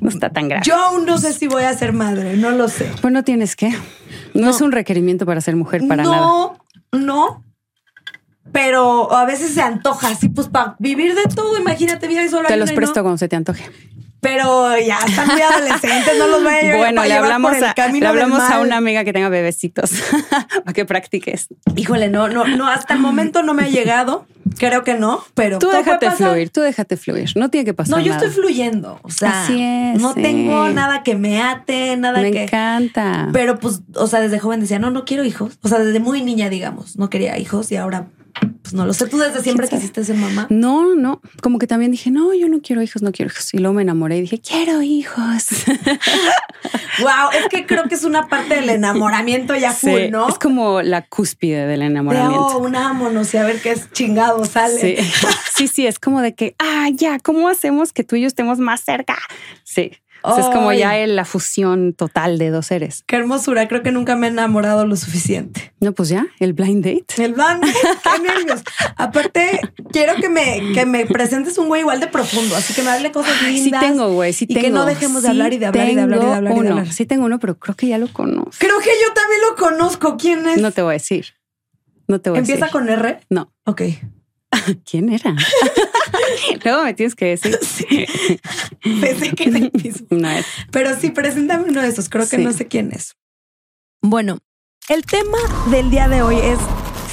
No 0.00 0.08
está 0.10 0.30
tan 0.30 0.48
grave. 0.48 0.62
Yo 0.64 0.74
aún 0.76 1.04
no 1.06 1.18
sé 1.18 1.32
si 1.32 1.48
voy 1.48 1.64
a 1.64 1.72
ser 1.76 1.92
madre, 1.92 2.36
no 2.36 2.50
lo 2.50 2.68
sé. 2.68 2.90
Pues 3.00 3.12
no 3.12 3.24
tienes 3.24 3.56
que. 3.56 3.70
No, 4.34 4.42
No. 4.46 4.50
es 4.50 4.60
un 4.60 4.72
requerimiento 4.72 5.26
para 5.26 5.40
ser 5.40 5.56
mujer 5.56 5.82
para 5.88 6.02
nada. 6.04 6.16
no, 6.16 6.58
no. 6.92 7.42
Pero 8.52 9.12
a 9.12 9.24
veces 9.24 9.52
se 9.54 9.62
antoja 9.62 10.08
así, 10.08 10.28
pues 10.28 10.48
para 10.48 10.76
vivir 10.78 11.14
de 11.14 11.24
todo, 11.34 11.58
imagínate, 11.58 12.08
vida 12.08 12.22
y 12.24 12.28
solo 12.28 12.48
Te 12.48 12.56
los 12.56 12.72
presto 12.72 13.00
no. 13.00 13.02
cuando 13.04 13.18
se 13.18 13.28
te 13.28 13.36
antoje. 13.36 13.64
Pero 14.20 14.76
ya 14.78 14.98
están 15.06 15.28
muy 15.28 15.40
adolescentes, 15.40 16.14
no 16.18 16.26
los 16.26 16.42
voy 16.42 16.52
a 16.54 16.60
llevar, 16.62 16.78
Bueno, 16.78 17.04
le 17.04 17.12
hablamos, 17.14 17.50
por 17.50 17.58
el 17.58 17.64
a, 17.64 17.88
le 17.92 18.06
hablamos 18.06 18.40
a 18.40 18.60
una 18.60 18.78
amiga 18.78 19.04
que 19.04 19.12
tenga 19.12 19.28
bebecitos 19.28 19.90
para 20.64 20.72
que 20.72 20.84
practiques. 20.84 21.48
Híjole, 21.76 22.08
no, 22.08 22.28
no, 22.28 22.44
no, 22.46 22.66
hasta 22.66 22.94
el 22.94 23.00
momento 23.00 23.42
no 23.42 23.54
me 23.54 23.64
ha 23.64 23.68
llegado. 23.68 24.26
Creo 24.58 24.84
que 24.84 24.94
no, 24.94 25.22
pero 25.34 25.58
Tú 25.58 25.68
déjate 25.68 26.10
fluir, 26.12 26.50
tú 26.50 26.62
déjate 26.62 26.96
fluir. 26.96 27.30
No 27.36 27.50
tiene 27.50 27.66
que 27.66 27.74
pasar 27.74 27.98
No, 27.98 28.02
yo 28.02 28.14
nada. 28.14 28.26
estoy 28.26 28.42
fluyendo. 28.42 28.98
O 29.02 29.10
sea, 29.10 29.44
Así 29.44 29.60
es, 29.62 30.00
no 30.00 30.14
sí. 30.14 30.22
tengo 30.22 30.70
nada 30.70 31.02
que 31.02 31.14
me 31.14 31.42
ate, 31.42 31.96
nada 31.96 32.20
Me 32.20 32.30
que. 32.32 32.44
encanta. 32.44 33.28
Pero 33.32 33.58
pues, 33.58 33.82
o 33.94 34.06
sea, 34.06 34.20
desde 34.20 34.38
joven 34.38 34.60
decía, 34.60 34.78
no, 34.78 34.90
no 34.90 35.04
quiero 35.04 35.24
hijos. 35.24 35.58
O 35.62 35.68
sea, 35.68 35.78
desde 35.78 36.00
muy 36.00 36.22
niña, 36.22 36.48
digamos, 36.48 36.96
no 36.96 37.10
quería 37.10 37.38
hijos 37.38 37.70
y 37.70 37.76
ahora, 37.76 38.06
pues 38.62 38.74
no 38.74 38.84
lo 38.84 38.92
sé. 38.92 39.06
Tú 39.06 39.18
desde 39.18 39.42
siempre 39.42 39.68
quisiste 39.68 40.04
ser 40.04 40.16
mamá. 40.16 40.46
No, 40.50 40.94
no, 40.94 41.20
como 41.42 41.58
que 41.58 41.66
también 41.66 41.90
dije, 41.90 42.10
no, 42.10 42.34
yo 42.34 42.48
no 42.48 42.60
quiero 42.60 42.82
hijos, 42.82 43.02
no 43.02 43.12
quiero 43.12 43.30
hijos. 43.30 43.54
Y 43.54 43.58
luego 43.58 43.74
me 43.74 43.82
enamoré 43.82 44.18
y 44.18 44.22
dije, 44.22 44.40
quiero 44.40 44.82
hijos. 44.82 45.46
Wow, 46.98 47.30
es 47.38 47.48
que 47.48 47.66
creo 47.66 47.84
que 47.88 47.94
es 47.94 48.04
una 48.04 48.28
parte 48.28 48.54
del 48.54 48.70
enamoramiento 48.70 49.54
ya 49.54 49.72
Sí, 49.72 49.90
full, 49.90 50.10
¿no? 50.10 50.28
Es 50.28 50.38
como 50.38 50.80
la 50.82 51.02
cúspide 51.02 51.66
del 51.66 51.80
de, 51.80 51.86
enamoramiento. 51.86 52.40
oh, 52.40 52.58
unámonos 52.58 53.32
y 53.34 53.36
a 53.36 53.44
ver 53.44 53.60
qué 53.60 53.72
es 53.72 53.92
chingado 53.92 54.44
sale. 54.46 54.80
Sí. 54.80 54.96
sí, 55.54 55.68
sí, 55.68 55.86
es 55.86 55.98
como 55.98 56.22
de 56.22 56.34
que, 56.34 56.56
ah, 56.58 56.88
ya, 56.92 57.18
¿cómo 57.18 57.48
hacemos 57.48 57.92
que 57.92 58.02
tú 58.02 58.16
y 58.16 58.22
yo 58.22 58.26
estemos 58.26 58.58
más 58.58 58.80
cerca? 58.80 59.18
Sí. 59.62 59.92
Es 60.38 60.46
como 60.46 60.72
ya 60.72 60.96
el- 60.98 61.14
la 61.16 61.24
fusión 61.24 61.92
total 61.92 62.38
de 62.38 62.50
dos 62.50 62.66
seres. 62.66 63.04
Qué 63.06 63.16
hermosura, 63.16 63.68
creo 63.68 63.82
que 63.82 63.92
nunca 63.92 64.16
me 64.16 64.26
he 64.26 64.30
enamorado 64.30 64.86
lo 64.86 64.96
suficiente. 64.96 65.72
No, 65.80 65.92
pues 65.92 66.08
ya, 66.08 66.26
el 66.40 66.52
blind 66.52 66.84
date. 66.84 67.22
El 67.22 67.34
band, 67.34 67.62
qué 67.64 68.22
nervios. 68.22 68.62
Aparte, 68.96 69.60
quiero 69.92 70.14
que 70.16 70.28
me, 70.28 70.72
que 70.74 70.86
me 70.86 71.06
presentes 71.06 71.58
un 71.58 71.68
güey 71.68 71.82
igual 71.82 72.00
de 72.00 72.06
profundo, 72.08 72.56
así 72.56 72.74
que 72.74 72.82
me 72.82 72.90
hable 72.90 73.12
cosas 73.12 73.34
Ay, 73.42 73.56
sí 73.58 73.64
lindas. 73.64 73.80
tengo, 73.82 74.12
güey, 74.12 74.32
sí 74.32 74.46
y 74.48 74.54
tengo. 74.54 74.60
que 74.66 74.70
no 74.70 74.84
dejemos 74.86 75.22
de 75.22 75.28
Sí 75.28 75.30
hablar 75.30 75.52
y 75.52 75.58
de 75.58 75.66
hablar 75.66 75.88
y 75.90 75.94
de 75.94 76.00
hablar 76.02 76.16
y 76.16 76.20
de 76.20 76.24
tengo 76.24 76.34
hablar 76.34 76.52
y 76.52 76.54
de 76.54 76.60
uno. 76.60 76.70
hablar. 76.78 76.92
Sí 76.92 77.06
tengo 77.06 77.24
uno, 77.26 77.38
pero 77.38 77.58
creo 77.58 77.76
que 77.76 77.86
ya 77.88 77.98
lo 77.98 78.08
conozco. 78.12 78.50
Creo 78.58 78.78
que 78.80 78.90
yo 79.06 79.12
también 79.14 79.40
lo 79.48 79.56
conozco. 79.56 80.16
¿Quién 80.16 80.46
es? 80.48 80.60
No 80.60 80.70
te 80.72 80.82
voy 80.82 80.90
a 80.90 80.92
decir. 80.94 81.26
No 82.08 82.20
te 82.20 82.30
voy 82.30 82.38
a 82.38 82.40
¿Empieza 82.40 82.66
decir. 82.66 82.72
con 82.72 82.88
R? 82.88 83.20
No. 83.30 83.52
Ok. 83.64 83.82
¿Quién 84.90 85.12
era? 85.12 85.34
Luego 86.64 86.82
me 86.84 86.94
tienes 86.94 87.14
que 87.14 87.26
decir. 87.36 87.58
Pensé 89.00 89.30
que 89.32 89.44
era 89.48 89.58
el 89.58 89.70
mismo. 89.72 90.06
No 90.10 90.30
es. 90.30 90.46
Pero 90.70 90.98
sí, 90.98 91.10
preséntame 91.10 91.64
uno 91.68 91.82
de 91.82 91.88
esos. 91.88 92.08
Creo 92.08 92.28
que 92.28 92.36
Sí. 92.36 92.44
no 92.44 92.52
sé 92.52 92.66
quién 92.66 92.92
es. 92.92 93.14
Bueno, 94.02 94.38
el 94.88 95.04
tema 95.04 95.38
del 95.70 95.90
día 95.90 96.08
de 96.08 96.22
hoy 96.22 96.36
es 96.36 96.58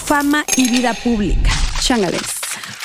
fama 0.06 0.46
y 0.58 0.70
vida 0.70 0.94
pública. 0.94 1.50
Chángales. 1.82 2.22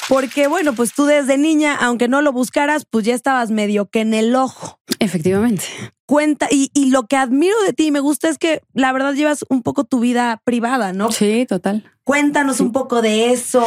Porque, 0.08 0.46
bueno, 0.46 0.72
pues 0.74 0.94
tú 0.94 1.04
desde 1.04 1.36
niña, 1.36 1.76
aunque 1.76 2.08
no 2.08 2.22
lo 2.22 2.32
buscaras, 2.32 2.86
pues 2.88 3.04
ya 3.04 3.14
estabas 3.14 3.50
medio 3.50 3.90
que 3.90 4.00
en 4.00 4.14
el 4.14 4.34
ojo. 4.34 4.80
Efectivamente. 5.00 5.64
Cuenta, 6.06 6.48
y, 6.50 6.70
y 6.72 6.90
lo 6.90 7.02
que 7.06 7.16
admiro 7.16 7.54
de 7.66 7.74
ti 7.74 7.88
y 7.88 7.90
me 7.90 8.00
gusta 8.00 8.30
es 8.30 8.38
que 8.38 8.62
la 8.72 8.90
verdad 8.92 9.12
llevas 9.12 9.44
un 9.50 9.62
poco 9.62 9.84
tu 9.84 10.00
vida 10.00 10.40
privada, 10.44 10.94
¿no? 10.94 11.12
Sí, 11.12 11.44
total. 11.46 11.92
Cuéntanos 12.12 12.60
un 12.60 12.72
poco 12.72 13.02
de 13.02 13.32
eso, 13.34 13.62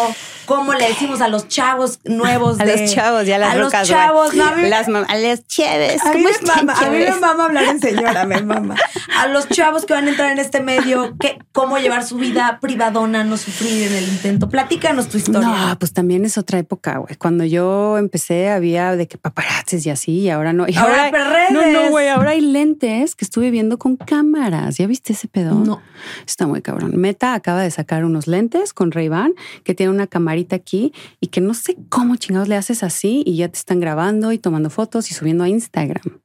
cómo 0.48 0.74
le 0.74 0.88
decimos 0.88 1.22
a 1.22 1.28
los 1.28 1.48
chavos 1.48 2.00
nuevos 2.06 2.60
A 2.60 2.66
los 2.66 2.92
chavos, 2.92 3.28
ya 3.28 3.38
las 3.38 3.52
a 3.52 3.56
los 3.56 3.72
chavos, 3.84 4.34
no, 4.34 4.44
a 4.48 4.56
mí- 4.56 4.68
las 4.68 4.88
a 4.88 5.16
las 5.16 5.46
chéves. 5.46 6.04
A 6.04 6.12
mí, 6.14 6.24
¿Cómo 6.24 6.30
me 6.42 6.56
mama, 6.56 6.74
a 6.74 6.90
mí 6.90 6.98
me 6.98 7.16
mama 7.20 7.46
hablar 7.46 7.66
en 7.66 7.80
señora, 7.80 8.26
me 8.26 8.42
mama. 8.54 8.76
A 9.16 9.28
los 9.28 9.48
chavos 9.48 9.86
que 9.86 9.94
van 9.94 10.08
a 10.08 10.10
entrar 10.10 10.32
en 10.32 10.40
este 10.40 10.60
medio, 10.60 11.16
¿qué, 11.20 11.38
cómo 11.52 11.78
llevar 11.78 12.04
su 12.04 12.16
vida 12.18 12.58
privadona, 12.60 13.24
no 13.24 13.38
sufrir 13.38 13.84
en 13.92 13.94
el 13.94 14.08
intento. 14.08 14.50
Platícanos 14.50 15.08
tu 15.10 15.20
historia. 15.20 15.48
No, 15.48 15.78
pues 15.78 15.94
también 15.94 16.26
es 16.26 16.40
otra 16.40 16.58
época, 16.58 16.98
güey. 16.98 17.16
Cuando 17.18 17.44
yo 17.46 18.00
empecé 18.00 18.50
había 18.50 18.96
de 18.96 19.08
que 19.08 19.20
paparazzis 19.20 19.86
y 19.86 19.92
así, 19.92 20.12
y 20.22 20.30
ahora 20.32 20.52
no. 20.52 20.68
Y 20.68 20.76
Ahora 20.78 21.04
hay 21.04 21.12
redes. 21.12 21.52
no, 21.52 21.64
no, 21.68 21.90
güey. 21.92 22.08
Ahora 22.08 22.32
hay 22.32 22.42
lentes 22.42 23.14
que 23.16 23.24
estuve 23.24 23.52
viendo 23.52 23.78
con 23.78 23.98
cámaras. 23.98 24.78
¿Ya 24.78 24.88
viste 24.88 25.14
ese 25.14 25.28
pedo? 25.28 25.54
No. 25.54 25.80
Está 26.26 26.48
muy 26.48 26.64
cabrón. 26.64 26.94
Meta 26.96 27.36
acaba 27.36 27.62
de 27.62 27.70
sacar 27.70 28.04
unos 28.04 28.26
lentes 28.32 28.74
con 28.74 28.92
Ray-Ban 28.92 29.34
que 29.64 29.76
tiene 29.76 29.92
una 29.92 30.08
camarita 30.08 30.56
aquí 30.56 30.94
y 31.20 31.28
que 31.28 31.42
no 31.42 31.54
sé 31.54 31.78
cómo 31.90 32.16
chingados 32.16 32.48
le 32.48 32.56
haces 32.56 32.84
así 32.84 33.24
y 33.26 33.36
ya 33.36 33.50
te 33.50 33.60
están 33.60 33.80
grabando 33.80 34.32
y 34.32 34.40
tomando 34.40 34.70
fotos 34.70 35.12
y 35.12 35.14
subiendo 35.14 35.44
a 35.44 35.50
Instagram. 35.50 36.22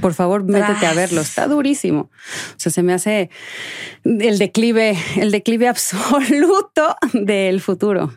Por 0.00 0.14
favor, 0.14 0.44
métete 0.44 0.86
a 0.86 0.94
verlo. 0.94 1.20
Está 1.20 1.48
durísimo. 1.48 2.02
O 2.02 2.58
sea, 2.58 2.70
se 2.70 2.82
me 2.82 2.92
hace 2.92 3.30
el 4.04 4.38
declive, 4.38 4.96
el 5.16 5.30
declive 5.30 5.68
absoluto 5.68 6.96
del 7.12 7.60
futuro. 7.60 8.12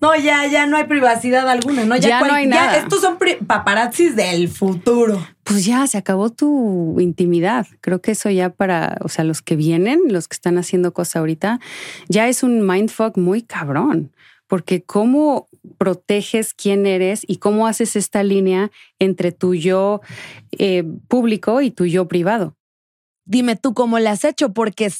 No, 0.00 0.14
ya, 0.14 0.46
ya 0.46 0.66
no 0.66 0.76
hay 0.76 0.84
privacidad 0.84 1.48
alguna, 1.48 1.84
¿no? 1.84 1.96
Ya 1.96 2.20
no 2.20 2.34
hay 2.34 2.46
nada. 2.46 2.76
estos 2.76 3.00
son 3.00 3.18
paparazzis 3.46 4.14
del 4.14 4.48
futuro. 4.48 5.26
Pues 5.42 5.64
ya 5.64 5.86
se 5.86 5.96
acabó 5.96 6.30
tu 6.30 7.00
intimidad. 7.00 7.66
Creo 7.80 8.00
que 8.00 8.12
eso 8.12 8.28
ya 8.30 8.50
para, 8.50 8.98
o 9.02 9.08
sea, 9.08 9.24
los 9.24 9.42
que 9.42 9.56
vienen, 9.56 10.00
los 10.08 10.28
que 10.28 10.34
están 10.34 10.58
haciendo 10.58 10.92
cosas 10.92 11.16
ahorita, 11.16 11.60
ya 12.08 12.28
es 12.28 12.42
un 12.42 12.66
mindfuck 12.66 13.16
muy 13.16 13.42
cabrón. 13.42 14.12
Porque 14.48 14.82
cómo 14.82 15.48
proteges 15.78 16.54
quién 16.54 16.86
eres 16.86 17.22
y 17.26 17.38
cómo 17.38 17.66
haces 17.66 17.96
esta 17.96 18.22
línea 18.22 18.70
entre 18.98 19.32
tu 19.32 19.54
yo 19.54 20.00
eh, 20.52 20.84
público 21.08 21.62
y 21.62 21.70
tu 21.70 21.86
yo 21.86 22.06
privado. 22.06 22.56
Dime 23.24 23.56
tú 23.56 23.74
cómo 23.74 23.98
le 23.98 24.08
has 24.08 24.24
hecho, 24.24 24.52
porque 24.52 24.92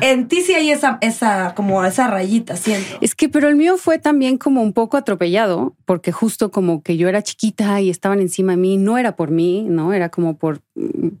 En 0.00 0.26
ti 0.28 0.40
sí 0.40 0.54
hay 0.54 0.70
esa, 0.70 0.98
esa, 1.02 1.54
como 1.54 1.84
esa 1.84 2.06
rayita, 2.06 2.56
siento. 2.56 2.96
Es 3.02 3.14
que, 3.14 3.28
pero 3.28 3.48
el 3.48 3.56
mío 3.56 3.76
fue 3.76 3.98
también 3.98 4.38
como 4.38 4.62
un 4.62 4.72
poco 4.72 4.96
atropellado, 4.96 5.74
porque 5.84 6.12
justo 6.12 6.50
como 6.50 6.82
que 6.82 6.96
yo 6.96 7.08
era 7.08 7.22
chiquita 7.22 7.80
y 7.82 7.90
estaban 7.90 8.20
encima 8.20 8.52
de 8.52 8.56
mí, 8.58 8.78
no 8.78 8.96
era 8.96 9.16
por 9.16 9.30
mí, 9.30 9.66
¿no? 9.68 9.92
Era 9.92 10.08
como 10.08 10.38
por, 10.38 10.62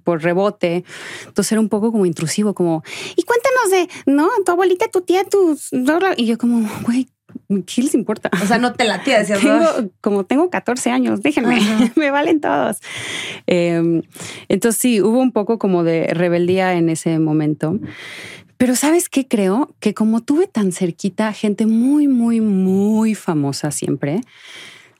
por 0.04 0.22
rebote. 0.22 0.84
Entonces 1.26 1.52
era 1.52 1.60
un 1.60 1.68
poco 1.68 1.92
como 1.92 2.06
intrusivo, 2.06 2.54
como, 2.54 2.82
y 3.14 3.22
cuéntanos 3.24 3.70
de, 4.06 4.10
¿no? 4.10 4.28
Tu 4.44 4.52
abuelita, 4.52 4.88
tu 4.88 5.02
tía, 5.02 5.24
tus... 5.24 5.68
Y 6.16 6.24
yo 6.26 6.38
como, 6.38 6.66
güey, 6.86 7.08
¿qué 7.66 7.82
les 7.82 7.94
importa? 7.94 8.30
O 8.42 8.46
sea, 8.46 8.58
no 8.58 8.72
te 8.72 8.84
latía, 8.84 9.18
decías, 9.18 9.40
Tengo, 9.40 9.66
"Ay". 9.76 9.90
como 10.00 10.24
tengo 10.24 10.48
14 10.48 10.90
años, 10.90 11.20
déjenme, 11.22 11.58
me 11.96 12.10
valen 12.10 12.40
todos. 12.40 12.78
Eh, 13.46 14.02
entonces 14.48 14.80
sí, 14.80 15.02
hubo 15.02 15.20
un 15.20 15.32
poco 15.32 15.58
como 15.58 15.84
de 15.84 16.06
rebeldía 16.14 16.72
en 16.74 16.88
ese 16.88 17.18
momento. 17.18 17.78
Pero 18.56 18.74
¿sabes 18.74 19.08
qué 19.08 19.26
creo? 19.26 19.74
Que 19.80 19.94
como 19.94 20.22
tuve 20.22 20.46
tan 20.46 20.72
cerquita 20.72 21.32
gente 21.32 21.66
muy, 21.66 22.08
muy, 22.08 22.40
muy 22.40 23.14
famosa 23.14 23.70
siempre, 23.70 24.20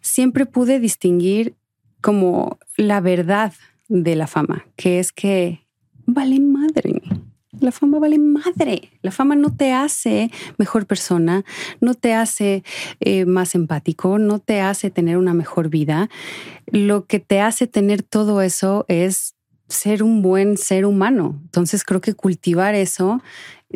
siempre 0.00 0.46
pude 0.46 0.78
distinguir 0.78 1.54
como 2.00 2.58
la 2.76 3.00
verdad 3.00 3.52
de 3.88 4.16
la 4.16 4.26
fama, 4.26 4.66
que 4.76 4.98
es 4.98 5.12
que 5.12 5.66
vale 6.06 6.40
madre. 6.40 7.02
La 7.60 7.72
fama 7.72 7.98
vale 7.98 8.18
madre. 8.18 8.90
La 9.00 9.10
fama 9.10 9.34
no 9.34 9.54
te 9.54 9.72
hace 9.72 10.30
mejor 10.58 10.86
persona, 10.86 11.44
no 11.80 11.94
te 11.94 12.12
hace 12.12 12.62
eh, 13.00 13.24
más 13.24 13.54
empático, 13.54 14.18
no 14.18 14.38
te 14.38 14.60
hace 14.60 14.90
tener 14.90 15.16
una 15.16 15.32
mejor 15.32 15.70
vida. 15.70 16.10
Lo 16.66 17.06
que 17.06 17.18
te 17.18 17.40
hace 17.40 17.66
tener 17.66 18.02
todo 18.02 18.42
eso 18.42 18.84
es 18.88 19.35
ser 19.68 20.02
un 20.02 20.22
buen 20.22 20.56
ser 20.56 20.84
humano. 20.86 21.38
Entonces 21.44 21.84
creo 21.84 22.00
que 22.00 22.14
cultivar 22.14 22.74
eso 22.74 23.20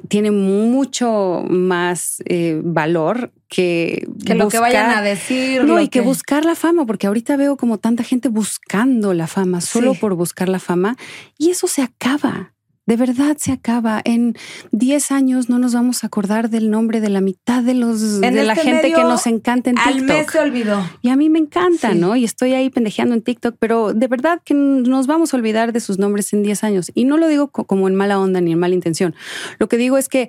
tiene 0.09 0.31
mucho 0.31 1.43
más 1.49 2.23
eh, 2.27 2.61
valor 2.63 3.33
que, 3.49 4.07
Que 4.25 4.35
lo 4.37 4.49
que 4.49 4.61
vayan 4.61 4.91
a 4.91 5.03
decir. 5.03 5.65
no, 5.65 5.81
y 5.81 5.89
que 5.89 6.01
buscar 6.01 6.45
la 6.45 6.55
fama, 6.55 6.87
porque 6.87 7.09
ahorita 7.09 7.37
veo 7.37 7.57
como 7.57 7.79
tanta 7.79 8.05
gente 8.05 8.29
buscando 8.29 9.13
la 9.15 9.27
fama, 9.27 9.61
solo 9.61 9.95
Sí. 9.95 9.99
por 10.01 10.15
buscar 10.15 10.49
la 10.49 10.61
fama, 10.61 10.97
y 11.39 11.51
eso 11.51 11.67
se 11.67 11.83
acaba. 11.83 12.53
De 12.91 12.97
verdad 12.97 13.37
se 13.39 13.53
acaba. 13.53 14.01
En 14.05 14.35
10 14.73 15.13
años 15.13 15.49
no 15.49 15.61
nos 15.61 15.75
vamos 15.75 16.03
a 16.03 16.09
acordar 16.09 16.51
del 16.51 16.71
nombre 16.73 17.01
de 17.01 17.09
la 17.09 17.21
mitad 17.21 17.63
de 17.63 17.75
los 17.75 18.21
En 18.21 18.35
de 18.35 18.43
la 18.43 18.55
este 18.55 18.65
gente 18.65 18.83
medio, 18.89 18.97
que 18.97 19.03
nos 19.05 19.29
encanta 19.29 19.71
en 19.71 19.79
Al 19.79 19.93
TikTok. 19.99 20.09
mes 20.09 20.27
se 20.33 20.39
olvidó. 20.41 20.83
Y 21.01 21.11
a 21.11 21.15
mí 21.17 21.31
me 21.31 21.39
encanta, 21.39 21.93
Sí. 21.93 21.99
¿no? 21.99 22.17
Y 22.17 22.25
estoy 22.25 22.55
ahí 22.55 22.69
pendejeando 22.69 23.15
en 23.15 23.23
TikTok, 23.23 23.55
pero 23.61 23.95
de 23.95 24.09
verdad 24.09 24.41
que 24.45 24.55
nos 24.55 25.07
vamos 25.07 25.33
a 25.33 25.37
olvidar 25.37 25.73
de 25.73 25.79
sus 25.79 26.01
nombres 26.01 26.33
en 26.33 26.43
10 26.43 26.65
años. 26.65 26.91
Y 26.93 27.05
no 27.05 27.17
lo 27.17 27.29
digo 27.29 27.53
co- 27.53 27.63
como 27.65 27.87
en 27.87 27.95
mala 27.95 28.19
onda 28.19 28.41
ni 28.41 28.51
en 28.51 28.59
mala 28.59 28.75
intención. 28.75 29.15
Lo 29.61 29.69
que 29.69 29.77
digo 29.77 29.97
es 29.97 30.09
que 30.09 30.29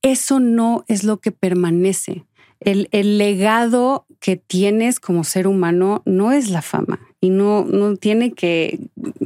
eso 0.00 0.38
no 0.38 0.84
es 0.86 1.02
lo 1.02 1.18
que 1.18 1.32
permanece. 1.32 2.24
El, 2.60 2.88
el 2.92 3.18
legado 3.18 4.06
que 4.20 4.36
tienes 4.36 5.00
como 5.00 5.24
ser 5.24 5.48
humano 5.48 6.02
no 6.06 6.30
es 6.30 6.48
la 6.48 6.62
fama 6.62 7.00
y 7.20 7.30
no, 7.30 7.64
no 7.64 7.96
tiene 7.96 8.32
que 8.32 8.78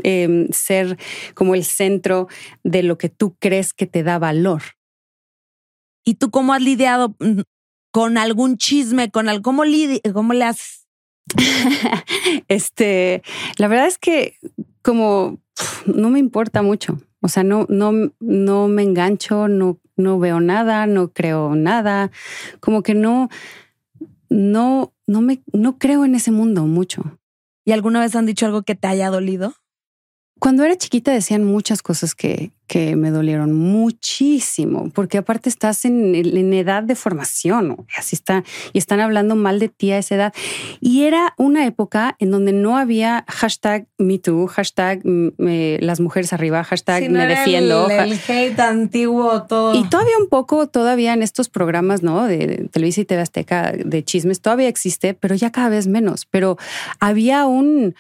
em, 0.03 0.49
ser 0.51 0.99
como 1.35 1.55
el 1.55 1.65
centro 1.65 2.29
de 2.65 2.83
lo 2.83 2.99
que 2.99 3.09
tú 3.09 3.37
crees 3.39 3.73
que 3.73 3.87
te 3.87 4.03
da 4.03 4.19
valor. 4.19 4.63
¿y 6.05 6.15
tú 6.15 6.31
cómo 6.31 6.53
has 6.55 6.63
lidiado 6.63 7.15
mm, 7.19 7.41
con 7.91 8.19
algún 8.19 8.57
chisme, 8.57 9.11
con 9.11 9.29
al, 9.29 9.43
cómo, 9.43 9.63
cómo 10.13 10.33
le 10.33 10.45
has 10.45 10.87
Este, 12.49 13.23
la 13.59 13.69
verdad 13.69 13.87
es 13.87 13.99
que 13.99 14.37
como 14.83 15.41
no 15.87 16.11
me 16.11 16.19
importa 16.19 16.63
mucho. 16.63 16.99
O 17.21 17.29
sea, 17.29 17.45
no, 17.45 17.67
no, 17.69 17.93
no 18.19 18.67
me 18.67 18.83
engancho, 18.83 19.47
no, 19.47 19.79
no 19.97 20.19
veo 20.19 20.41
nada, 20.41 20.87
no 20.87 21.13
creo 21.13 21.55
nada. 21.55 22.11
Como 22.59 22.83
que 22.83 22.95
no, 22.95 23.29
no, 24.29 24.93
no 25.07 25.21
me, 25.21 25.41
no 25.53 25.79
creo 25.79 26.05
en 26.05 26.17
ese 26.17 26.33
mundo 26.33 26.67
mucho. 26.67 27.21
¿Y 27.65 27.73
alguna 27.73 28.01
vez 28.01 28.17
han 28.17 28.27
dicho 28.27 28.47
algo 28.47 28.63
que 28.63 28.75
te 28.75 28.89
haya 28.89 29.09
dolido? 29.11 29.55
Cuando 30.43 30.65
era 30.65 30.77
chiquita 30.77 31.13
decían 31.13 31.45
muchas 31.45 31.83
cosas 31.83 32.17
que, 32.17 32.51
que 32.67 32.97
me 32.97 33.13
dolieron 33.13 33.53
muchísimo, 33.53 34.91
porque 34.93 35.19
aparte 35.19 35.49
estás 35.49 35.85
en, 35.85 36.17
en 36.17 36.53
edad 36.53 36.83
de 36.83 36.97
formación, 36.97 37.69
¿no? 37.69 37.87
así 37.97 38.17
está, 38.17 38.43
y 38.73 38.79
están 38.79 38.99
hablando 38.99 39.37
mal 39.37 39.61
de 39.61 39.69
ti 39.69 39.93
a 39.93 39.99
esa 39.99 40.17
edad. 40.17 40.35
Y 40.81 41.05
era 41.05 41.35
una 41.39 41.65
época 41.65 42.17
en 42.19 42.33
donde 42.33 42.53
no 42.53 42.77
había 42.77 43.25
hashtag 43.29 43.87
MeToo, 43.99 44.49
hashtag 44.49 45.03
mm, 45.05 45.29
eh, 45.47 45.79
las 45.81 46.01
mujeres 46.01 46.33
arriba, 46.33 46.65
hashtag 46.65 47.05
Sí, 47.05 47.09
no 47.09 47.21
me 47.21 47.27
defiendo. 47.29 47.89
El, 47.89 48.11
el 48.13 48.19
hate 48.27 48.59
antiguo, 48.59 49.45
todo. 49.45 49.77
Y 49.77 49.89
todavía 49.89 50.19
un 50.21 50.29
poco, 50.29 50.67
todavía 50.67 51.13
en 51.13 51.23
estos 51.23 51.49
programas, 51.51 52.03
¿no? 52.03 52.25
De, 52.27 52.39
de 52.49 52.57
Televisa 52.69 53.01
y 53.01 53.05
TV 53.05 53.23
Azteca 53.23 53.71
de 53.73 54.03
chismes, 54.05 54.41
todavía 54.41 54.67
existe, 54.67 55.15
pero 55.15 55.37
ya 55.37 55.53
cada 55.53 55.69
vez 55.69 55.87
menos. 55.87 56.27
Pero 56.27 56.57
había 56.99 57.47
un, 57.47 57.95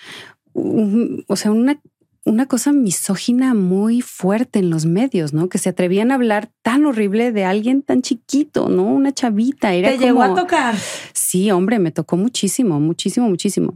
un- 0.54 1.24
o 1.28 1.36
sea, 1.36 1.52
una, 1.52 1.80
una 2.24 2.46
cosa 2.46 2.72
misógina 2.72 3.52
muy 3.52 4.00
fuerte 4.00 4.60
en 4.60 4.70
los 4.70 4.86
medios, 4.86 5.32
¿no? 5.32 5.48
Que 5.48 5.58
se 5.58 5.68
atrevían 5.68 6.12
a 6.12 6.14
hablar 6.14 6.50
tan 6.62 6.86
horrible 6.86 7.32
de 7.32 7.44
alguien 7.44 7.82
tan 7.82 8.02
chiquito, 8.02 8.68
¿no? 8.68 8.84
Una 8.84 9.12
chavita. 9.12 9.74
Era 9.74 9.90
te 9.90 9.98
llegó 9.98 10.22
a 10.22 10.34
tocar. 10.34 10.76
Sí, 11.12 11.50
hombre, 11.50 11.80
me 11.80 11.90
tocó 11.90 12.16
muchísimo, 12.16 12.78
muchísimo, 12.78 13.28
muchísimo. 13.28 13.74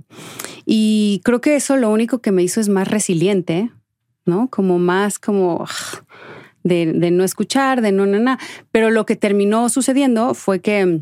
Y 0.65 1.21
creo 1.25 1.41
que 1.41 1.57
eso 1.57 1.77
lo 1.77 1.91
único 1.91 2.21
que 2.21 2.31
me 2.31 2.45
hizo 2.45 2.61
es 2.61 2.69
más 2.69 2.87
resiliente, 2.87 3.73
¿no? 4.25 4.49
Como 4.49 4.79
más 4.79 5.19
como 5.19 5.65
ah, 5.69 6.05
de, 6.63 6.93
de 6.93 7.11
no 7.11 7.25
escuchar, 7.25 7.83
de 7.83 7.91
no, 7.91 8.07
no, 8.07 8.21
no. 8.21 8.37
Pero 8.71 8.91
lo 8.91 9.07
que 9.07 9.17
terminó 9.17 9.69
sucediendo 9.69 10.35
fue 10.35 10.61
que 10.61 11.01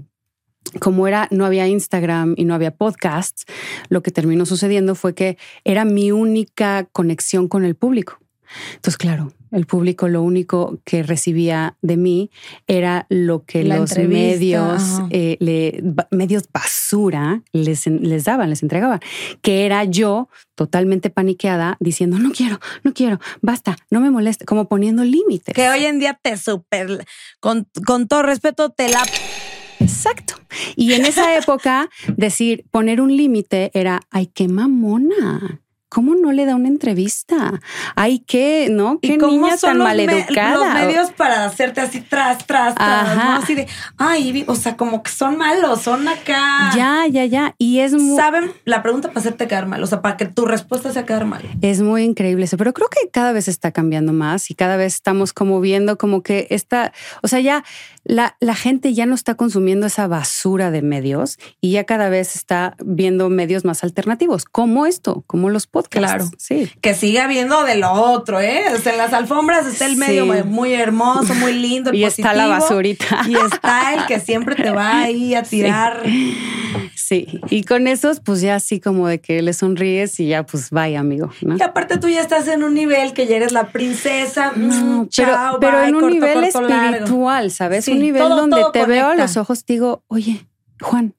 como 0.80 1.06
era, 1.06 1.28
no 1.30 1.44
había 1.44 1.66
Instagram 1.68 2.34
y 2.36 2.44
no 2.44 2.54
había 2.54 2.70
podcasts, 2.74 3.44
lo 3.88 4.02
que 4.02 4.10
terminó 4.10 4.46
sucediendo 4.46 4.94
fue 4.94 5.14
que 5.14 5.36
era 5.64 5.84
mi 5.84 6.10
única 6.12 6.88
conexión 6.92 7.48
con 7.48 7.64
el 7.64 7.74
público. 7.74 8.18
Entonces, 8.74 8.96
claro, 8.98 9.32
el 9.50 9.66
público 9.66 10.06
lo 10.08 10.22
único 10.22 10.78
que 10.84 11.02
recibía 11.02 11.76
de 11.82 11.96
mí 11.96 12.30
era 12.68 13.06
lo 13.08 13.44
que 13.44 13.64
La 13.64 13.78
los 13.78 13.90
entrevista, 13.90 14.18
medios, 14.20 14.82
eh, 15.10 15.36
le- 15.40 15.82
medios 16.10 16.44
basura 16.52 17.42
les, 17.52 17.86
les 17.86 18.24
daban, 18.24 18.50
les 18.50 18.62
entregaban, 18.62 19.00
que 19.42 19.64
era 19.66 19.82
yo 19.84 20.28
totalmente 20.54 21.10
paniqueada 21.10 21.76
diciendo, 21.80 22.18
no 22.18 22.30
quiero, 22.32 22.60
no 22.84 22.92
quiero, 22.94 23.18
basta, 23.42 23.76
no 23.90 24.00
me 24.00 24.10
moleste, 24.10 24.44
como 24.44 24.68
poniendo 24.68 25.02
límites. 25.04 25.54
Que 25.54 25.68
hoy 25.68 25.84
en 25.84 25.98
día 25.98 26.18
te 26.22 26.36
super, 26.36 27.04
con, 27.40 27.66
con 27.86 28.06
todo 28.06 28.22
respeto, 28.22 28.70
te 28.70 28.88
la... 28.88 29.02
Exacto. 29.84 30.34
Y 30.76 30.94
en 30.94 31.04
esa 31.04 31.36
época, 31.36 31.88
decir, 32.16 32.64
poner 32.70 33.00
un 33.00 33.16
límite 33.16 33.70
era, 33.74 34.00
ay, 34.10 34.26
qué 34.26 34.48
mamona. 34.48 35.63
¿Cómo 35.94 36.16
no 36.16 36.32
le 36.32 36.44
da 36.44 36.56
una 36.56 36.66
entrevista? 36.66 37.60
Ay, 37.94 38.18
qué, 38.26 38.66
¿no? 38.68 38.98
Qué 39.00 39.12
¿Y 39.14 39.18
cómo 39.18 39.32
niña 39.46 39.56
son 39.56 39.70
tan 39.70 39.78
los, 39.78 39.86
me- 39.86 40.06
maleducada. 40.06 40.54
los 40.56 40.74
medios 40.74 41.12
para 41.12 41.44
hacerte 41.44 41.80
así 41.80 42.00
tras, 42.00 42.44
tras, 42.46 42.74
tras, 42.74 43.08
Ajá. 43.08 43.24
¿no? 43.24 43.32
Así 43.42 43.54
de, 43.54 43.68
ay, 43.96 44.44
o 44.48 44.56
sea, 44.56 44.76
como 44.76 45.04
que 45.04 45.12
son 45.12 45.38
malos, 45.38 45.82
son 45.82 46.08
acá. 46.08 46.72
Ya, 46.76 47.06
ya, 47.08 47.24
ya. 47.26 47.54
Y 47.58 47.78
es 47.78 47.92
muy, 47.94 48.16
Saben 48.16 48.50
la 48.64 48.82
pregunta 48.82 49.08
para 49.08 49.20
hacerte 49.20 49.46
quedar 49.46 49.66
mal, 49.66 49.82
o 49.82 49.86
sea, 49.86 50.02
para 50.02 50.16
que 50.16 50.26
tu 50.26 50.46
respuesta 50.46 50.92
sea 50.92 51.06
quedar 51.06 51.26
mal. 51.26 51.42
es 51.62 51.80
muy 51.80 52.02
increíble 52.02 52.44
eso. 52.46 52.56
Pero 52.56 52.72
creo 52.72 52.88
que 52.88 53.08
cada 53.10 53.30
vez 53.32 53.46
está 53.46 53.70
cambiando 53.70 54.12
más 54.12 54.50
y 54.50 54.54
cada 54.54 54.76
vez 54.76 54.94
estamos 54.94 55.32
como 55.32 55.60
viendo 55.60 55.96
como 55.96 56.24
que 56.24 56.48
esta, 56.50 56.92
o 57.22 57.28
sea, 57.28 57.38
ya 57.38 57.64
la, 58.02 58.36
la 58.40 58.54
gente 58.56 58.92
ya 58.94 59.06
no 59.06 59.14
está 59.14 59.36
consumiendo 59.36 59.86
esa 59.86 60.08
basura 60.08 60.70
de 60.72 60.82
medios 60.82 61.38
y 61.60 61.70
ya 61.70 61.84
cada 61.84 62.08
vez 62.08 62.34
está 62.34 62.74
viendo 62.84 63.30
medios 63.30 63.64
más 63.64 63.84
alternativos, 63.84 64.44
como 64.44 64.86
esto, 64.86 65.22
como 65.28 65.50
los 65.50 65.66
podcasts. 65.68 65.83
Claro. 65.90 66.28
Sí. 66.38 66.70
Que 66.80 66.94
siga 66.94 67.24
habiendo 67.24 67.64
de 67.64 67.76
lo 67.76 67.92
otro, 67.92 68.40
¿eh? 68.40 68.64
O 68.74 68.78
sea, 68.78 68.92
en 68.92 68.98
las 68.98 69.12
alfombras 69.12 69.66
está 69.66 69.86
el 69.86 69.96
medio 69.96 70.26
muy- 70.26 70.42
muy 70.42 70.72
hermoso, 70.74 71.34
muy 71.34 71.52
lindo. 71.52 71.90
el 71.90 71.96
Y 72.00 72.04
está 72.04 72.34
la 72.34 72.46
basurita. 72.46 73.22
Y 73.28 73.34
está 73.36 73.94
el 73.94 74.06
que 74.06 74.20
siempre 74.20 74.54
te 74.54 74.70
va 74.70 75.00
ahí 75.02 75.34
a 75.34 75.42
tirar. 75.44 76.02
Sí, 76.94 77.26
y 77.50 77.64
con 77.64 77.86
esos, 77.86 78.20
pues 78.20 78.40
ya 78.40 78.54
así 78.56 78.80
como 78.80 79.08
de 79.08 79.20
que 79.20 79.42
le 79.42 79.52
sonríes 79.52 80.18
y 80.20 80.28
ya, 80.28 80.44
pues 80.44 80.70
vaya, 80.70 81.00
amigo. 81.00 81.30
¿no? 81.42 81.56
Y 81.56 81.62
aparte 81.62 81.98
tú 81.98 82.08
ya 82.08 82.20
estás 82.20 82.48
en 82.48 82.62
un 82.64 82.74
nivel 82.74 83.12
que 83.12 83.26
ya 83.26 83.36
eres 83.36 83.52
la 83.52 83.68
princesa. 83.68 84.52
No, 84.56 84.74
mm, 84.74 85.08
pero, 85.14 85.32
chao, 85.32 85.60
pero 85.60 85.78
bye, 85.78 85.88
en 85.88 85.94
un 85.96 86.00
corto, 86.00 86.14
nivel 86.14 86.34
corto, 86.52 86.60
largo. 86.68 86.94
espiritual, 86.96 87.50
¿sabes? 87.50 87.84
Sí, 87.84 87.92
un 87.92 87.98
nivel 88.00 88.22
todo- 88.22 88.36
donde 88.36 88.56
todo 88.60 88.72
te 88.72 88.86
veo 88.86 89.08
a 89.08 89.14
los 89.14 89.36
ojos, 89.36 89.64
digo, 89.66 90.02
oye, 90.08 90.46
Juan, 90.80 91.14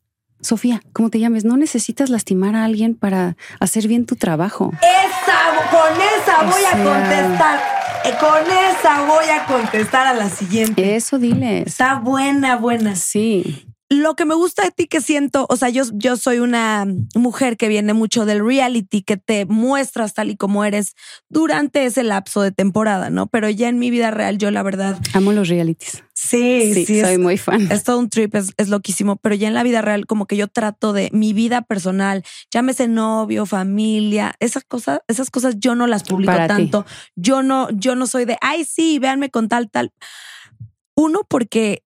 Sofía, 0.46 0.82
como 0.94 1.10
te 1.10 1.20
llames, 1.20 1.44
no 1.44 1.58
necesitas 1.58 2.10
lastimar 2.10 2.56
a 2.56 2.64
alguien 2.64 2.96
para 2.96 3.36
hacer 3.60 3.88
bien 3.88 4.06
tu 4.06 4.16
trabajo. 4.16 4.72
Esa, 4.82 5.70
con 5.72 6.02
esa 6.02 6.42
O 6.42 6.52
voy 6.52 6.64
a 6.64 6.84
contestar. 6.84 7.60
Eh, 8.06 8.14
Con 8.20 8.44
esa 8.44 9.06
voy 9.06 9.26
a 9.30 9.46
contestar 9.46 10.06
a 10.06 10.14
la 10.14 10.30
siguiente. 10.30 10.96
Eso 10.96 11.18
diles. 11.18 11.66
Está 11.66 11.96
buena, 11.96 12.56
buena. 12.58 12.96
Sí. 12.96 13.66
Lo 13.90 14.16
que 14.16 14.26
me 14.26 14.34
gusta 14.34 14.64
de 14.64 14.72
ti 14.72 14.88
que 14.88 15.00
siento, 15.00 15.46
o 15.48 15.56
sea, 15.58 15.70
yo, 15.70 15.84
yo 15.94 16.18
soy 16.18 16.40
una 16.40 16.88
mujer 17.14 17.56
que 17.56 17.68
viene 17.68 17.94
mucho 17.94 18.26
del 18.26 18.44
reality, 18.44 19.04
que 19.04 19.16
te 19.18 19.46
muestras 19.46 20.16
tal 20.16 20.32
y 20.32 20.36
como 20.38 20.66
eres 20.66 20.94
durante 21.30 21.86
ese 21.86 22.02
lapso 22.04 22.42
de 22.42 22.52
temporada, 22.52 23.12
¿no? 23.12 23.28
Pero 23.28 23.48
ya 23.48 23.70
en 23.70 23.78
mi 23.78 23.92
vida 23.92 24.10
real, 24.10 24.40
yo 24.40 24.50
la 24.50 24.64
verdad, 24.64 25.00
Amo 25.14 25.34
los 25.34 25.50
realities. 25.50 26.04
sí, 26.16 26.74
Sí, 26.74 26.86
sí, 26.88 27.02
soy 27.02 27.14
es, 27.14 27.20
muy 27.20 27.38
fan. 27.38 27.72
es 27.72 27.84
todo 27.84 28.00
un 28.00 28.10
trip, 28.10 28.34
es, 28.34 28.54
es 28.58 28.70
loquísimo, 28.70 29.18
pero 29.18 29.36
ya 29.36 29.48
en 29.48 29.54
la 29.54 29.62
vida 29.62 29.84
real 29.84 30.08
como 30.08 30.26
que 30.26 30.36
yo 30.36 30.48
trato 30.48 30.92
de 30.92 31.12
mi 31.14 31.34
vida 31.34 31.62
personal, 31.62 32.24
llámese 32.52 32.88
novio, 32.88 33.46
familia, 33.46 34.34
esas 34.40 34.64
cosas, 34.64 35.02
esas 35.08 35.30
cosas 35.30 35.58
yo 35.60 35.76
no 35.76 35.86
las 35.86 36.02
publico 36.04 36.32
Para 36.32 36.48
ti. 36.48 36.54
tanto. 36.54 36.86
Yo 37.16 37.44
no, 37.44 37.70
yo 37.70 37.96
no 37.96 38.08
soy 38.08 38.26
de, 38.26 38.38
ay, 38.42 38.66
sí, 38.66 38.98
véanme 38.98 39.30
con 39.30 39.48
tal, 39.48 39.70
tal. 39.70 39.92
Uno, 40.96 41.22
porque 41.30 41.84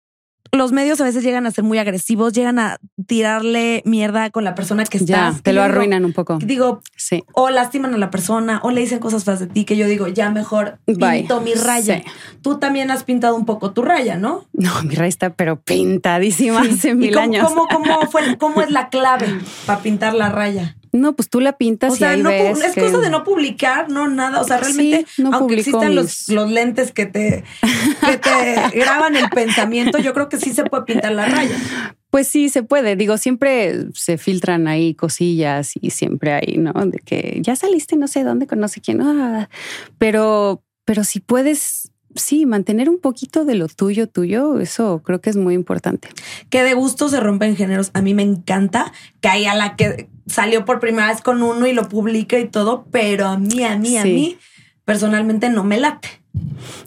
los 0.52 0.72
medios 0.72 1.00
a 1.00 1.04
veces 1.04 1.22
llegan 1.22 1.46
a 1.46 1.50
ser 1.50 1.64
muy 1.64 1.78
agresivos, 1.78 2.32
llegan 2.32 2.58
a 2.58 2.78
tirarle 3.06 3.82
mierda 3.84 4.30
con 4.30 4.44
la 4.44 4.54
persona 4.54 4.84
que 4.84 4.98
Ya, 4.98 5.28
estás. 5.28 5.42
te 5.42 5.52
lo 5.52 5.62
arruinan 5.62 6.04
un 6.04 6.12
poco. 6.12 6.38
Digo, 6.42 6.80
Sí. 6.96 7.24
o 7.34 7.50
lastiman 7.50 7.94
a 7.94 7.98
la 7.98 8.10
persona, 8.10 8.60
o 8.62 8.70
le 8.70 8.80
dicen 8.80 8.98
cosas 8.98 9.24
feas 9.24 9.40
de 9.40 9.46
ti, 9.46 9.64
que 9.64 9.76
yo 9.76 9.86
digo, 9.86 10.06
ya 10.08 10.30
mejor 10.30 10.78
Bye. 10.86 11.20
pinto 11.20 11.40
mi 11.40 11.54
raya. 11.54 11.98
Sí. 11.98 12.04
Tú 12.42 12.58
también 12.58 12.90
has 12.90 13.04
pintado 13.04 13.34
un 13.36 13.44
poco 13.44 13.72
tu 13.72 13.82
raya, 13.82 14.16
¿no? 14.16 14.46
No, 14.52 14.82
mi 14.82 14.94
raya 14.94 15.08
está 15.08 15.30
pero 15.34 15.60
pintadísima 15.60 16.60
hace 16.62 16.90
¿Y 16.90 16.94
mil 16.94 17.12
cómo, 17.14 17.24
años. 17.24 17.48
Cómo, 17.48 17.66
cómo 17.68 18.00
fue, 18.10 18.22
¿Cómo 18.38 18.60
es 18.62 18.70
la 18.70 18.88
clave 18.88 19.26
para 19.66 19.80
pintar 19.80 20.14
la 20.14 20.28
raya? 20.30 20.76
No, 20.92 21.14
pues 21.16 21.28
tú 21.28 21.40
la 21.40 21.56
pintas 21.58 21.92
O 21.92 21.96
sea, 21.96 22.16
y 22.16 22.22
no, 22.22 22.30
ves 22.30 22.60
es 22.62 22.74
que- 22.74 22.80
cosa 22.80 22.98
de 22.98 23.10
no 23.10 23.24
publicar, 23.24 23.90
no 23.90 24.08
nada. 24.08 24.40
O 24.40 24.44
sea, 24.44 24.58
realmente, 24.58 25.04
Sí, 25.08 25.22
no 25.22 25.32
aunque 25.32 25.56
existan 25.56 25.94
los, 25.94 26.28
los 26.28 26.50
lentes 26.50 26.92
que 26.92 27.06
te, 27.06 27.44
que 28.06 28.16
te 28.18 28.54
graban 28.78 29.16
el 29.16 29.28
pensamiento, 29.30 29.98
yo 29.98 30.12
creo 30.14 30.28
que 30.28 30.38
sí 30.38 30.52
se 30.52 30.64
puede 30.64 30.84
pintar 30.84 31.12
la 31.12 31.26
raya. 31.26 31.56
Pues 32.10 32.26
sí, 32.28 32.48
se 32.48 32.62
puede. 32.62 32.96
Digo, 32.96 33.18
siempre 33.18 33.86
se 33.94 34.16
filtran 34.16 34.66
ahí 34.66 34.94
cosillas 34.94 35.72
y 35.80 35.90
siempre 35.90 36.32
hay, 36.32 36.56
¿no? 36.56 36.72
De 36.86 36.98
que 37.00 37.38
ya 37.42 37.54
saliste 37.54 37.96
no 37.96 38.08
sé 38.08 38.24
dónde 38.24 38.46
con 38.46 38.60
no 38.60 38.68
sé 38.68 38.80
quién. 38.80 39.00
ah. 39.02 39.48
Pero, 39.98 40.62
pero 40.86 41.04
si 41.04 41.20
puedes, 41.20 41.87
sí, 42.14 42.46
mantener 42.46 42.88
un 42.88 42.98
poquito 42.98 43.44
de 43.44 43.54
lo 43.54 43.68
tuyo, 43.68 44.08
tuyo, 44.08 44.58
eso 44.60 45.02
creo 45.04 45.20
que 45.20 45.30
es 45.30 45.36
muy 45.36 45.54
importante. 45.54 46.08
Que 46.50 46.62
de 46.62 46.74
gusto 46.74 47.08
se 47.08 47.20
rompen 47.20 47.56
géneros. 47.56 47.90
A 47.94 48.02
mí 48.02 48.14
me 48.14 48.22
encanta 48.22 48.92
que 49.20 49.28
haya 49.28 49.54
la 49.54 49.76
que 49.76 50.08
salió 50.26 50.64
por 50.64 50.80
primera 50.80 51.08
vez 51.08 51.20
con 51.20 51.42
uno 51.42 51.66
y 51.66 51.72
lo 51.72 51.88
publica 51.88 52.38
y 52.38 52.48
todo, 52.48 52.86
pero 52.90 53.26
a 53.26 53.38
mí, 53.38 53.64
a 53.64 53.76
mí, 53.76 53.96
a 53.96 54.04
mí, 54.04 54.38
personalmente 54.84 55.50
no 55.50 55.64
me 55.64 55.78
late. 55.78 56.08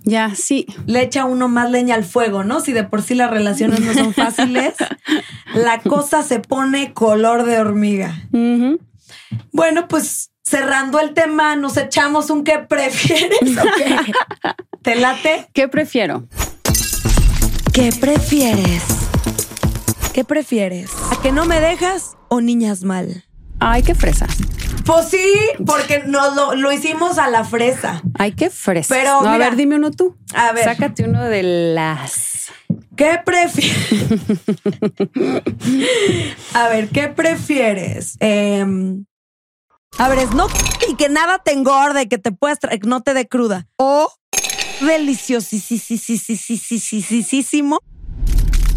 Ya, 0.03 0.33
sí. 0.35 0.65
le 0.85 1.01
echa 1.01 1.25
uno 1.25 1.47
más 1.47 1.69
leña 1.69 1.95
al 1.95 2.03
fuego, 2.03 2.43
¿no? 2.43 2.61
Si 2.61 2.71
de 2.71 2.83
por 2.83 3.01
sí 3.01 3.15
las 3.15 3.29
relaciones 3.29 3.81
no 3.81 3.93
son 3.93 4.13
fáciles, 4.13 4.75
la 5.53 5.81
cosa 5.81 6.23
se 6.23 6.39
pone 6.39 6.93
color 6.93 7.43
de 7.43 7.59
hormiga. 7.59 8.27
Bueno, 9.51 9.87
pues 9.87 10.30
cerrando 10.43 10.99
el 10.99 11.13
tema, 11.13 11.55
nos 11.55 11.77
echamos 11.77 12.29
un 12.29 12.43
qué 12.43 12.59
prefieres. 12.59 13.39
¿o 13.57 13.63
qué? 13.77 13.95
¿Te 14.81 14.95
late? 14.95 15.47
¿Qué 15.53 15.67
prefiero? 15.67 16.27
¿Qué 17.73 17.91
prefieres? 17.99 18.83
¿Qué 20.13 20.23
prefieres? 20.25 20.89
¿A 21.11 21.21
que 21.21 21.31
no 21.31 21.45
me 21.45 21.59
dejas 21.61 22.17
o 22.29 22.41
niñas 22.41 22.83
mal? 22.83 23.23
Ay, 23.59 23.83
qué 23.83 23.95
fresa. 23.95 24.27
Pues 24.85 25.09
sí, 25.09 25.23
porque 25.65 26.03
nos 26.07 26.35
lo, 26.35 26.55
lo 26.55 26.71
hicimos 26.71 27.17
a 27.19 27.29
la 27.29 27.43
fresa. 27.43 28.01
Ay, 28.17 28.31
qué 28.33 28.49
fresa. 28.49 28.93
Pero 28.93 29.21
No, 29.21 29.29
a 29.29 29.37
ver, 29.37 29.55
dime 29.55 29.75
uno 29.75 29.91
tú. 29.91 30.17
A 30.33 30.51
ver. 30.51 30.63
Sácate 30.63 31.03
uno 31.03 31.23
de 31.23 31.43
las. 31.75 32.51
¿Qué 32.97 33.19
prefieres? 33.23 34.01
A 36.55 36.67
ver, 36.69 36.89
¿qué 36.89 37.07
prefieres? 37.07 38.17
Em, 38.19 39.05
a 39.97 40.09
ver, 40.09 40.19
es 40.19 40.33
no 40.33 40.47
y 40.89 40.95
que 40.95 41.09
nada 41.09 41.39
te 41.39 41.51
engorde, 41.51 42.07
que 42.07 42.17
te 42.17 42.31
puedas 42.31 42.59
no 42.85 43.01
te 43.01 43.13
dé 43.13 43.27
cruda. 43.27 43.67
O 43.77 44.09
deliciosísimo. 44.81 47.79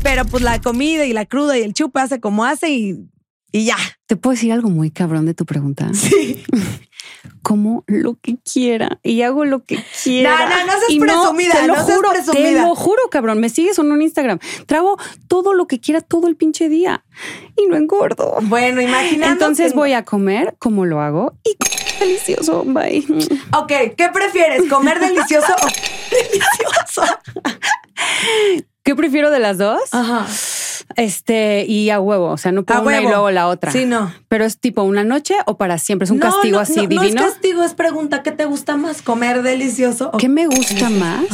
Pero 0.03 0.25
pues 0.27 0.43
la 0.43 0.61
comida 0.61 1.07
y 1.07 1.15
la 1.15 1.25
cruda 1.25 1.57
y 1.57 1.63
el 1.63 1.73
chupe 1.73 2.01
hace 2.01 2.21
como 2.21 2.45
hace 2.45 2.69
y, 2.71 3.09
y 3.55 3.65
ya. 3.67 3.77
¿Te 4.07 4.17
puedo 4.17 4.35
decir 4.35 4.53
algo 4.53 4.69
muy 4.69 4.91
cabrón 4.91 5.27
de 5.27 5.35
tu 5.35 5.47
pregunta? 5.47 5.89
Sí. 5.95 6.43
Como 7.43 7.85
lo 7.87 8.19
que 8.21 8.37
quiera 8.39 8.99
y 9.05 9.23
hago 9.23 9.45
lo 9.45 9.63
que 9.63 9.79
quiera. 10.03 10.49
No, 10.49 10.57
no, 10.57 10.67
no 10.67 10.73
seas 10.73 10.91
Y 10.91 10.99
presumida, 10.99 11.53
te 11.53 11.67
lo 11.69 11.77
no 11.77 11.87
seas 11.87 11.97
juro, 11.97 12.11
presumida. 12.11 12.43
Te 12.43 12.53
lo 12.55 12.75
juro, 12.75 13.03
cabrón. 13.13 13.39
Me 13.39 13.49
sigues 13.51 13.79
o 13.79 13.85
no 13.85 13.95
en 13.95 14.03
Instagram. 14.03 14.41
Trago 14.67 14.97
todo 15.29 15.55
lo 15.55 15.69
que 15.69 15.79
quiera 15.79 16.01
todo 16.01 16.27
el 16.27 16.35
pinche 16.35 16.69
día 16.69 17.05
y 17.57 17.69
no 17.69 17.77
engordo. 17.77 18.39
Bueno, 18.43 18.81
imaginando. 18.81 19.33
Entonces 19.33 19.73
voy 19.73 19.93
a 19.93 20.05
comer 20.05 20.57
como 20.59 20.85
lo 20.85 21.01
hago 21.01 21.35
y 21.45 21.57
delicioso. 22.01 22.65
Bye. 22.67 23.07
Ok, 23.57 23.73
¿qué 23.97 24.09
prefieres? 24.13 24.65
¿Comer 24.69 24.99
delicioso 24.99 25.55
o 25.55 25.67
delicioso? 26.11 27.05
¿Qué 28.85 28.95
prefiero 28.95 29.31
de 29.31 29.39
las 29.41 29.59
dos? 29.59 29.81
Ajá. 29.93 30.27
Este, 30.97 31.65
y 31.67 31.89
a 31.91 31.99
huevo. 32.01 32.29
O 32.31 32.37
sea, 32.37 32.53
no 32.53 32.61
A 32.61 32.65
puedo 32.65 32.83
una 32.83 33.01
y 33.01 33.05
luego 33.05 33.31
la 33.31 33.49
otra. 33.49 33.73
Sí, 33.73 33.87
no. 33.87 34.13
Pero 34.29 34.45
es 34.45 34.59
tipo 34.59 34.83
una 34.83 35.03
noche 35.05 35.35
o 35.47 35.57
para 35.57 35.79
siempre. 35.79 36.05
Es 36.05 36.11
un 36.11 36.19
No, 36.19 36.31
castigo 36.31 36.57
no, 36.57 36.61
así 36.61 36.77
no, 36.77 36.83
No 36.83 36.89
divino. 36.89 37.21
es 37.25 37.33
castigo, 37.33 37.63
es 37.65 37.75
pregunta. 37.75 38.23
¿Qué 38.23 38.31
te 38.33 38.45
gusta 38.45 38.77
más? 38.77 39.01
¿Comer 39.03 39.43
delicioso 39.43 40.11
o 40.13 40.19
¿Qué 40.19 40.29
me 40.29 40.47
gusta 40.47 40.91
más? 40.91 41.25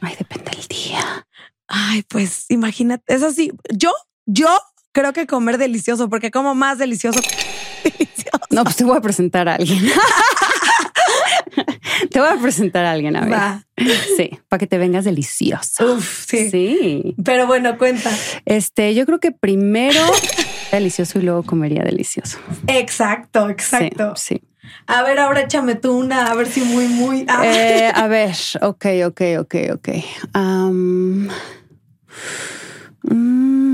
Ay, 0.00 0.14
depende 0.18 0.50
del 0.50 0.66
día. 0.66 1.26
Ay, 1.68 2.02
pues 2.08 2.46
imagínate. 2.48 3.14
Es 3.14 3.22
así. 3.22 3.52
Yo, 3.70 3.92
yo 4.24 4.48
creo 4.92 5.12
que 5.12 5.26
comer 5.26 5.58
delicioso, 5.58 6.08
porque 6.08 6.30
como 6.30 6.54
más 6.54 6.78
delicioso. 6.78 7.20
delicioso. 7.84 8.38
No, 8.50 8.64
pues 8.64 8.76
te 8.76 8.84
voy 8.84 8.96
a 8.96 9.00
presentar 9.02 9.48
a 9.48 9.56
alguien. 9.56 9.84
te 12.14 12.20
voy 12.20 12.28
a 12.28 12.40
presentar 12.40 12.84
a 12.84 12.92
alguien, 12.92 13.16
a 13.16 13.22
ver. 13.22 13.32
Va. 13.32 13.64
Sí, 14.16 14.30
para 14.48 14.60
que 14.60 14.68
te 14.68 14.78
vengas 14.78 15.04
delicioso. 15.04 15.94
Uf, 15.94 16.26
sí. 16.28 16.48
Sí. 16.48 17.16
Pero 17.24 17.48
bueno, 17.48 17.76
cuenta. 17.76 18.08
Este, 18.44 18.94
yo 18.94 19.04
creo 19.04 19.18
que 19.18 19.32
primero 19.32 20.00
delicioso 20.70 21.18
y 21.18 21.22
luego 21.22 21.42
comería 21.42 21.82
delicioso. 21.82 22.38
Exacto, 22.68 23.50
exacto. 23.50 24.14
Sí. 24.14 24.40
A 24.86 25.02
ver, 25.02 25.18
ahora 25.18 25.40
échame 25.40 25.74
tú 25.74 25.98
una, 25.98 26.30
a 26.30 26.34
ver 26.36 26.46
si 26.46 26.60
muy, 26.60 26.86
muy. 26.86 27.26
Ah, 27.26 27.42
Eh, 27.44 27.90
a 27.92 28.06
ver, 28.06 28.36
ok, 28.62 28.86
ok, 29.06 29.20
ok, 29.40 29.54
ok. 29.72 29.88
Am, 30.34 31.28
mm, 33.02 33.73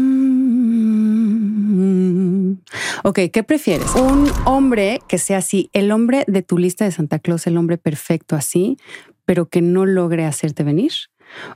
ok, 3.05 3.19
¿qué 3.33 3.43
prefieres? 3.43 3.95
Un 3.95 4.31
hombre 4.45 5.01
que 5.09 5.19
sea 5.19 5.39
así, 5.39 5.71
el 5.73 5.91
hombre 5.93 6.25
de 6.27 6.43
tu 6.43 6.59
lista 6.59 6.85
de 6.85 6.93
Santa 6.93 7.19
Claus, 7.19 7.47
el 7.47 7.57
hombre 7.57 7.79
perfecto 7.79 8.37
así, 8.37 8.77
pero 9.25 9.49
que 9.49 9.63
no 9.63 9.87
logre 9.87 10.25
hacerte 10.25 10.63
venir. 10.63 10.93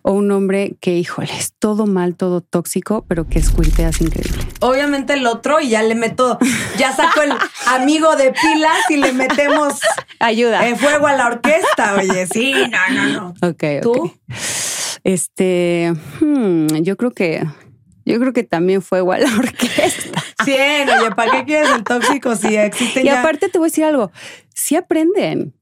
O 0.03 0.13
un 0.13 0.31
hombre 0.31 0.77
que, 0.81 0.97
híjole, 0.97 1.33
es 1.37 1.55
todo 1.59 1.87
mal, 1.87 2.15
todo 2.15 2.41
tóxico, 2.41 3.05
pero 3.09 3.27
que 3.27 3.43
squirteas 3.43 4.01
increíble. 4.01 4.45
Obviamente 4.61 5.15
el 5.15 5.27
otro 5.27 5.61
y 5.61 5.71
ya 5.71 5.83
le 5.83 5.97
meto, 5.97 6.39
ya 6.79 6.95
saco 6.95 7.23
el 7.23 7.33
amigo 7.67 8.15
de 8.15 8.33
pilas 8.33 8.79
y 8.89 8.97
le 8.99 9.13
metemos 9.13 9.81
Ayuda. 10.21 10.69
eh, 10.69 10.77
fuego 10.77 11.09
a 11.09 11.15
la 11.15 11.27
orquesta. 11.27 11.97
Oye, 11.99 12.27
sí, 12.29 12.55
no, 12.71 12.95
no, 12.95 13.35
no. 13.41 13.49
Ok. 13.49 13.65
¿Tú? 13.83 14.13
Este, 15.03 15.93
hmm, 16.21 16.67
yo 16.83 16.97
creo 16.97 17.11
que, 17.11 17.45
yo 18.07 18.19
creo 18.21 18.33
que 18.33 18.45
también 18.45 18.81
fue 18.81 19.01
igual 19.01 19.23
la 19.25 19.37
orquesta. 19.37 20.04
Cien, 20.45 20.89
oye, 20.91 21.11
¿para 21.13 21.31
qué 21.33 21.45
quieres 21.45 21.71
el 21.71 21.85
tóxico 21.85 22.35
si 22.37 22.57
existen 22.57 23.03
Y 23.05 23.07
ya? 23.07 23.21
aparte 23.21 23.49
te 23.49 23.59
voy 23.59 23.67
a 23.67 23.71
decir 23.71 23.85
algo, 23.85 24.11
sí 24.55 24.77
aprenden. 24.77 25.55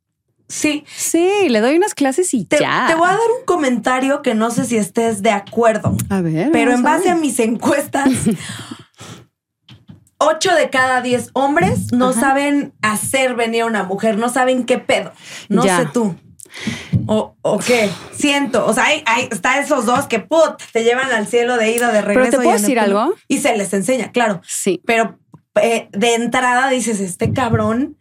sí, 0.49 0.85
Sí, 0.95 1.49
le 1.49 1.61
doy 1.61 1.77
unas 1.77 1.95
clases 1.95 2.33
y 2.35 2.45
te, 2.45 2.59
ya. 2.59 2.85
te 2.89 2.95
voy 2.95 3.07
a 3.09 3.13
dar 3.13 3.21
un 3.39 3.45
comentario 3.47 4.21
que 4.23 4.35
no 4.35 4.51
sé 4.51 4.65
si 4.67 4.77
estés 4.77 5.23
de 5.23 5.31
acuerdo, 5.31 5.97
A 6.11 6.21
ver. 6.21 6.51
pero 6.53 6.73
en 6.73 6.83
base 6.83 7.09
a 7.11 7.15
mis 7.15 7.39
encuestas, 7.41 8.11
ocho 10.19 10.55
de 10.55 10.71
cada 10.71 11.01
diez 11.03 11.31
hombres 11.33 11.93
no 11.93 12.11
Ajá. 12.11 12.21
saben 12.21 12.73
hacer 12.83 13.35
venir 13.35 13.63
a 13.63 13.67
una 13.67 13.83
mujer, 13.85 14.19
no 14.19 14.29
saben 14.29 14.65
qué 14.65 14.79
pedo. 14.79 15.13
No 15.49 15.65
Ya. 15.65 15.79
sé 15.79 15.87
tú. 15.93 16.15
O, 17.07 17.35
o 17.43 17.59
qué, 17.59 17.89
siento, 18.13 18.65
o 18.67 18.73
sea, 18.73 18.85
hay, 18.85 19.03
hay- 19.07 19.29
está 19.31 19.59
esos 19.59 19.87
dos 19.87 20.07
que 20.07 20.21
put, 20.21 20.61
te 20.73 20.85
llevan 20.85 21.11
al 21.13 21.27
cielo 21.27 21.57
de 21.57 21.73
ida, 21.73 21.91
de 21.93 22.01
regreso. 22.03 22.31
¿te 22.31 22.37
puedo 22.37 22.53
decir 22.53 22.79
algo? 22.79 23.15
Y 23.29 23.39
se 23.39 23.57
les 23.57 23.73
enseña, 23.73 24.13
claro. 24.13 24.41
Sí. 24.47 24.81
Pero 24.87 25.19
eh, 25.61 25.89
de 25.93 26.15
entrada 26.15 26.69
dices, 26.71 27.01
este 27.01 27.33
cabrón, 27.33 27.97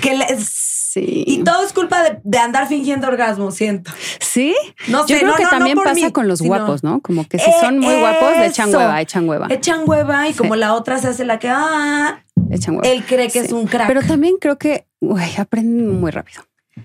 que 0.00 0.14
le- 0.16 0.26
Sí. 0.40 1.24
y 1.26 1.44
todo 1.44 1.62
es 1.62 1.74
culpa 1.74 2.02
de, 2.02 2.18
de 2.24 2.38
andar 2.38 2.66
fingiendo 2.68 3.06
orgasmo, 3.06 3.50
siento. 3.50 3.90
¿Sí? 4.18 4.56
No 4.88 5.06
sé, 5.06 5.12
Yo 5.12 5.18
creo 5.18 5.30
no, 5.32 5.36
que 5.36 5.42
no, 5.44 5.50
también 5.50 5.76
pasa 5.76 5.94
mí, 5.94 6.10
con 6.10 6.26
los 6.26 6.40
guapos, 6.40 6.82
¿no? 6.82 7.00
Como 7.02 7.28
que 7.28 7.38
si 7.38 7.50
Eh, 7.50 7.54
son 7.60 7.78
muy 7.80 7.94
guapos, 7.96 8.30
le 8.38 8.46
echan 8.46 8.74
hueva, 8.74 9.00
echan 9.02 9.28
hueva. 9.28 9.46
Echan 9.50 9.82
hueva 9.86 10.26
y 10.28 10.32
Sí. 10.32 10.38
como 10.38 10.56
la 10.56 10.72
otra 10.72 10.98
se 10.98 11.08
hace 11.08 11.26
la 11.26 11.38
que, 11.38 11.48
ah, 11.50 12.24
Echan 12.50 12.76
hueva. 12.76 12.88
él 12.88 13.04
cree 13.04 13.26
que 13.26 13.40
Sí. 13.40 13.46
es 13.46 13.52
un 13.52 13.66
crack. 13.66 13.86
Pero 13.88 14.00
también 14.02 14.36
creo 14.40 14.56
que 14.56 14.86
uy, 15.00 15.22
aprenden 15.36 16.00
muy 16.00 16.10
rápido. 16.10 16.42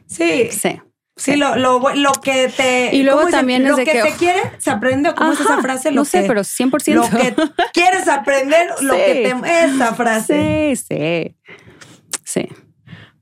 sí, 0.07 0.49
Sí. 0.51 0.81
Sí, 1.21 1.35
lo, 1.35 1.55
lo, 1.55 1.79
lo 1.95 2.11
que 2.13 2.47
te... 2.49 2.95
Y 2.95 3.03
luego 3.03 3.27
también 3.27 3.63
es 3.63 3.69
Lo 3.71 3.75
de 3.77 3.83
que, 3.85 3.91
que- 3.91 4.01
se 4.03 4.17
quiere, 4.17 4.39
se 4.57 4.69
aprende. 4.71 5.09
¿o 5.09 5.15
¿Cómo 5.15 5.31
es 5.33 5.39
esa 5.39 5.61
frase? 5.61 5.91
Lo 5.91 6.01
no 6.01 6.05
sé, 6.05 6.21
que- 6.23 6.27
pero 6.27 6.41
100%. 6.41 6.93
Lo 6.95 7.09
que 7.09 7.35
quieres 7.73 8.07
aprender, 8.07 8.67
lo 8.81 8.93
Sí. 8.95 8.99
que 9.05 9.35
te... 9.43 9.63
Esa 9.65 9.93
frase. 9.95 10.75
Sí, 10.75 10.83
sí. 10.95 11.37
Sí. 12.23 12.47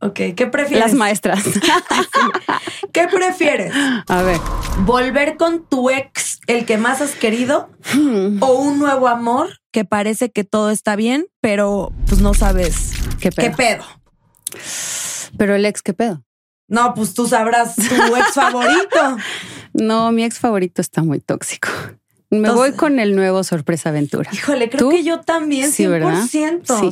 Ok, 0.01 0.19
¿qué 0.35 0.47
prefieres? 0.47 0.85
Las 0.85 0.93
maestras. 0.93 1.43
¿Qué 2.93 3.07
prefieres? 3.07 3.73
A 4.07 4.21
ver. 4.21 4.37
¿Volver 4.85 5.35
con 5.35 5.67
tu 5.67 5.89
ex, 5.89 6.39
el 6.47 6.65
que 6.65 6.77
más 6.77 7.01
has 7.01 7.11
querido? 7.11 7.69
Hmm, 7.93 8.41
¿O 8.41 8.53
un 8.53 8.79
nuevo 8.79 9.07
amor 9.09 9.59
que 9.71 9.83
parece 9.83 10.31
que 10.31 10.43
todo 10.45 10.71
está 10.71 10.95
bien, 10.95 11.27
pero 11.41 11.91
pues 12.07 12.21
no 12.21 12.33
sabes 12.33 12.93
¿Qué 13.19 13.29
pedo? 13.31 13.49
qué 13.49 13.55
pedo? 13.57 13.83
Pero 15.37 15.55
el 15.55 15.65
ex, 15.65 15.81
¿qué 15.81 15.93
pedo? 15.93 16.23
No, 16.69 16.93
pues 16.93 17.13
tú 17.13 17.27
sabrás 17.27 17.75
tu 17.75 18.15
ex 18.15 18.33
favorito. 18.33 19.17
No, 19.73 20.11
mi 20.11 20.23
ex 20.23 20.39
favorito 20.39 20.81
está 20.81 21.03
muy 21.03 21.19
tóxico. 21.19 21.69
Me 22.31 22.37
Entonces- 22.39 22.55
voy 22.57 22.71
con 22.73 22.99
el 22.99 23.15
nuevo 23.15 23.43
Sorpresa 23.43 23.89
Aventura. 23.89 24.29
Híjole, 24.33 24.67
creo 24.69 24.79
¿Tú? 24.79 24.89
que 24.89 25.03
yo 25.03 25.19
también, 25.21 25.69
100%. 25.69 25.71
Sí, 25.71 25.87
¿verdad? 25.87 26.23
Sí, 26.29 26.43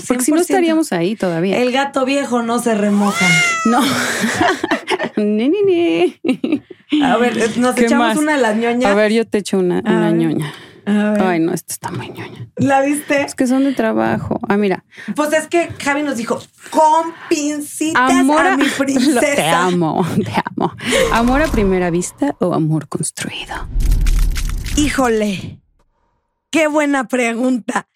porque 0.08 0.24
si 0.24 0.32
no 0.32 0.38
100%. 0.38 0.42
estaríamos 0.42 0.92
ahí 0.94 1.16
todavía. 1.16 1.58
El 1.58 1.72
gato 1.72 2.06
viejo 2.06 2.44
no 2.44 2.60
se 2.60 2.76
remoja. 2.76 3.26
No. 3.66 3.82
ni, 5.18 5.50
ni, 5.50 5.64
ni. 5.64 6.62
A 7.04 7.18
ver, 7.18 7.58
nos 7.58 7.76
¿Qué 7.76 7.86
echamos 7.86 8.08
más? 8.10 8.18
una 8.18 8.36
de 8.36 8.42
las 8.42 8.56
ñoñas. 8.56 8.92
A 8.92 8.96
ver, 8.96 9.12
yo 9.12 9.26
te 9.28 9.40
echo 9.40 9.58
una, 9.58 9.80
A 9.80 9.82
una 9.82 10.06
ver. 10.12 10.14
ñoña. 10.16 10.54
A 10.88 11.12
ver. 11.12 11.22
Ay, 11.22 11.40
no, 11.42 11.54
esta 11.54 11.74
está 11.74 11.92
muy 11.92 12.10
ñoña. 12.10 12.50
¿La 12.56 12.82
viste? 12.82 13.22
Es 13.22 13.36
que 13.36 13.46
son 13.46 13.66
de 13.66 13.74
trabajo. 13.74 14.40
Ah, 14.48 14.56
mira. 14.58 14.86
Pues 15.16 15.34
es 15.34 15.48
que 15.48 15.68
Javi 15.84 16.02
nos 16.04 16.16
dijo, 16.18 16.42
con 16.72 17.14
pincitas 17.30 18.10
Amor 18.12 18.48
a 18.48 18.56
mi 18.58 18.66
Lo- 18.70 18.78
princesa. 18.78 19.20
Te 19.36 19.50
amo, 19.50 20.06
te 20.24 20.32
amo. 20.56 20.74
¿Amor 21.12 21.42
a 21.42 21.48
primera 21.48 21.90
vista 21.90 22.36
o 22.40 22.54
amor 22.54 22.88
construido? 22.88 23.68
Híjole, 24.78 25.60
qué 26.52 26.68
buena 26.68 27.08
pregunta. 27.08 27.88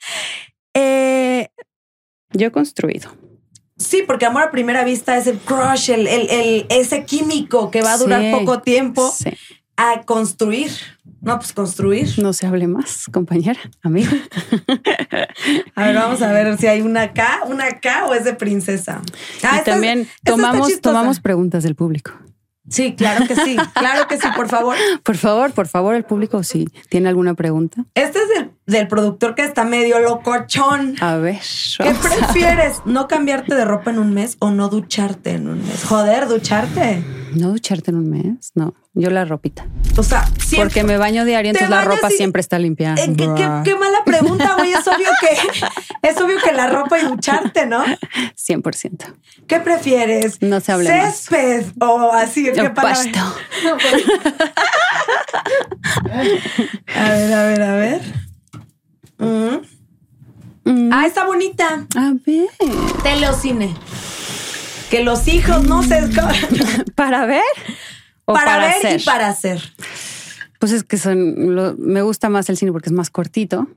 Eh, 0.74 1.50
Yo 2.34 2.52
construido. 2.52 3.12
sí, 3.78 4.04
porque 4.06 4.26
amor 4.26 4.44
a 4.44 4.52
primera 4.52 4.84
vista 4.84 5.16
es 5.18 5.28
el 5.28 5.38
crush, 5.38 5.92
el, 5.92 6.08
el- 6.08 6.30
el- 6.30 6.66
ese 6.70 7.06
químico 7.06 7.72
que 7.72 7.82
va 7.82 7.94
a 7.94 7.98
durar 7.98 8.22
Sí, 8.22 8.32
poco 8.32 8.62
tiempo 8.62 9.12
Sí. 9.16 9.30
a 9.78 10.02
construir. 10.04 10.72
No, 11.22 11.38
pues 11.38 11.54
construir. 11.54 12.10
No 12.20 12.34
se 12.34 12.48
hable 12.48 12.68
más, 12.68 13.06
compañera, 13.12 13.60
amigo. 13.84 14.12
A 15.76 15.86
ver, 15.86 15.96
vamos 15.96 16.22
a 16.22 16.32
ver 16.32 16.58
si 16.58 16.68
hay 16.68 16.82
una 16.82 17.04
acá, 17.04 17.42
una 17.48 17.66
acá 17.68 18.06
o 18.08 18.14
es 18.14 18.24
de 18.26 18.34
princesa. 18.34 19.02
Ah, 19.44 19.52
y 19.54 19.58
esta- 19.60 19.72
también 19.72 20.08
tomamos, 20.24 20.82
tomamos 20.82 21.20
preguntas 21.20 21.64
del 21.64 21.76
público. 21.76 22.12
Sí, 22.70 22.94
claro 22.96 23.28
que 23.28 23.36
sí, 23.36 23.58
claro 23.74 24.08
que 24.08 24.18
sí, 24.18 24.28
por 24.36 24.48
favor. 24.48 24.76
Por 25.04 25.18
favor, 25.18 25.52
por 25.52 25.68
favor, 25.68 25.96
el 25.96 26.04
público, 26.04 26.42
si 26.44 26.66
tiene 26.90 27.10
alguna 27.10 27.34
pregunta. 27.34 27.84
Este 27.96 28.20
es 28.20 28.30
del, 28.30 28.52
del 28.68 28.88
productor 28.88 29.34
que 29.36 29.44
está 29.44 29.64
medio 29.66 30.00
locochón. 30.00 30.96
A 31.02 31.16
ver. 31.18 31.40
¿Qué 31.80 31.92
prefieres? 31.94 32.78
¿No 32.86 33.08
cambiarte 33.08 33.56
de 33.56 33.66
ropa 33.66 33.90
en 33.92 34.00
un 34.00 34.14
mes 34.14 34.38
o 34.40 34.52
no 34.52 34.70
ducharte 34.70 35.32
en 35.32 35.50
un 35.50 35.58
mes? 35.68 35.84
Joder, 35.84 36.28
ducharte. 36.28 37.04
¿No 37.36 37.50
ducharte 37.52 37.92
en 37.92 37.98
un 37.98 38.10
mes? 38.10 38.52
No, 38.56 38.74
yo 38.94 39.10
la 39.10 39.26
ropita. 39.26 39.66
O 39.98 40.04
sea, 40.04 40.26
siempre. 40.38 40.58
Porque 40.58 40.84
me 40.84 40.98
baño 40.98 41.24
diario, 41.26 41.52
entonces 41.52 41.70
la 41.70 41.84
ropa 41.84 42.12
y- 42.12 42.16
siempre 42.18 42.40
está 42.42 42.60
limpia. 42.60 42.96
Eh, 42.98 43.14
¿Qué, 43.18 43.30
qué- 43.36 43.62
qué 43.64 43.76
mala 43.76 44.04
pregunta, 44.06 44.56
güey. 44.58 44.74
Es 44.74 44.86
obvio 44.88 45.10
que 45.22 45.30
es 46.10 46.18
obvio 46.22 46.38
que 46.44 46.52
la 46.54 46.68
ropa 46.68 47.00
y 47.00 47.06
ducharte, 47.06 47.66
¿no? 47.66 47.84
100%. 48.36 49.14
¿Qué 49.48 49.60
prefieres? 49.60 50.42
No 50.42 50.60
se 50.60 50.72
hable 50.72 50.90
más. 50.90 51.16
Césped 51.16 51.66
o 51.80 52.12
así. 52.12 52.44
¿qué 52.46 52.56
Yo 52.56 52.74
palabra? 52.74 53.12
pasto. 53.12 53.36
A 56.96 57.10
ver, 57.12 57.34
a 57.34 57.44
ver, 57.46 57.62
a 57.62 57.76
ver. 57.76 58.02
Mm. 59.18 59.58
Mm, 60.64 60.90
Ah, 60.94 61.06
está 61.08 61.26
bonita. 61.26 61.88
A 61.96 62.12
ver. 62.26 62.48
Tele 63.04 63.30
o 63.30 63.34
cine. 63.34 63.74
Que 64.92 65.04
los 65.04 65.28
hijos 65.30 65.64
no 65.64 65.82
se 65.84 66.02
¿Para 66.96 67.26
ver? 67.26 67.42
¿O 68.26 68.34
para, 68.34 68.58
ver 68.58 68.76
hacer? 68.76 69.00
y 69.00 69.04
para 69.04 69.30
hacer. 69.30 69.62
Pues 70.60 70.74
es 70.74 70.84
que 70.84 70.98
son, 70.98 71.56
lo- 71.56 71.76
me 71.78 72.02
gusta 72.02 72.30
más 72.30 72.50
el 72.50 72.58
cine 72.58 72.72
porque 72.74 72.90
es 72.90 72.94
más 72.94 73.10
cortito. 73.10 73.68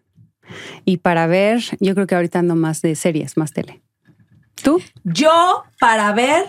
Y 0.84 0.98
para 0.98 1.26
ver, 1.26 1.62
yo 1.80 1.94
creo 1.94 2.06
que 2.06 2.14
ahorita 2.16 2.40
ando 2.40 2.56
más 2.56 2.82
de 2.82 2.94
series, 2.96 3.36
más 3.36 3.52
tele. 3.52 3.80
¿Tú? 4.62 4.82
Yo 5.04 5.64
para 5.80 6.12
ver 6.12 6.44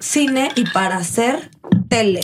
cine 0.00 0.48
y 0.54 0.64
para 0.70 0.96
hacer 0.96 1.50
tele. 1.88 2.20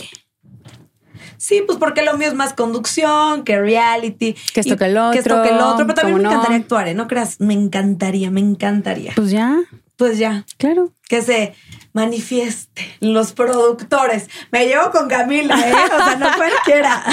Sí, 1.37 1.61
pues 1.65 1.77
porque 1.77 2.03
lo 2.03 2.17
mío 2.17 2.29
es 2.29 2.33
más 2.35 2.53
conducción 2.53 3.43
que 3.43 3.59
reality. 3.59 4.33
Que 4.53 4.61
esto 4.61 4.77
que 4.77 4.85
el 4.85 4.97
Que 5.11 5.19
esto 5.19 5.33
otro, 5.41 5.43
que 5.43 5.49
el 5.49 5.61
otro. 5.61 5.85
Pero 5.87 5.93
también 5.93 6.17
¿cómo 6.17 6.17
me 6.17 6.23
no? 6.23 6.29
encantaría 6.31 6.57
actuar, 6.57 6.87
¿eh? 6.87 6.93
No 6.93 7.07
creas, 7.07 7.41
me 7.41 7.53
encantaría, 7.53 8.31
me 8.31 8.39
encantaría. 8.39 9.11
Pues 9.15 9.29
ya, 9.29 9.59
Pues 10.03 10.17
ya, 10.17 10.45
claro. 10.57 10.91
que 11.07 11.21
se 11.21 11.55
manifieste 11.93 12.97
los 12.99 13.31
productores. 13.31 14.29
Me 14.51 14.65
llevo 14.65 14.91
con 14.91 15.07
Camila, 15.07 15.55
¿eh? 15.57 15.73
O 15.73 15.97
sea, 15.97 16.17
no 16.17 16.27
cualquiera. 16.35 17.05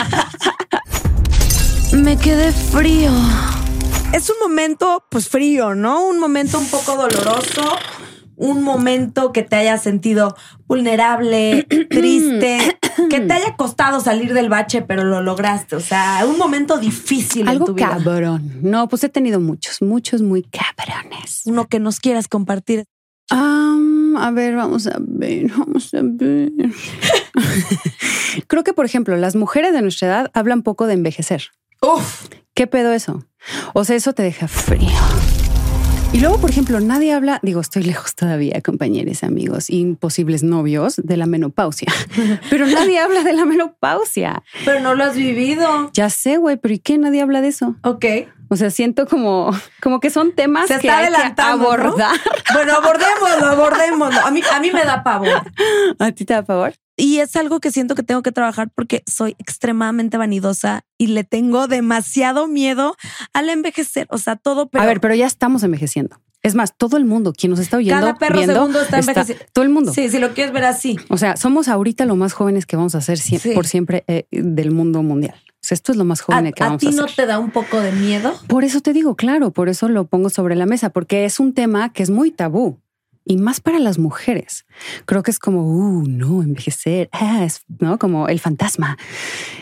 Me 1.93 2.19
quedé 2.19 2.51
frío. 2.51 3.13
es 4.13 4.29
un 4.29 4.41
momento, 4.41 5.07
pues 5.09 5.29
frío, 5.29 5.77
¿no? 5.77 6.03
Un 6.03 6.19
momento 6.19 6.59
un 6.59 6.67
poco 6.67 6.97
doloroso, 6.97 7.63
un 8.41 8.63
momento 8.63 9.33
que 9.33 9.43
te 9.43 9.57
haya 9.57 9.77
sentido 9.77 10.35
vulnerable, 10.67 11.65
triste, 11.91 12.59
que 13.11 13.21
te 13.21 13.33
haya 13.33 13.55
costado 13.57 14.01
salir 14.01 14.33
del 14.33 14.49
bache, 14.49 14.81
pero 14.83 15.05
lo 15.05 15.21
lograste. 15.21 15.77
O 15.77 15.81
sea, 15.81 16.25
un 16.27 16.39
momento 16.39 16.79
difícil 16.79 17.43
en 17.43 17.49
Algo 17.49 17.67
tu 17.67 17.75
vida. 17.75 17.91
cabrón. 17.91 18.59
No, 18.63 18.89
pues 18.89 19.05
he 19.05 19.11
tenido 19.11 19.41
muchos, 19.41 19.83
muchos 19.83 20.23
muy 20.23 20.43
cabrones. 20.43 21.43
Uno 21.45 21.69
que 21.69 21.79
nos 21.79 22.01
quieras 22.01 22.29
compartir. 22.29 22.85
Am, 23.29 24.17
a 24.17 24.31
ver, 24.31 24.57
vamos 24.57 24.87
a 24.87 24.97
ver, 24.99 25.51
vamos 25.57 25.93
a 25.93 26.01
ver. 26.03 26.51
Creo 28.49 28.65
que, 28.65 28.73
por 28.73 28.87
ejemplo, 28.87 29.17
las 29.19 29.37
mujeres 29.37 29.73
de 29.75 29.83
nuestra 29.83 30.09
edad 30.09 30.31
hablan 30.33 30.63
poco 30.63 30.87
de 30.87 30.95
envejecer. 30.95 31.51
Uf, 31.83 32.27
¿Qué 32.55 32.67
pedo 32.67 32.93
eso? 32.93 33.25
O 33.75 33.85
sea, 33.85 33.97
eso 33.97 34.15
te 34.15 34.23
deja 34.23 34.49
frío. 34.49 34.89
Y 36.13 36.19
luego, 36.19 36.41
por 36.41 36.51
ejemplo, 36.51 36.81
nadie 36.81 37.13
habla, 37.13 37.39
digo, 37.43 37.61
estoy 37.61 37.83
lejos 37.85 38.15
todavía, 38.17 38.61
compañeros, 38.63 39.23
amigos, 39.23 39.71
imposibles 39.71 40.43
novios 40.43 40.97
de 40.97 41.17
la 41.17 41.27
menopausia, 41.27 41.93
pero 42.51 42.67
nadie 42.67 42.99
habla 43.05 43.23
de 43.23 43.33
la 43.33 43.45
menopausia. 43.45 44.43
pero 44.65 44.81
no 44.81 44.95
lo 44.95 45.05
has 45.05 45.15
vivido. 45.15 45.91
Ya 45.93 46.11
sé, 46.11 46.37
güey, 46.37 46.57
pero 46.57 46.75
¿y 46.75 46.79
qué? 46.81 46.99
Nadie 46.99 47.23
habla 47.23 47.41
de 47.41 47.49
eso. 47.49 47.77
Ok. 47.83 48.05
O 48.53 48.57
sea, 48.57 48.71
siento 48.71 49.07
como, 49.07 49.57
como 49.81 50.01
que 50.01 50.11
son 50.11 50.33
temas 50.33 50.67
Se 50.67 50.81
que 50.81 50.89
está 50.89 50.99
hay 50.99 51.35
que 51.35 51.41
abordar. 51.41 52.17
Bueno, 52.53 52.73
abordémoslo, 52.75 53.47
abordémoslo. 53.47 54.21
A 54.27 54.33
mí, 54.33 54.41
a 54.53 54.59
mí 54.59 54.73
me 54.73 54.83
da 54.83 55.05
pavor. 55.05 55.45
¿A 56.01 56.11
ti 56.11 56.25
te 56.25 56.35
da 56.35 56.43
favor? 56.43 56.73
Y 57.01 57.19
es 57.19 57.35
algo 57.37 57.61
que 57.61 57.71
siento 57.71 57.95
que 57.95 58.03
tengo 58.03 58.23
que 58.23 58.33
trabajar 58.33 58.71
porque 58.75 59.03
soy 59.07 59.35
extremadamente 59.39 60.17
vanidosa 60.19 60.85
y 60.99 61.09
le 61.09 61.25
tengo 61.25 61.67
demasiado 61.67 62.47
miedo 62.47 62.97
al 63.33 63.49
envejecer. 63.49 64.07
O 64.11 64.19
sea, 64.19 64.37
todo, 64.37 64.69
pero 64.69 64.85
a 64.85 64.87
ver, 64.87 65.01
pero 65.01 65.15
ya 65.15 65.27
estamos 65.27 65.63
envejeciendo. 65.63 66.21
Es 66.43 66.55
más, 66.55 66.75
todo 66.77 66.97
el 66.97 67.05
mundo, 67.05 67.33
quien 67.35 67.51
nos 67.51 67.59
está 67.61 67.77
oyendo, 67.77 68.01
Cada 68.01 68.17
perro 68.17 68.37
viendo, 68.39 68.55
segundo 68.55 68.81
está 68.81 68.99
envejeciendo. 68.99 69.45
Todo 69.53 69.65
el 69.65 69.71
mundo. 69.71 69.93
sí, 69.93 70.09
si 70.09 70.19
lo 70.19 70.33
quieres 70.33 70.53
ver 70.55 70.65
así. 70.65 70.97
O 71.11 71.19
sea, 71.19 71.37
somos 71.37 71.69
ahorita 71.69 72.07
lo 72.07 72.17
más 72.17 72.33
jóvenes 72.33 72.65
que 72.65 72.77
vamos 72.77 72.95
a 72.95 73.01
ser 73.03 73.19
sie- 73.19 73.39
Sí. 73.39 73.51
por 73.55 73.67
siempre 73.67 74.05
eh, 74.07 74.27
del 74.31 74.71
mundo 74.71 75.03
mundial. 75.03 75.35
O 75.47 75.59
sea, 75.63 75.75
esto 75.75 75.93
es 75.93 75.99
lo 75.99 76.07
más 76.07 76.23
¿A, 76.23 76.25
joven 76.25 76.53
que 76.55 76.63
a 76.63 76.67
vamos 76.69 76.81
ti 76.81 76.87
a 76.87 76.91
no 76.93 77.05
hacer. 77.05 77.17
te 77.17 77.27
da 77.27 77.39
un 77.39 77.51
poco 77.51 77.79
de 77.81 77.93
miedo? 77.93 78.33
Por 78.47 78.65
eso 78.65 78.81
te 78.81 78.95
digo, 78.95 79.15
claro, 79.17 79.51
por 79.53 79.69
eso 79.69 79.89
lo 79.91 80.07
pongo 80.07 80.31
sobre 80.31 80.57
la 80.57 80.65
mesa, 80.65 80.89
porque 80.89 81.27
es 81.27 81.39
un 81.41 81.53
tema 81.53 81.93
que 81.93 82.03
es 82.03 82.09
muy 82.09 82.31
tabú 82.31 82.81
y 83.31 83.37
más 83.37 83.61
para 83.61 83.79
las 83.79 84.01
mujeres. 84.01 84.67
Creo 85.07 85.23
que 85.23 85.31
es 85.31 85.39
como, 85.39 85.63
uh, 85.63 86.03
no, 86.05 86.43
envejecer, 86.43 87.09
ah, 87.13 87.45
es 87.45 87.65
no 87.79 87.97
como 87.97 88.27
el 88.27 88.41
fantasma. 88.41 88.99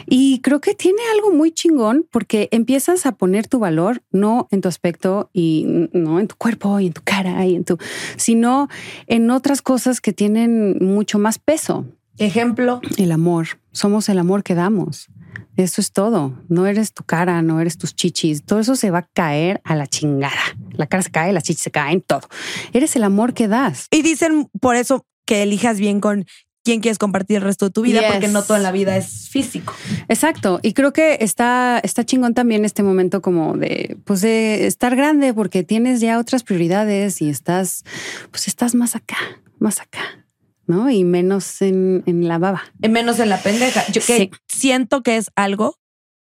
Y 0.07 0.41
creo 0.41 0.63
que 0.63 0.75
tiene 0.75 1.03
algo 1.13 1.33
muy 1.33 1.53
chingón 1.53 2.07
porque 2.11 2.49
empiezas 2.51 3.05
a 3.05 3.13
poner 3.13 3.47
tu 3.47 3.59
valor 3.59 4.03
no 4.11 4.49
en 4.51 4.63
tu 4.63 4.69
aspecto 4.69 5.29
y 5.35 5.67
no 5.93 6.19
en 6.19 6.29
tu 6.29 6.37
cuerpo 6.37 6.81
y 6.81 6.87
en 6.87 6.95
tu 6.95 7.03
cara 7.05 7.45
y 7.45 7.57
en 7.57 7.65
tu, 7.65 7.77
sino 8.17 8.69
en 9.07 9.31
otras 9.31 9.61
cosas 9.61 10.01
que 10.01 10.15
tienen 10.15 10.79
mucho 10.81 11.19
más 11.19 11.39
peso. 11.39 11.85
Ejemplo. 12.17 12.81
El 12.97 13.13
amor. 13.13 13.49
Somos 13.73 14.09
el 14.09 14.19
amor 14.19 14.45
que 14.45 14.55
damos. 14.55 15.11
Eso 15.59 15.81
es 15.81 15.91
todo. 15.93 16.41
No 16.49 16.67
eres 16.67 16.95
tu 16.95 17.03
cara, 17.03 17.43
no 17.43 17.61
eres 17.61 17.77
tus 17.79 17.97
chichis. 17.97 18.45
Todo 18.45 18.61
eso 18.61 18.77
se 18.77 18.93
va 18.93 18.99
a 19.01 19.09
caer 19.13 19.61
a 19.65 19.75
la 19.75 19.89
chingada. 19.89 20.39
La 20.71 20.87
cara 20.87 21.03
se 21.03 21.11
cae, 21.11 21.33
las 21.33 21.43
chichis 21.43 21.63
se 21.65 21.73
caen, 21.73 22.01
todo. 22.01 22.29
Eres 22.73 22.95
el 22.95 23.03
amor 23.03 23.35
que 23.35 23.49
das. 23.49 23.89
Y 23.91 24.03
dicen 24.03 24.49
por 24.61 24.77
eso 24.77 25.05
que 25.27 25.43
elijas 25.43 25.81
bien 25.81 26.01
con 26.01 26.27
quién 26.65 26.81
quieres 26.81 26.99
compartir 26.99 27.39
el 27.39 27.43
resto 27.43 27.65
de 27.67 27.71
tu 27.73 27.83
vida, 27.83 28.01
Yes. 28.03 28.11
porque 28.13 28.29
no 28.29 28.43
toda 28.45 28.61
la 28.61 28.71
vida 28.71 28.97
es 28.97 29.29
físico. 29.31 29.75
Exacto. 30.09 30.61
Y 30.63 30.75
creo 30.75 30.93
que 30.93 31.19
está, 31.21 31.81
está 31.83 32.05
chingón 32.05 32.35
también 32.35 32.65
este 32.65 32.85
momento 32.85 33.21
como 33.21 33.57
de, 33.57 33.97
pues 34.05 34.21
de 34.21 34.67
estar 34.69 34.95
grande 34.95 35.35
porque 35.35 35.65
tienes 35.65 36.01
ya 36.01 36.21
otras 36.21 36.45
prioridades 36.45 37.21
y 37.21 37.31
estás, 37.31 37.83
pues 38.31 38.47
estás 38.47 38.75
más 38.77 38.95
acá, 38.95 39.17
más 39.59 39.81
acá, 39.81 40.28
¿no? 40.69 40.89
Y 40.91 41.03
menos 41.05 41.61
en, 41.63 42.05
en 42.07 42.29
la 42.29 42.39
baba. 42.39 42.63
Menos 42.79 43.19
en 43.19 43.31
la 43.31 43.43
pendeja. 43.43 43.85
Yo 43.91 44.01
que 44.01 44.17
Sí. 44.17 44.31
siento 44.49 45.03
que 45.03 45.17
es 45.17 45.31
algo 45.35 45.77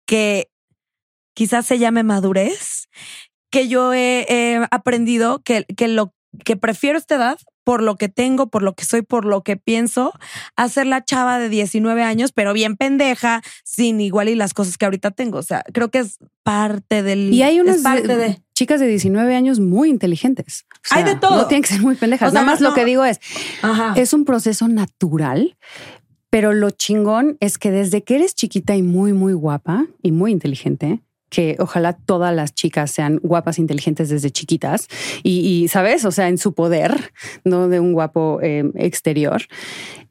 que 0.06 0.48
quizás 1.34 1.66
se 1.66 1.78
llame 1.78 2.02
madurez, 2.04 2.88
que 3.50 3.68
yo 3.68 3.92
he, 3.92 4.26
he 4.28 4.66
aprendido 4.70 5.42
que, 5.42 5.64
que 5.76 5.88
lo 5.88 6.14
que 6.44 6.56
prefiero 6.56 6.96
esta 6.98 7.16
edad 7.16 7.38
por 7.68 7.82
lo 7.82 7.96
que 7.96 8.08
tengo, 8.08 8.46
por 8.46 8.62
lo 8.62 8.72
que 8.72 8.86
soy, 8.86 9.02
por 9.02 9.26
lo 9.26 9.42
que 9.42 9.58
pienso, 9.58 10.14
a 10.56 10.70
ser 10.70 10.86
la 10.86 11.04
chava 11.04 11.38
de 11.38 11.50
19 11.50 12.02
años, 12.02 12.32
pero 12.32 12.54
bien 12.54 12.78
pendeja, 12.78 13.42
sin 13.62 14.00
igual 14.00 14.30
y 14.30 14.34
las 14.36 14.54
cosas 14.54 14.78
que 14.78 14.86
ahorita 14.86 15.10
tengo. 15.10 15.36
O 15.36 15.42
sea, 15.42 15.62
creo 15.74 15.90
que 15.90 15.98
es 15.98 16.16
parte 16.42 17.02
del. 17.02 17.30
Y 17.34 17.42
hay 17.42 17.60
unas 17.60 17.82
parte 17.82 18.16
de. 18.16 18.40
chicas 18.54 18.80
de 18.80 18.86
19 18.86 19.36
años 19.36 19.60
muy 19.60 19.90
inteligentes. 19.90 20.64
O 20.90 20.94
Hay 20.94 21.04
de 21.04 21.16
todo. 21.16 21.36
No 21.42 21.46
tienen 21.46 21.60
que 21.62 21.68
ser 21.68 21.82
muy 21.82 21.94
pendejas. 21.94 22.30
O 22.30 22.32
sea, 22.32 22.40
Nada 22.40 22.50
más 22.54 22.62
no- 22.62 22.70
lo 22.70 22.74
que 22.74 22.86
digo 22.86 23.04
es, 23.04 23.20
Ajá. 23.60 23.92
es 23.96 24.14
un 24.14 24.24
proceso 24.24 24.66
natural, 24.66 25.58
pero 26.30 26.54
lo 26.54 26.70
chingón 26.70 27.36
es 27.40 27.58
que 27.58 27.70
desde 27.70 28.02
que 28.02 28.14
eres 28.14 28.34
chiquita 28.34 28.76
y 28.76 28.82
muy, 28.82 29.12
muy 29.12 29.34
guapa 29.34 29.84
y 30.02 30.12
muy 30.12 30.32
inteligente, 30.32 31.02
que 31.28 31.56
ojalá 31.58 31.92
todas 31.92 32.34
las 32.34 32.54
chicas 32.54 32.90
sean 32.90 33.18
guapas, 33.22 33.58
inteligentes 33.58 34.08
desde 34.08 34.30
chiquitas. 34.30 34.88
Y, 35.22 35.40
y, 35.40 35.68
sabes, 35.68 36.04
o 36.04 36.10
sea, 36.10 36.28
en 36.28 36.38
su 36.38 36.54
poder, 36.54 37.12
no 37.44 37.68
de 37.68 37.80
un 37.80 37.92
guapo 37.92 38.40
eh, 38.42 38.70
exterior, 38.74 39.42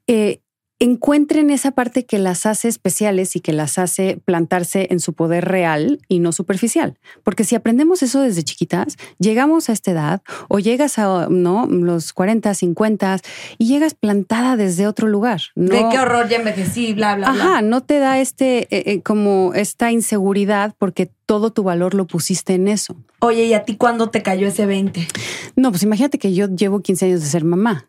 eh, 0.08 0.42
encuentren 0.80 1.50
esa 1.50 1.72
parte 1.72 2.06
que 2.06 2.20
las 2.20 2.46
hace 2.46 2.68
especiales 2.68 3.36
y 3.36 3.40
que 3.40 3.52
las 3.52 3.78
hace 3.80 4.20
plantarse 4.24 4.88
en 4.92 5.00
su 5.00 5.14
poder 5.14 5.46
real 5.46 6.00
y 6.08 6.20
no 6.20 6.32
superficial. 6.32 6.98
Porque 7.24 7.44
si 7.44 7.56
aprendemos 7.56 8.04
eso 8.04 8.22
desde 8.22 8.44
chiquitas, 8.44 8.98
llegamos 9.18 9.70
a 9.70 9.74
esta 9.74 9.92
edad 9.92 10.22
o 10.50 10.60
llegas 10.60 11.00
a 11.00 11.28
no 11.30 11.66
los 11.66 12.14
40, 12.14 12.54
50 12.54 13.20
y 13.58 13.68
llegas 13.68 13.96
plantada 13.96 14.56
desde 14.56 14.88
otro 14.88 15.08
lugar. 15.08 15.42
No, 15.56 15.74
De 15.74 15.90
qué 15.92 16.00
horror, 16.00 16.30
ya 16.30 16.38
envejecí, 16.38 16.94
bla, 16.94 17.16
bla, 17.16 17.32
bla. 17.32 17.44
Ajá, 17.44 17.62
no 17.62 17.82
te 17.82 18.00
da 18.00 18.20
este 18.20 18.68
eh, 18.76 18.94
eh, 18.94 19.02
como 19.02 19.54
esta 19.56 19.92
inseguridad 19.92 20.76
porque 20.78 21.10
todo 21.26 21.52
tu 21.52 21.64
valor 21.64 21.94
lo 21.94 22.06
pusiste 22.06 22.54
en 22.54 22.68
eso. 22.68 22.96
Oye, 23.20 23.46
¿y 23.46 23.54
a 23.54 23.64
ti 23.64 23.76
cuándo 23.76 24.10
te 24.10 24.22
cayó 24.22 24.48
ese 24.48 24.66
20? 24.66 25.08
No, 25.56 25.72
pues 25.72 25.84
imagínate 25.84 26.20
que 26.20 26.34
yo 26.34 26.48
llevo 26.48 26.82
15 26.82 27.06
años 27.06 27.22
de 27.22 27.28
ser 27.28 27.44
mamá. 27.44 27.88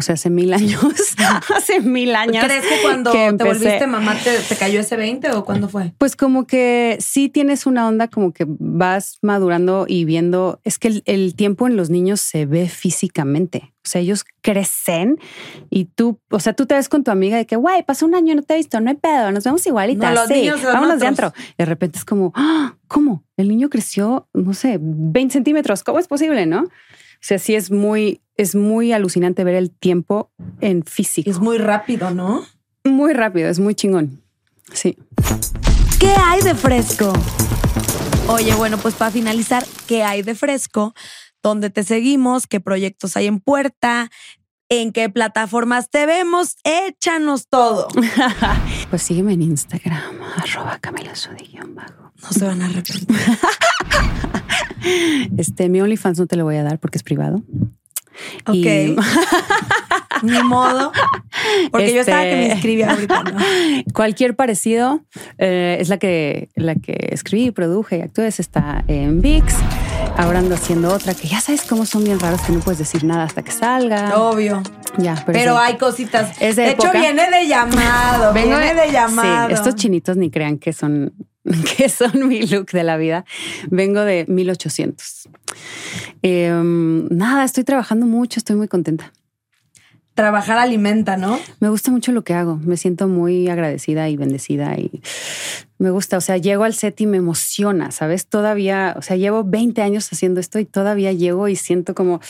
O 0.00 0.02
sea, 0.02 0.14
hace 0.14 0.30
mil 0.30 0.54
años. 0.54 0.82
hace 1.54 1.80
mil 1.80 2.14
años. 2.16 2.42
¿Crees 2.42 2.64
que 2.64 2.80
cuando 2.82 3.12
que 3.12 3.34
te 3.36 3.44
volviste 3.44 3.86
mamá 3.86 4.16
te, 4.16 4.38
te 4.38 4.56
cayó 4.56 4.80
ese 4.80 4.96
20 4.96 5.30
o 5.32 5.44
cuándo 5.44 5.68
fue? 5.68 5.92
Pues 5.98 6.16
como 6.16 6.46
que 6.46 6.96
sí 7.00 7.28
tienes 7.28 7.66
una 7.66 7.86
onda 7.86 8.08
como 8.08 8.32
que 8.32 8.46
vas 8.48 9.18
madurando 9.20 9.84
y 9.86 10.06
viendo, 10.06 10.58
es 10.64 10.78
que 10.78 10.88
el, 10.88 11.02
el 11.04 11.34
tiempo 11.34 11.66
en 11.66 11.76
los 11.76 11.90
niños 11.90 12.22
se 12.22 12.46
ve 12.46 12.66
físicamente. 12.70 13.74
O 13.84 13.88
sea, 13.90 14.00
ellos 14.00 14.24
crecen 14.40 15.18
y 15.68 15.86
tú, 15.86 16.18
o 16.30 16.40
sea, 16.40 16.54
tú 16.54 16.64
te 16.66 16.74
ves 16.74 16.88
con 16.88 17.04
tu 17.04 17.10
amiga 17.10 17.36
de 17.36 17.46
que, 17.46 17.56
güey, 17.56 17.82
pasó 17.82 18.06
un 18.06 18.14
año, 18.14 18.34
no 18.34 18.42
te 18.42 18.54
he 18.54 18.56
visto, 18.56 18.80
no 18.80 18.88
hay 18.90 18.96
pedo, 18.96 19.32
nos 19.32 19.44
vemos 19.44 19.66
igualitas. 19.66 20.14
No, 20.14 20.20
los 20.20 20.28
sí, 20.28 20.50
vámonos 20.64 20.98
de 21.00 21.06
otros. 21.08 21.24
antro. 21.28 21.32
Y 21.50 21.54
de 21.58 21.64
repente 21.66 21.98
es 21.98 22.04
como, 22.04 22.32
"Ah, 22.34 22.76
¿cómo? 22.88 23.24
El 23.36 23.48
niño 23.48 23.68
creció, 23.70 24.28
no 24.34 24.52
sé, 24.52 24.78
20 24.80 25.32
centímetros. 25.32 25.82
¿Cómo 25.82 25.98
es 25.98 26.08
posible, 26.08 26.44
no? 26.46 26.64
O 27.20 27.22
sea, 27.22 27.38
sí 27.38 27.54
es 27.54 27.70
muy, 27.70 28.22
es 28.36 28.54
muy 28.54 28.92
alucinante 28.92 29.44
ver 29.44 29.54
el 29.54 29.70
tiempo 29.70 30.30
en 30.60 30.84
físico. 30.84 31.30
Es 31.30 31.38
muy 31.38 31.58
rápido, 31.58 32.10
¿no? 32.10 32.46
muy 32.84 33.12
rápido, 33.12 33.48
es 33.48 33.58
muy 33.58 33.74
chingón. 33.74 34.22
Sí. 34.72 34.96
¿Qué 35.98 36.12
hay 36.16 36.40
de 36.42 36.54
fresco? 36.54 37.12
Oye, 38.28 38.54
bueno, 38.54 38.78
pues 38.78 38.94
para 38.94 39.10
finalizar, 39.10 39.64
¿qué 39.86 40.02
hay 40.02 40.22
de 40.22 40.34
fresco? 40.34 40.94
¿Dónde 41.42 41.70
te 41.70 41.82
seguimos? 41.84 42.46
¿Qué 42.46 42.60
proyectos 42.60 43.16
hay 43.16 43.26
en 43.26 43.40
puerta? 43.40 44.10
¿En 44.68 44.92
qué 44.92 45.10
plataformas 45.10 45.90
te 45.90 46.06
vemos? 46.06 46.56
Échanos 46.64 47.48
todo. 47.48 47.88
Pues 48.90 49.02
sígueme 49.02 49.34
en 49.34 49.42
Instagram, 49.42 50.20
arroba 50.36 50.80
bajo. 50.82 51.99
No 52.22 52.30
se 52.32 52.44
van 52.44 52.62
a 52.62 52.66
arrepentir. 52.66 53.06
Este, 55.36 55.68
mi 55.68 55.80
OnlyFans 55.82 56.18
no 56.18 56.26
te 56.26 56.36
lo 56.36 56.44
voy 56.44 56.56
a 56.56 56.62
dar 56.62 56.78
porque 56.78 56.96
es 56.98 57.02
privado. 57.02 57.42
Ok. 58.46 58.54
Y- 58.54 58.96
Ni 60.22 60.42
modo. 60.42 60.92
Porque 61.70 61.94
yo 61.94 62.00
estaba 62.00 62.22
que 62.22 62.32
me 62.34 62.42
Este- 62.44 62.54
inscribí 62.54 62.82
ahorita, 62.82 63.22
¿no? 63.22 63.38
Cualquier 63.94 64.36
parecido 64.36 65.02
eh, 65.38 65.76
es 65.80 65.88
la 65.88 65.98
que, 65.98 66.48
la 66.56 66.74
que 66.74 67.08
escribí, 67.12 67.50
produje 67.50 67.98
y 67.98 68.00
actué. 68.02 68.26
Está 68.28 68.84
en 68.88 69.20
VIX. 69.20 69.52
Ahora 70.16 70.38
ando 70.40 70.54
haciendo 70.54 70.92
otra 70.92 71.14
que 71.14 71.28
ya 71.28 71.40
sabes 71.40 71.62
cómo 71.62 71.84
son 71.86 72.04
bien 72.04 72.18
raros 72.20 72.40
que 72.42 72.52
no 72.52 72.60
puedes 72.60 72.78
decir 72.78 73.04
nada 73.04 73.24
hasta 73.24 73.42
que 73.42 73.52
salga. 73.52 74.16
Obvio. 74.18 74.62
Ya, 74.98 75.14
pero, 75.26 75.38
Pero 75.38 75.56
sí. 75.56 75.62
hay 75.62 75.76
cositas. 75.78 76.36
Es 76.40 76.56
de 76.56 76.62
de 76.62 76.70
hecho, 76.72 76.90
viene 76.92 77.30
de 77.30 77.46
llamado. 77.46 78.32
Vengo 78.32 78.58
viene 78.58 78.74
de 78.86 78.92
llamado. 78.92 79.48
Sí, 79.48 79.54
estos 79.54 79.74
chinitos 79.76 80.16
ni 80.16 80.30
crean 80.30 80.58
que 80.58 80.72
son, 80.72 81.12
que 81.76 81.88
son 81.88 82.28
mi 82.28 82.42
look 82.46 82.66
de 82.72 82.84
la 82.84 82.96
vida. 82.96 83.24
Vengo 83.70 84.00
de 84.02 84.24
1800. 84.28 85.28
Em, 86.22 87.08
nada, 87.10 87.44
estoy 87.44 87.64
trabajando 87.64 88.06
mucho, 88.06 88.38
estoy 88.40 88.56
muy 88.56 88.68
contenta. 88.68 89.12
Trabajar 90.14 90.58
alimenta, 90.58 91.16
¿no? 91.16 91.38
Me 91.60 91.70
gusta 91.70 91.90
mucho 91.90 92.12
lo 92.12 92.24
que 92.24 92.34
hago. 92.34 92.56
Me 92.56 92.76
siento 92.76 93.08
muy 93.08 93.48
agradecida 93.48 94.08
y 94.10 94.16
bendecida 94.16 94.76
y 94.76 95.00
me 95.78 95.90
gusta. 95.90 96.18
O 96.18 96.20
sea, 96.20 96.36
llego 96.36 96.64
al 96.64 96.74
set 96.74 97.00
y 97.00 97.06
me 97.06 97.16
emociona, 97.16 97.90
¿sabes? 97.90 98.26
Todavía, 98.26 98.94
o 98.98 99.02
sea, 99.02 99.16
llevo 99.16 99.44
20 99.44 99.80
años 99.80 100.12
haciendo 100.12 100.40
esto 100.40 100.58
y 100.58 100.66
todavía 100.66 101.12
llego 101.12 101.48
y 101.48 101.56
siento 101.56 101.94
como 101.94 102.20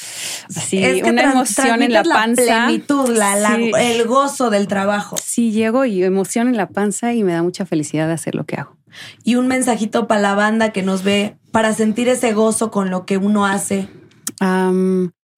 así 0.55 0.85
Es 0.85 1.03
que 1.03 1.11
una 1.11 1.33
emoción 1.33 1.83
en 1.83 1.93
la 1.95 2.05
panza. 2.05 2.43
plenitud, 2.67 3.09
la- 3.17 3.35
la- 3.37 3.57
Sí. 3.57 3.73
el 3.77 4.07
gozo 4.07 4.51
del 4.51 4.69
trabajo. 4.69 5.17
Sí, 5.21 5.51
llego 5.51 5.85
y 5.85 6.05
emoción 6.05 6.47
en 6.49 6.57
la 6.59 6.69
panza 6.69 7.13
y 7.15 7.25
me 7.25 7.33
da 7.33 7.43
mucha 7.43 7.67
felicidad 7.67 8.07
de 8.07 8.13
hacer 8.13 8.37
lo 8.37 8.45
que 8.45 8.57
hago. 8.57 8.77
Y 9.25 9.37
un 9.37 9.47
mensajito 9.49 10.07
para 10.07 10.21
la 10.21 10.35
banda 10.35 10.73
que 10.73 10.83
nos 10.83 11.03
ve, 11.05 11.37
para 11.53 11.73
sentir 11.75 12.09
ese 12.09 12.33
gozo 12.33 12.71
con 12.71 12.91
lo 12.91 13.07
que 13.07 13.17
uno 13.17 13.47
hace. 13.47 13.89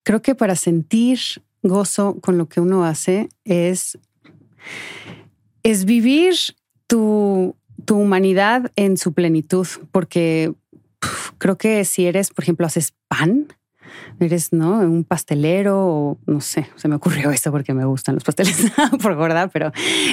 Creo 0.05 0.23
que 0.23 0.35
para 0.35 0.57
sentir 0.57 1.19
gozo 1.63 2.17
con 2.21 2.39
lo 2.39 2.49
que 2.49 2.61
uno 2.61 2.85
hace 2.85 3.29
es, 3.45 3.99
es 5.63 5.85
vivir 5.85 6.35
tu, 6.87 7.57
tu 7.85 7.97
humanidad 7.97 8.73
en 8.77 8.97
su 8.97 9.13
plenitud, 9.13 9.67
porque 9.93 10.53
creo 11.39 11.57
que 11.57 11.85
si 11.85 12.07
eres, 12.07 12.31
por 12.31 12.45
ejemplo, 12.45 12.67
haces 12.67 12.95
pan, 13.09 13.49
eres 14.21 14.53
no 14.53 14.81
un 14.81 15.05
pastelero 15.05 15.87
o 15.87 16.19
no 16.27 16.41
sé, 16.41 16.69
se 16.77 16.89
me 16.89 16.97
ocurrió 16.97 17.31
esto 17.31 17.51
porque 17.51 17.75
me 17.75 17.85
gustan 17.85 18.15
los 18.17 18.25
pasteles 18.25 18.73
por 19.03 19.15
gorda, 19.15 19.49
pero 19.49 19.73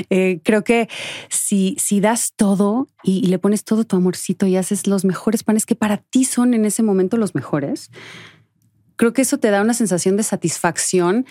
eh, 0.10 0.42
creo 0.44 0.64
que 0.64 0.90
si, 1.30 1.76
si 1.80 2.00
das 2.00 2.34
todo 2.36 2.88
y 3.04 3.28
le 3.28 3.40
pones 3.40 3.64
todo 3.64 3.84
tu 3.84 3.96
amorcito 3.96 4.46
y 4.46 4.56
haces 4.56 4.88
los 4.88 5.06
mejores 5.06 5.44
panes 5.44 5.66
que 5.66 5.76
para 5.76 5.98
ti 5.98 6.24
son 6.24 6.54
en 6.54 6.66
ese 6.66 6.84
momento 6.84 7.18
los 7.18 7.36
mejores, 7.36 7.92
creo 9.00 9.14
que 9.14 9.22
eso 9.22 9.38
te 9.38 9.50
da 9.50 9.62
una 9.62 9.74
sensación 9.74 10.18
de 10.18 10.24
satisfacción 10.24 11.26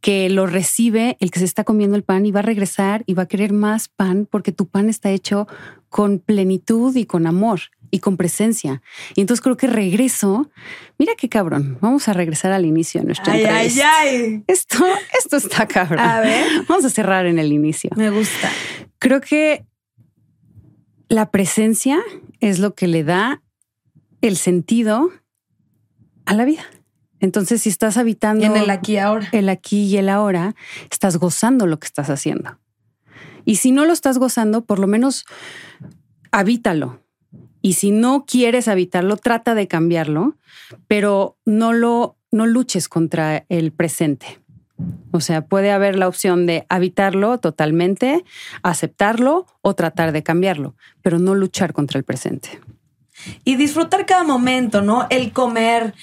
que 0.00 0.30
lo 0.30 0.46
recibe 0.46 1.18
el 1.20 1.30
que 1.30 1.40
se 1.40 1.44
está 1.44 1.64
comiendo 1.64 1.94
el 1.96 2.02
pan 2.02 2.24
y 2.24 2.32
va 2.32 2.40
a 2.40 2.42
regresar 2.42 3.04
y 3.06 3.12
va 3.12 3.24
a 3.24 3.28
querer 3.28 3.52
más 3.52 3.88
pan 3.88 4.26
porque 4.28 4.52
tu 4.52 4.66
pan 4.66 4.88
está 4.88 5.10
hecho 5.10 5.46
con 5.90 6.18
plenitud 6.18 6.96
y 6.96 7.04
con 7.04 7.26
amor 7.26 7.60
y 7.90 7.98
con 8.00 8.16
presencia. 8.16 8.82
Y 9.14 9.20
entonces 9.20 9.42
creo 9.42 9.56
que 9.56 9.66
regreso. 9.66 10.50
Mira 10.98 11.14
qué 11.16 11.28
cabrón. 11.28 11.78
Vamos 11.80 12.08
a 12.08 12.12
regresar 12.12 12.52
al 12.52 12.64
inicio 12.66 13.00
de 13.00 13.06
nuestra 13.06 13.32
Ay, 13.32 13.40
ay, 13.44 13.46
entrevista. 13.46 13.98
ay. 14.00 14.44
Esto, 14.46 14.84
esto 15.18 15.36
está 15.36 15.66
cabrón. 15.66 16.00
A 16.00 16.20
ver. 16.20 16.46
Vamos 16.68 16.84
a 16.84 16.90
cerrar 16.90 17.26
en 17.26 17.38
el 17.38 17.52
inicio. 17.52 17.90
Me 17.96 18.10
gusta. 18.10 18.50
Creo 18.98 19.20
que 19.20 19.64
la 21.08 21.30
presencia 21.30 21.98
es 22.40 22.58
lo 22.58 22.74
que 22.74 22.86
le 22.86 23.04
da 23.04 23.42
el 24.20 24.36
sentido 24.36 25.10
a 26.26 26.34
la 26.34 26.44
vida. 26.44 26.62
Entonces, 27.18 27.62
si 27.62 27.68
estás 27.68 27.96
habitando 27.96 28.44
en 28.46 28.56
el 28.56 28.70
aquí 28.70 28.92
y 28.92 28.98
ahora. 28.98 29.28
el 29.32 29.48
aquí 29.48 29.82
y 29.84 29.96
el 29.98 30.08
ahora, 30.08 30.54
estás 30.90 31.18
gozando 31.18 31.66
lo 31.66 31.78
que 31.78 31.86
estás 31.86 32.08
haciendo. 32.08 32.58
Y 33.44 33.56
si 33.56 33.72
no 33.72 33.84
lo 33.84 33.92
estás 33.92 34.18
gozando, 34.18 34.64
por 34.64 34.78
lo 34.78 34.86
menos 34.86 35.24
habítalo. 36.32 37.02
Y 37.62 37.74
si 37.74 37.90
no 37.90 38.24
quieres 38.26 38.68
habitarlo, 38.68 39.16
trata 39.16 39.54
de 39.54 39.68
cambiarlo, 39.68 40.36
pero 40.88 41.36
no 41.44 41.72
lo 41.72 42.16
no 42.32 42.46
luches 42.46 42.88
contra 42.88 43.44
el 43.48 43.72
presente. 43.72 44.40
O 45.10 45.20
sea, 45.20 45.42
puede 45.42 45.72
haber 45.72 45.96
la 45.96 46.08
opción 46.08 46.46
de 46.46 46.64
habitarlo 46.68 47.38
totalmente, 47.38 48.24
aceptarlo 48.62 49.46
o 49.62 49.74
tratar 49.74 50.12
de 50.12 50.22
cambiarlo, 50.22 50.74
pero 51.02 51.18
no 51.18 51.34
luchar 51.34 51.72
contra 51.72 51.98
el 51.98 52.04
presente. 52.04 52.60
Y 53.44 53.56
disfrutar 53.56 54.06
cada 54.06 54.24
momento, 54.24 54.80
¿no? 54.80 55.06
El 55.10 55.32
comer, 55.32 55.94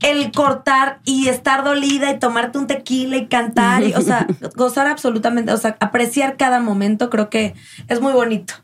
el 0.00 0.30
cortar 0.32 1.00
y 1.04 1.28
estar 1.28 1.64
dolida 1.64 2.10
y 2.10 2.18
tomarte 2.18 2.58
un 2.58 2.66
tequila 2.66 3.16
y 3.16 3.26
cantar 3.26 3.82
y, 3.82 3.94
o 3.94 4.00
sea, 4.00 4.26
gozar 4.56 4.86
absolutamente, 4.86 5.52
o 5.52 5.56
sea, 5.56 5.76
apreciar 5.80 6.36
cada 6.36 6.60
momento, 6.60 7.10
creo 7.10 7.30
que 7.30 7.54
es 7.88 8.00
muy 8.00 8.12
bonito. 8.12 8.54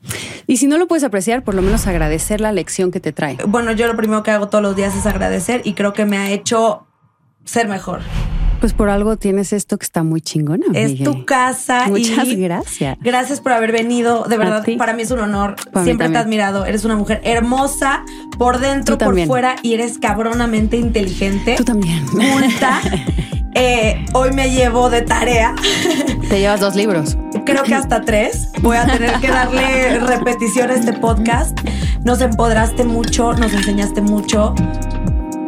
Y 0.47 0.59
si 0.59 0.67
no 0.67 0.79
lo 0.79 0.87
puedes 0.89 1.05
apreciar, 1.05 1.43
por 1.43 1.55
lo 1.55 1.63
menos 1.63 1.87
agradecer 1.87 2.41
la 2.41 2.53
lección 2.53 2.91
que 2.91 3.01
te 3.01 3.13
trae. 3.13 3.39
Bueno, 3.47 3.73
yo 3.73 3.87
lo 3.87 3.97
primero 3.97 4.23
que 4.23 4.31
hago 4.31 4.49
todos 4.49 4.63
los 4.63 4.77
días 4.77 4.95
es 4.95 5.07
agradecer 5.07 5.63
y 5.65 5.75
creo 5.75 5.93
que 5.93 6.05
me 6.05 6.19
ha 6.19 6.31
hecho 6.31 6.87
ser 7.45 7.69
mejor. 7.69 8.01
Pues 8.63 8.75
por 8.75 8.91
algo 8.91 9.17
tienes 9.17 9.53
esto 9.53 9.77
que 9.77 9.83
está 9.83 10.05
muy 10.05 10.21
chingona. 10.21 10.67
Es 10.73 10.93
Miguel. 10.93 11.05
tu 11.05 11.25
casa. 11.25 11.89
Muchas 11.89 12.29
y 12.29 12.37
gracias. 12.37 12.97
Gracias 13.01 13.41
por 13.41 13.51
haber 13.51 13.73
venido. 13.73 14.23
De 14.23 14.39
verdad, 14.39 14.65
para 14.79 14.93
mí 14.93 15.03
es 15.03 15.11
un 15.11 15.19
honor. 15.19 15.57
Para 15.73 15.83
Siempre 15.83 16.09
te 16.09 16.15
he 16.15 16.19
admirado. 16.19 16.65
Eres 16.65 16.85
una 16.85 16.95
mujer 16.95 17.21
hermosa 17.25 18.05
por 18.39 18.61
dentro, 18.61 18.97
por 18.99 19.19
fuera 19.27 19.57
y 19.65 19.75
eres 19.75 19.99
cabronamente 19.99 20.77
inteligente. 20.77 21.57
Tú 21.57 21.65
también. 21.65 22.07
Culta. 22.07 22.81
Eh, 23.55 24.07
hoy 24.15 24.33
me 24.33 24.51
llevo 24.51 24.89
de 24.89 25.03
tarea. 25.03 25.55
Te 26.31 26.41
llevas 26.41 26.61
dos 26.61 26.75
libros. 26.75 27.19
Creo 27.45 27.65
que 27.65 27.75
hasta 27.75 28.01
tres. 28.01 28.49
Voy 28.63 28.79
a 28.79 28.87
tener 28.87 29.13
que 29.21 29.29
darle 29.29 29.99
repetición 29.99 30.71
a 30.71 30.75
este 30.75 30.95
podcast. 30.95 31.59
Nos 32.03 32.23
empoderaste 32.23 32.85
mucho, 32.85 33.35
nos 33.35 33.53
enseñaste 33.53 34.01
mucho. 34.01 34.55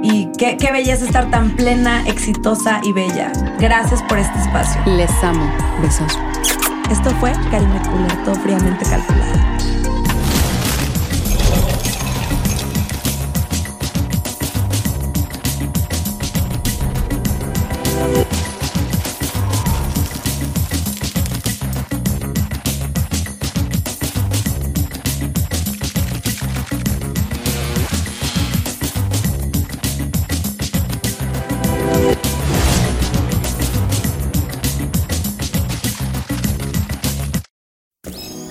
Y 0.07 0.30
qué, 0.36 0.59
qué 0.59 0.70
belleza 0.70 1.07
estar 1.07 1.30
tan 1.30 1.57
plena, 1.57 2.07
exitosa 2.07 2.82
y 2.84 2.92
bella. 2.92 3.32
Gracias 3.59 4.02
por 4.02 4.18
este 4.18 4.38
espacio. 4.38 4.82
Les 4.84 5.11
amo. 5.24 5.50
Besos. 5.80 6.18
Esto 6.90 7.09
fue 7.20 7.32
Karime 7.50 7.80
Cooler, 7.88 8.24
todo 8.24 8.34
fríamente 8.34 8.84
calculado. 8.84 9.53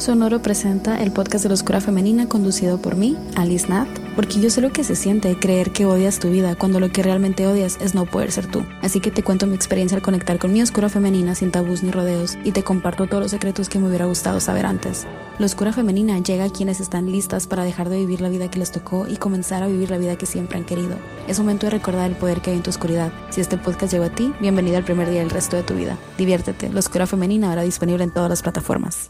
Sonoro 0.04 0.42
presenta 0.42 1.02
el 1.02 1.14
podcast 1.14 1.44
de 1.44 1.48
la 1.48 1.54
oscura 1.54 1.80
femenina 1.80 2.28
conducido 2.28 2.78
por 2.78 2.98
mí, 2.98 3.16
Alice 3.38 3.70
Nat, 3.70 3.88
porque 4.18 4.42
yo 4.42 4.50
sé 4.50 4.60
lo 4.60 4.74
que 4.74 4.84
se 4.84 4.98
siente 4.98 5.40
creer 5.40 5.72
que 5.72 5.86
odias 5.86 6.20
tu 6.20 6.30
vida 6.30 6.56
cuando 6.56 6.82
lo 6.82 6.92
que 6.92 7.04
realmente 7.04 7.48
odias 7.48 7.78
es 7.80 7.96
no 7.96 8.06
poder 8.06 8.34
ser 8.34 8.48
tú. 8.48 8.66
Así 8.82 9.00
que 9.00 9.12
te 9.12 9.24
cuento 9.24 9.48
mi 9.48 9.56
experiencia 9.56 9.96
al 9.96 10.02
conectar 10.02 10.40
con 10.40 10.52
mi 10.52 10.62
oscura 10.62 10.90
femenina 10.90 11.36
sin 11.36 11.52
tabús 11.52 11.84
ni 11.84 11.92
rodeos 11.92 12.38
y 12.44 12.52
te 12.52 12.64
comparto 12.64 13.08
todos 13.08 13.24
los 13.24 13.32
secretos 13.32 13.70
que 13.70 13.80
me 13.80 13.88
hubiera 13.88 14.04
gustado 14.04 14.42
saber 14.42 14.66
antes. 14.66 15.08
La 15.40 15.46
oscura 15.46 15.72
femenina 15.72 16.20
llega 16.20 16.44
a 16.44 16.52
quienes 16.52 16.82
están 16.82 17.10
listas 17.10 17.48
para 17.48 17.64
dejar 17.64 17.88
de 17.88 18.00
vivir 18.00 18.20
la 18.20 18.28
vida 18.28 18.52
que 18.52 18.60
les 18.60 18.74
tocó 18.74 19.08
y 19.08 19.16
comenzar 19.16 19.64
a 19.64 19.68
vivir 19.68 19.90
la 19.90 20.00
vida 20.00 20.18
que 20.18 20.26
siempre 20.26 20.58
han 20.58 20.66
querido. 20.66 20.98
Es 21.30 21.40
momento 21.40 21.68
de 21.68 21.70
recordar 21.70 22.12
el 22.12 22.18
poder 22.18 22.42
que 22.42 22.50
hay 22.50 22.58
en 22.58 22.64
tu 22.64 22.72
oscuridad. 22.72 23.14
Si 23.30 23.40
este 23.40 23.58
podcast 23.58 23.94
llegó 23.94 24.04
a 24.04 24.14
ti, 24.14 24.34
bienvenida 24.42 24.80
al 24.80 24.84
primer 24.84 25.10
día 25.10 25.22
del 25.22 25.30
resto 25.30 25.56
de 25.56 25.64
tu 25.64 25.76
vida. 25.76 25.98
Diviértete, 26.18 26.68
la 26.74 26.80
oscura 26.80 27.08
femenina 27.08 27.48
ahora 27.48 27.62
disponible 27.62 28.04
en 28.04 28.12
todas 28.12 28.30
las 28.30 28.42
plataformas. 28.42 29.10